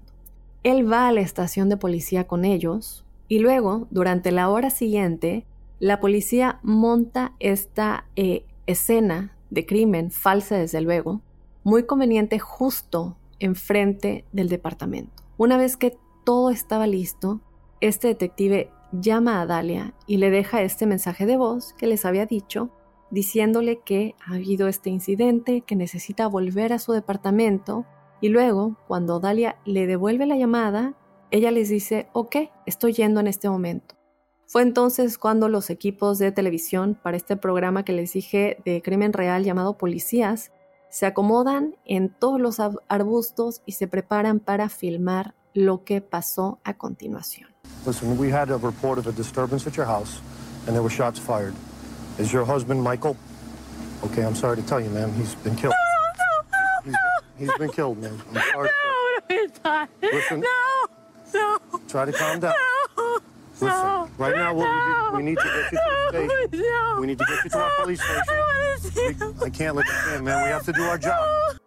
Él 0.62 0.90
va 0.90 1.08
a 1.08 1.12
la 1.12 1.20
estación 1.20 1.68
de 1.68 1.76
policía 1.76 2.26
con 2.26 2.44
ellos 2.44 3.03
y 3.28 3.38
luego, 3.38 3.86
durante 3.90 4.32
la 4.32 4.50
hora 4.50 4.70
siguiente, 4.70 5.46
la 5.78 6.00
policía 6.00 6.60
monta 6.62 7.32
esta 7.40 8.06
eh, 8.16 8.44
escena 8.66 9.36
de 9.50 9.66
crimen, 9.66 10.10
falsa 10.10 10.56
desde 10.56 10.80
luego, 10.80 11.20
muy 11.62 11.84
conveniente 11.84 12.38
justo 12.38 13.16
enfrente 13.38 14.24
del 14.32 14.48
departamento. 14.48 15.22
Una 15.36 15.56
vez 15.56 15.76
que 15.76 15.96
todo 16.24 16.50
estaba 16.50 16.86
listo, 16.86 17.40
este 17.80 18.08
detective 18.08 18.70
llama 18.92 19.40
a 19.40 19.46
Dalia 19.46 19.94
y 20.06 20.18
le 20.18 20.30
deja 20.30 20.62
este 20.62 20.86
mensaje 20.86 21.26
de 21.26 21.36
voz 21.36 21.72
que 21.74 21.86
les 21.86 22.04
había 22.04 22.26
dicho, 22.26 22.70
diciéndole 23.10 23.80
que 23.80 24.14
ha 24.26 24.34
habido 24.34 24.68
este 24.68 24.90
incidente, 24.90 25.62
que 25.62 25.76
necesita 25.76 26.26
volver 26.26 26.72
a 26.72 26.78
su 26.78 26.92
departamento 26.92 27.84
y 28.20 28.28
luego, 28.28 28.76
cuando 28.88 29.20
Dalia 29.20 29.56
le 29.64 29.86
devuelve 29.86 30.26
la 30.26 30.36
llamada, 30.36 30.94
ella 31.34 31.50
les 31.50 31.68
dice, 31.68 32.06
ok, 32.12 32.36
estoy 32.64 32.92
yendo 32.92 33.18
en 33.18 33.26
este 33.26 33.50
momento. 33.50 33.96
Fue 34.46 34.62
entonces 34.62 35.18
cuando 35.18 35.48
los 35.48 35.68
equipos 35.68 36.20
de 36.20 36.30
televisión 36.30 36.96
para 37.02 37.16
este 37.16 37.36
programa 37.36 37.84
que 37.84 37.92
les 37.92 38.12
dije 38.12 38.58
de 38.64 38.80
crimen 38.82 39.12
real 39.12 39.42
llamado 39.42 39.76
Policías 39.76 40.52
se 40.90 41.06
acomodan 41.06 41.74
en 41.86 42.08
todos 42.08 42.40
los 42.40 42.60
arbustos 42.86 43.62
y 43.66 43.72
se 43.72 43.88
preparan 43.88 44.38
para 44.38 44.68
filmar 44.68 45.34
lo 45.54 45.82
que 45.82 46.00
pasó 46.00 46.60
a 46.62 46.74
continuación. 46.74 47.48
Listen, 47.84 48.16
we 48.16 48.32
had 48.32 48.50
a 48.50 48.58
report 48.58 48.98
of 48.98 49.08
a 49.08 49.12
disturbance 49.12 49.66
at 49.66 49.74
your 49.76 49.86
house, 49.86 50.20
and 50.68 50.76
there 50.76 50.82
were 50.82 50.94
shots 50.94 51.18
fired. 51.18 51.54
Is 52.20 52.32
your 52.32 52.46
husband 52.46 52.80
Michael? 52.80 53.16
Okay, 54.04 54.22
I'm 54.22 54.36
sorry 54.36 54.56
to 54.56 54.62
tell 54.62 54.80
you, 54.80 54.90
ma'am. 54.90 55.12
He's 55.14 55.34
been 55.42 55.56
killed. 55.56 55.74
No, 55.74 55.80
no, 56.20 56.92
no, 56.92 56.98
he's, 57.38 57.48
he's 57.48 57.58
been 57.58 57.70
killed, 57.70 58.00
ma'am. 58.00 58.22
I'm 58.32 58.42
sorry. 58.52 58.68
No, 58.68 58.84
no, 59.18 59.40
he's 59.40 59.64
not. 59.64 59.88
Listen. 60.00 60.40
No, 60.40 60.83
no. 61.34 61.58
Try 61.88 62.06
to 62.06 62.12
calm 62.12 62.40
down. 62.40 62.54
No. 62.96 63.18
Listen, 63.54 63.68
no, 63.68 64.10
right 64.18 64.34
now 64.34 64.52
what 64.52 64.66
no, 64.66 64.72
we, 64.72 65.10
do, 65.10 65.16
we 65.16 65.22
need 65.22 65.38
to 65.38 65.44
get 65.44 65.72
you 65.72 65.78
to 65.78 66.12
the 66.12 66.48
station. 66.50 66.60
No, 66.60 67.00
we 67.00 67.06
need 67.06 67.18
to 67.18 67.24
get 67.24 67.44
you 67.44 67.50
to 67.50 67.58
our 67.58 67.70
police 67.80 68.02
station. 68.02 69.34
I, 69.40 69.46
I 69.46 69.50
can't 69.50 69.76
let 69.76 69.86
you 69.86 70.16
in, 70.16 70.24
man. 70.24 70.42
We 70.44 70.50
have 70.50 70.64
to 70.64 70.72
do 70.72 70.82
our 70.82 70.98
job. 70.98 71.58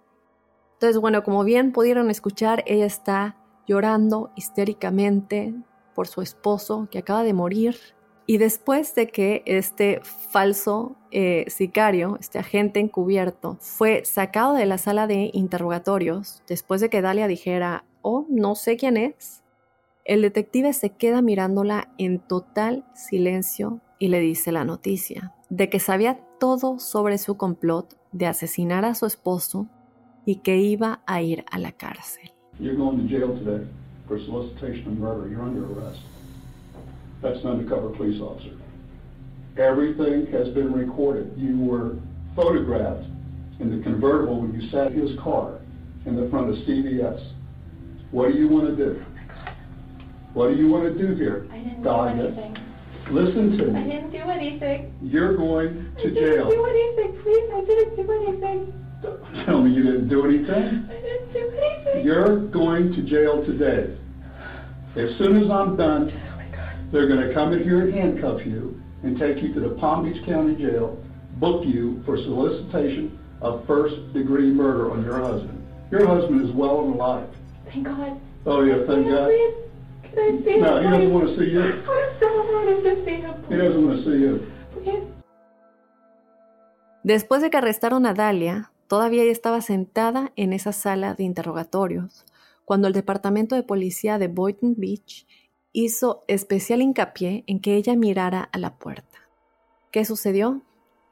Entonces, 0.73 0.99
bueno, 0.99 1.23
como 1.23 1.43
bien 1.43 1.71
pudieron 1.71 2.11
escuchar, 2.11 2.63
ella 2.67 2.85
está 2.85 3.35
llorando 3.67 4.31
histéricamente, 4.35 5.53
por 5.95 6.07
su 6.07 6.21
esposo 6.21 6.87
que 6.91 6.99
acaba 6.99 7.23
de 7.23 7.33
morir 7.33 7.79
Y 8.29 8.39
después 8.39 8.93
de 8.93 9.07
que 9.07 9.41
este 9.45 10.01
falso 10.03 10.97
eh, 11.11 11.45
sicario, 11.47 12.17
este 12.19 12.39
agente 12.39 12.81
encubierto, 12.81 13.57
fue 13.61 14.03
sacado 14.03 14.53
de 14.53 14.65
la 14.65 14.77
sala 14.77 15.07
de 15.07 15.31
interrogatorios, 15.33 16.43
después 16.45 16.81
de 16.81 16.89
que 16.89 17.01
Dalia 17.01 17.27
dijera, 17.27 17.85
oh, 18.01 18.25
no 18.29 18.55
sé 18.55 18.75
quién 18.75 18.97
es, 18.97 19.43
el 20.07 20.21
detective 20.21 20.71
se 20.71 20.91
queda 20.91 21.21
mirándola 21.21 21.89
en 21.97 22.19
total 22.19 22.85
silencio 22.93 23.81
y 23.99 24.07
le 24.07 24.21
dice 24.21 24.53
la 24.53 24.63
noticia 24.63 25.33
de 25.49 25.69
que 25.69 25.79
sabía 25.79 26.19
todo 26.39 26.79
sobre 26.79 27.17
su 27.17 27.35
complot 27.35 27.93
de 28.13 28.25
asesinar 28.25 28.85
a 28.85 28.95
su 28.95 29.05
esposo 29.05 29.67
y 30.25 30.37
que 30.37 30.57
iba 30.57 31.01
a 31.05 31.21
ir 31.21 31.43
a 31.51 31.59
la 31.59 31.73
cárcel. 31.73 32.31
That's 37.19 37.43
an 37.43 37.49
undercover 37.49 37.89
police 37.97 38.21
officer. 38.21 38.53
Everything 39.57 40.27
has 40.31 40.49
been 40.49 40.71
recorded. 40.71 41.33
You 41.35 41.57
were 41.57 41.95
photographed 42.35 43.07
in 43.59 43.71
the 43.71 43.83
convertible 43.83 44.39
when 44.39 44.53
you 44.53 44.69
sat 44.69 44.91
his 44.91 45.17
car 45.19 45.59
in 46.05 46.15
the 46.15 46.29
front 46.29 46.51
of 46.51 46.57
CVS. 46.67 47.19
What 48.11 48.31
do 48.31 48.37
you 48.37 48.47
want 48.47 48.67
to 48.67 48.75
do? 48.75 49.03
What 50.37 50.49
do 50.49 50.55
you 50.55 50.67
want 50.67 50.83
to 50.83 50.93
do 50.93 51.15
here? 51.15 51.47
I 51.51 51.57
didn't 51.57 51.81
do 51.81 51.89
anything. 51.89 52.55
Listen 53.09 53.57
to 53.57 53.65
me. 53.71 53.79
I 53.79 53.83
didn't 53.85 54.11
do 54.11 54.19
anything. 54.19 54.93
You're 55.01 55.35
going 55.35 55.91
to 55.97 56.11
I 56.11 56.13
jail. 56.13 56.45
I 56.45 56.49
didn't 56.51 56.51
do 56.51 56.65
anything. 56.67 57.21
Please, 57.23 57.49
I 57.55 57.65
didn't 57.65 57.95
do 57.95 58.11
anything. 58.11 59.45
Tell 59.45 59.63
me 59.63 59.73
you 59.73 59.81
didn't 59.81 60.09
do 60.09 60.25
anything. 60.25 60.87
I 60.91 61.01
didn't 61.01 61.33
do 61.33 61.49
anything. 61.57 62.05
You're 62.05 62.37
going 62.49 62.93
to 62.93 63.01
jail 63.01 63.43
today. 63.45 63.97
As 64.95 65.17
soon 65.17 65.41
as 65.43 65.49
I'm 65.49 65.75
done, 65.75 66.13
oh, 66.13 66.91
they're 66.91 67.07
going 67.07 67.27
to 67.27 67.33
come 67.33 67.53
in 67.53 67.63
here 67.63 67.87
and 67.87 67.93
handcuff 67.95 68.45
you 68.45 68.79
and 69.01 69.17
take 69.17 69.41
you 69.41 69.51
to 69.55 69.59
the 69.59 69.69
Palm 69.69 70.03
Beach 70.05 70.23
County 70.23 70.55
Jail, 70.55 71.03
book 71.37 71.65
you 71.65 72.03
for 72.05 72.15
solicitation 72.15 73.17
of 73.41 73.65
first-degree 73.65 74.51
murder 74.51 74.91
on 74.91 75.03
your 75.03 75.19
husband. 75.19 75.67
Your 75.89 76.05
husband 76.05 76.47
is 76.47 76.51
well 76.51 76.81
and 76.81 76.93
alive. 76.93 77.27
Thank 77.65 77.85
God. 77.87 78.21
Oh, 78.45 78.61
yeah, 78.61 78.85
thank 78.85 79.07
God. 79.07 79.31
See 80.43 80.59
No, 80.59 80.79
he 80.79 80.83
doesn't 80.83 81.13
want 81.13 81.27
to 81.27 81.35
see 81.37 81.51
you. 81.51 81.61
I 81.61 82.19
so 82.19 82.27
wanted 82.53 82.83
to 82.83 83.05
see 83.05 83.21
him. 83.21 83.33
He 83.49 83.57
doesn't 83.57 83.85
want 83.85 83.97
to 83.97 84.03
see 84.03 84.19
you. 84.21 84.41
Please. 84.73 85.17
Después 87.03 87.41
de 87.41 87.49
que 87.49 87.57
arrestaron 87.57 88.05
a 88.05 88.13
Dalia, 88.13 88.71
todavía 88.87 89.23
ella 89.23 89.31
estaba 89.31 89.61
sentada 89.61 90.33
en 90.35 90.51
esa 90.51 90.73
sala 90.73 91.13
de 91.13 91.23
interrogatorios, 91.23 92.25
cuando 92.65 92.87
el 92.87 92.93
departamento 92.93 93.55
de 93.55 93.63
policía 93.63 94.17
de 94.17 94.27
Boynton 94.27 94.75
Beach 94.77 95.25
hizo 95.71 96.23
especial 96.27 96.81
hincapié 96.81 97.43
en 97.47 97.61
que 97.61 97.75
ella 97.75 97.95
mirara 97.95 98.41
a 98.51 98.57
la 98.57 98.77
puerta. 98.77 99.19
¿Qué 99.91 100.03
sucedió? 100.03 100.63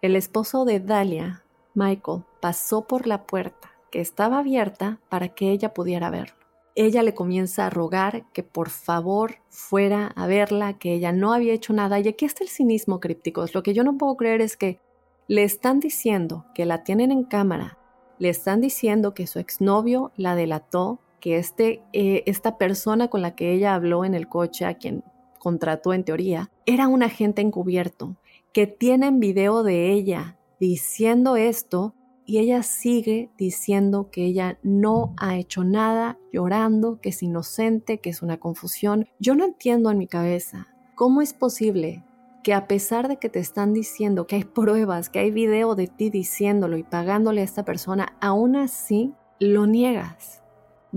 El 0.01 0.15
esposo 0.15 0.65
de 0.65 0.79
Dalia, 0.79 1.43
Michael, 1.75 2.23
pasó 2.41 2.87
por 2.87 3.07
la 3.07 3.25
puerta, 3.25 3.71
que 3.89 4.01
estaba 4.01 4.39
abierta 4.39 4.99
para 5.07 5.29
que 5.29 5.51
ella 5.51 5.73
pudiera 5.73 6.09
verlo. 6.09 6.44
Ella 6.75 7.03
le 7.03 7.13
comienza 7.13 7.65
a 7.65 7.69
rogar 7.69 8.25
que 8.33 8.43
por 8.43 8.69
favor 8.69 9.37
fuera 9.49 10.07
a 10.07 10.27
verla, 10.27 10.77
que 10.77 10.93
ella 10.93 11.13
no 11.13 11.31
había 11.33 11.53
hecho 11.53 11.71
nada. 11.71 11.99
Y 11.99 12.07
aquí 12.07 12.25
está 12.25 12.43
el 12.43 12.49
cinismo, 12.49 12.99
crípticos. 12.99 13.53
Lo 13.53 13.63
que 13.63 13.73
yo 13.73 13.83
no 13.83 13.97
puedo 13.97 14.17
creer 14.17 14.41
es 14.41 14.57
que 14.57 14.79
le 15.27 15.43
están 15.43 15.79
diciendo 15.79 16.45
que 16.53 16.65
la 16.65 16.83
tienen 16.83 17.11
en 17.11 17.23
cámara, 17.23 17.77
le 18.19 18.29
están 18.29 18.61
diciendo 18.61 19.13
que 19.13 19.25
su 19.25 19.39
exnovio 19.39 20.11
la 20.17 20.35
delató, 20.35 20.99
que 21.19 21.37
este, 21.37 21.81
eh, 21.93 22.23
esta 22.25 22.57
persona 22.57 23.07
con 23.07 23.21
la 23.21 23.35
que 23.35 23.53
ella 23.53 23.73
habló 23.73 24.05
en 24.05 24.13
el 24.13 24.27
coche, 24.27 24.65
a 24.65 24.75
quien 24.75 25.03
contrató 25.39 25.93
en 25.93 26.03
teoría, 26.03 26.51
era 26.65 26.87
un 26.87 27.03
agente 27.03 27.41
encubierto, 27.41 28.17
que 28.51 28.67
tienen 28.67 29.19
video 29.19 29.63
de 29.63 29.91
ella 29.91 30.37
diciendo 30.59 31.35
esto 31.35 31.93
y 32.25 32.39
ella 32.39 32.63
sigue 32.63 33.29
diciendo 33.37 34.09
que 34.11 34.25
ella 34.25 34.57
no 34.63 35.13
ha 35.17 35.37
hecho 35.37 35.63
nada, 35.63 36.17
llorando, 36.33 36.99
que 36.99 37.09
es 37.09 37.21
inocente, 37.21 37.99
que 37.99 38.09
es 38.09 38.21
una 38.21 38.37
confusión. 38.37 39.07
Yo 39.19 39.35
no 39.35 39.45
entiendo 39.45 39.91
en 39.91 39.97
mi 39.97 40.07
cabeza 40.07 40.67
cómo 40.95 41.21
es 41.21 41.33
posible 41.33 42.03
que 42.43 42.53
a 42.53 42.67
pesar 42.67 43.07
de 43.07 43.17
que 43.17 43.29
te 43.29 43.39
están 43.39 43.73
diciendo 43.73 44.27
que 44.27 44.35
hay 44.37 44.43
pruebas, 44.55 45.09
que 45.09 45.19
hay 45.19 45.31
video 45.31 45.75
de 45.75 45.87
ti 45.87 46.09
diciéndolo 46.09 46.77
y 46.77 46.83
pagándole 46.83 47.41
a 47.41 47.45
esta 47.45 47.63
persona, 47.63 48.15
aún 48.21 48.55
así 48.55 49.13
lo 49.39 49.67
niegas. 49.67 50.44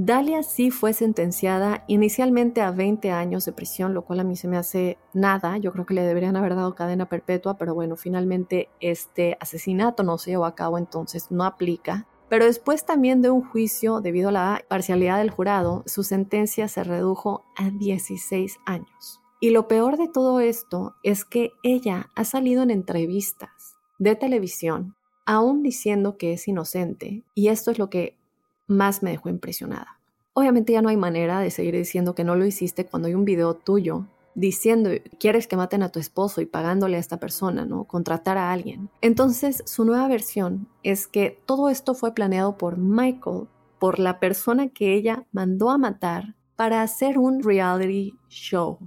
Dalia 0.01 0.45
sí 0.45 0.71
fue 0.71 0.93
sentenciada 0.93 1.83
inicialmente 1.89 2.61
a 2.61 2.71
20 2.71 3.11
años 3.11 3.45
de 3.45 3.53
prisión, 3.53 3.95
lo 3.95 4.03
cual 4.03 4.21
a 4.21 4.25
mí 4.25 4.37
se 4.37 4.47
me 4.47 4.57
hace 4.57 4.97
nada. 5.13 5.59
Yo 5.59 5.73
creo 5.73 5.87
que 5.87 5.95
le 5.95 6.03
deberían 6.03 6.37
haber 6.37 6.55
dado 6.55 6.77
cadena 6.77 7.09
perpetua, 7.09 7.59
pero 7.59 7.75
bueno, 7.75 7.97
finalmente 7.97 8.69
este 8.79 9.37
asesinato 9.41 10.05
no 10.05 10.17
se 10.17 10.31
llevó 10.31 10.45
a 10.45 10.55
cabo, 10.55 10.79
entonces 10.79 11.33
no 11.33 11.43
aplica. 11.43 12.07
Pero 12.29 12.45
después 12.45 12.87
también 12.87 13.23
de 13.23 13.31
un 13.31 13.43
juicio, 13.43 14.01
debido 14.01 14.29
a 14.29 14.33
la 14.33 14.65
parcialidad 14.69 15.19
del 15.19 15.33
jurado, 15.33 15.83
su 15.87 16.05
sentencia 16.05 16.69
se 16.69 16.85
redujo 16.85 17.45
a 17.57 17.69
16 17.71 18.59
años. 18.67 19.21
Y 19.41 19.51
lo 19.51 19.67
peor 19.67 19.97
de 19.97 20.07
todo 20.07 20.39
esto 20.39 20.95
es 21.03 21.25
que 21.25 21.51
ella 21.65 22.09
ha 22.15 22.23
salido 22.23 22.63
en 22.63 22.71
entrevistas 22.71 23.77
de 23.99 24.15
televisión, 24.15 24.95
aún 25.27 25.65
diciendo 25.65 26.17
que 26.17 26.35
es 26.35 26.47
inocente, 26.47 27.25
y 27.35 27.49
esto 27.49 27.73
es 27.73 27.81
lo 27.81 27.91
que 27.91 28.18
más 28.69 29.03
me 29.03 29.11
dejó 29.11 29.29
impresionada. 29.29 29.99
Obviamente 30.35 30.73
ya 30.73 30.83
no 30.83 30.89
hay 30.89 30.97
manera 30.97 31.41
de 31.41 31.51
seguir 31.51 31.75
diciendo 31.75 32.15
que 32.15 32.23
no 32.23 32.37
lo 32.37 32.47
hiciste 32.47 32.87
cuando 32.87 33.09
hay 33.09 33.15
un 33.15 33.25
video 33.25 33.55
tuyo 33.55 34.07
diciendo 34.39 34.91
quieres 35.19 35.49
que 35.49 35.57
maten 35.57 35.83
a 35.83 35.89
tu 35.89 35.99
esposo 35.99 36.41
y 36.41 36.47
pagándole 36.47 36.97
a 36.97 37.01
esta 37.01 37.19
persona, 37.19 37.65
¿no? 37.65 37.85
Contratar 37.85 38.39
a 38.39 38.53
alguien. 38.53 38.89
Entonces, 39.01 39.65
su 39.67 39.85
nueva 39.85 40.07
versión 40.07 40.69
es 40.85 41.09
que 41.09 41.43
todo 41.45 41.69
esto 41.69 41.95
fue 41.95 42.15
planeado 42.15 42.57
por 42.57 42.77
Michael, 42.77 43.49
por 43.81 43.99
la 43.99 44.21
persona 44.21 44.69
que 44.69 44.95
ella 44.95 45.27
mandó 45.33 45.71
a 45.71 45.79
matar 45.79 46.37
para 46.55 46.83
hacer 46.83 47.19
un 47.19 47.43
reality 47.43 48.15
show. 48.29 48.79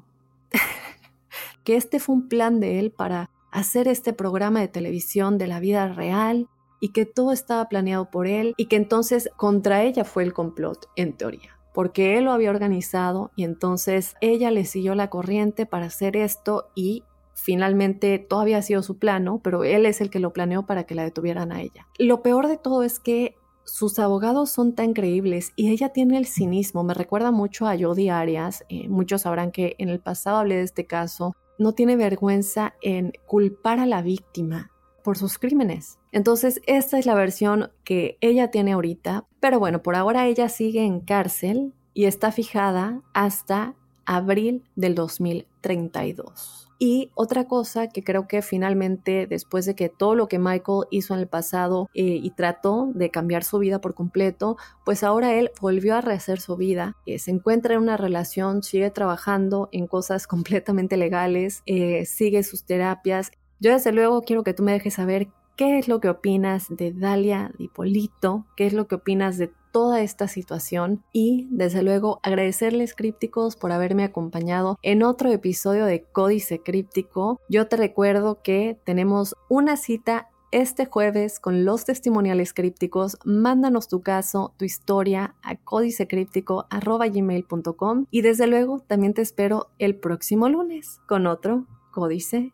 que 1.66 1.76
este 1.76 2.00
fue 2.00 2.16
un 2.16 2.30
plan 2.30 2.62
de 2.62 2.80
él 2.80 2.92
para 2.92 3.30
hacer 3.52 3.90
este 3.90 4.14
programa 4.14 4.62
de 4.62 4.70
televisión 4.70 5.38
de 5.38 5.48
la 5.48 5.60
vida 5.60 5.90
real 5.90 6.48
y 6.82 6.90
que 6.90 7.06
todo 7.06 7.32
estaba 7.32 7.70
planeado 7.70 8.10
por 8.10 8.28
él 8.28 8.54
y 8.58 8.66
que 8.66 8.76
entonces 8.76 9.30
contra 9.38 9.84
ella 9.84 10.04
fue 10.04 10.24
el 10.24 10.34
complot, 10.34 10.90
en 10.98 11.14
teoría, 11.14 11.58
porque 11.74 12.18
él 12.18 12.26
lo 12.26 12.34
había 12.34 12.50
organizado 12.50 13.32
y 13.38 13.46
entonces 13.46 14.16
ella 14.20 14.52
le 14.52 14.66
siguió 14.66 14.96
la 14.96 15.10
corriente 15.10 15.66
para 15.66 15.86
hacer 15.86 16.18
esto 16.18 16.70
y 16.76 17.04
finalmente 17.34 18.20
todo 18.20 18.42
había 18.42 18.62
sido 18.62 18.84
su 18.84 18.98
plano, 18.98 19.40
pero 19.42 19.64
él 19.64 19.86
es 19.86 20.02
el 20.02 20.10
que 20.10 20.20
lo 20.20 20.34
planeó 20.34 20.66
para 20.66 20.84
que 20.86 20.96
la 20.96 21.04
detuvieran 21.04 21.52
a 21.52 21.62
ella. 21.62 21.88
Lo 21.98 22.22
peor 22.22 22.48
de 22.48 22.58
todo 22.58 22.84
es 22.84 23.00
que 23.00 23.36
sus 23.64 24.00
abogados 24.00 24.50
son 24.50 24.74
tan 24.74 24.94
creíbles 24.94 25.54
y 25.56 25.70
ella 25.70 25.90
tiene 25.90 26.18
el 26.18 26.26
cinismo. 26.26 26.84
Me 26.84 26.96
recuerda 26.96 27.32
mucho 27.32 27.68
a 27.68 27.78
Jodi 27.78 28.10
Arias. 28.10 28.66
Eh, 28.70 28.90
muchos 28.90 29.22
sabrán 29.22 29.52
que 29.52 29.76
en 29.78 29.90
el 29.90 30.00
pasado 30.00 30.38
hablé 30.38 30.56
de 30.56 30.64
este 30.64 30.88
caso. 30.88 31.36
No 31.60 31.74
tiene 31.74 31.96
vergüenza 31.96 32.74
en 32.82 33.14
culpar 33.28 33.80
a 33.80 33.86
la 33.86 34.02
víctima 34.02 34.72
por 35.02 35.18
sus 35.18 35.38
crímenes. 35.38 36.00
Entonces, 36.12 36.62
esta 36.68 37.00
es 37.00 37.06
la 37.06 37.16
versión 37.16 37.72
que 37.84 38.18
ella 38.22 38.52
tiene 38.52 38.74
ahorita. 38.74 39.26
Pero 39.40 39.60
bueno, 39.60 39.82
por 39.82 39.96
ahora 39.96 40.28
ella 40.28 40.50
sigue 40.50 40.84
en 40.84 41.00
cárcel 41.00 41.74
y 41.94 42.06
está 42.06 42.32
fijada 42.32 43.02
hasta 43.14 43.76
abril 44.06 44.64
del 44.76 44.96
2032. 44.96 46.72
Y 46.84 47.12
otra 47.14 47.48
cosa 47.48 47.90
que 47.90 48.04
creo 48.04 48.28
que 48.28 48.42
finalmente, 48.42 49.28
después 49.28 49.68
de 49.68 49.76
que 49.76 49.88
todo 49.88 50.16
lo 50.16 50.28
que 50.28 50.40
Michael 50.40 50.88
hizo 50.90 51.14
en 51.14 51.20
el 51.20 51.28
pasado 51.28 51.92
eh, 51.94 52.20
y 52.20 52.32
trató 52.32 52.90
de 52.96 53.12
cambiar 53.12 53.44
su 53.44 53.60
vida 53.60 53.80
por 53.82 53.94
completo, 53.94 54.58
pues 54.84 55.04
ahora 55.04 55.36
él 55.36 55.52
volvió 55.62 55.96
a 55.96 56.02
rehacer 56.02 56.40
su 56.40 56.58
vida, 56.58 56.96
eh, 57.06 57.20
se 57.20 57.30
encuentra 57.30 57.76
en 57.76 57.82
una 57.82 57.98
relación, 57.98 58.64
sigue 58.64 58.90
trabajando 58.90 59.70
en 59.72 59.86
cosas 59.86 60.26
completamente 60.28 60.98
legales, 60.98 61.62
eh, 61.68 62.08
sigue 62.08 62.42
sus 62.42 62.64
terapias. 62.64 63.32
Yo 63.62 63.72
desde 63.72 63.92
luego 63.92 64.24
quiero 64.24 64.44
que 64.44 64.56
tú 64.56 64.64
me 64.64 64.72
dejes 64.72 64.96
saber 64.96 65.28
qué 65.56 65.78
es 65.78 65.88
lo 65.88 66.00
que 66.00 66.10
opinas 66.10 66.66
de 66.70 66.92
Dalia 66.92 67.52
Dipolito, 67.60 68.48
qué 68.58 68.66
es 68.66 68.74
lo 68.74 68.88
que 68.88 68.96
opinas 68.96 69.38
de 69.38 69.52
toda 69.72 70.02
esta 70.02 70.28
situación 70.28 71.04
y 71.14 71.48
desde 71.52 71.84
luego 71.84 72.20
agradecerles 72.24 72.96
crípticos 72.96 73.56
por 73.56 73.72
haberme 73.72 74.04
acompañado 74.04 74.80
en 74.82 75.04
otro 75.04 75.32
episodio 75.32 75.86
de 75.86 76.02
Códice 76.02 76.64
Críptico. 76.64 77.40
Yo 77.50 77.68
te 77.68 77.78
recuerdo 77.78 78.42
que 78.42 78.80
tenemos 78.84 79.36
una 79.48 79.78
cita 79.78 80.30
este 80.50 80.88
jueves 80.88 81.40
con 81.40 81.64
los 81.64 81.86
testimoniales 81.86 82.56
crípticos. 82.56 83.20
Mándanos 83.26 83.88
tu 83.88 84.02
caso, 84.02 84.56
tu 84.58 84.66
historia 84.66 85.36
a 85.44 85.56
códicecríptico.gmail.com 85.56 88.06
y 88.10 88.22
desde 88.22 88.48
luego 88.48 88.80
también 88.80 89.14
te 89.14 89.22
espero 89.22 89.68
el 89.78 89.98
próximo 89.98 90.50
lunes 90.50 91.00
con 91.08 91.28
otro 91.28 91.68
Códice 91.92 92.54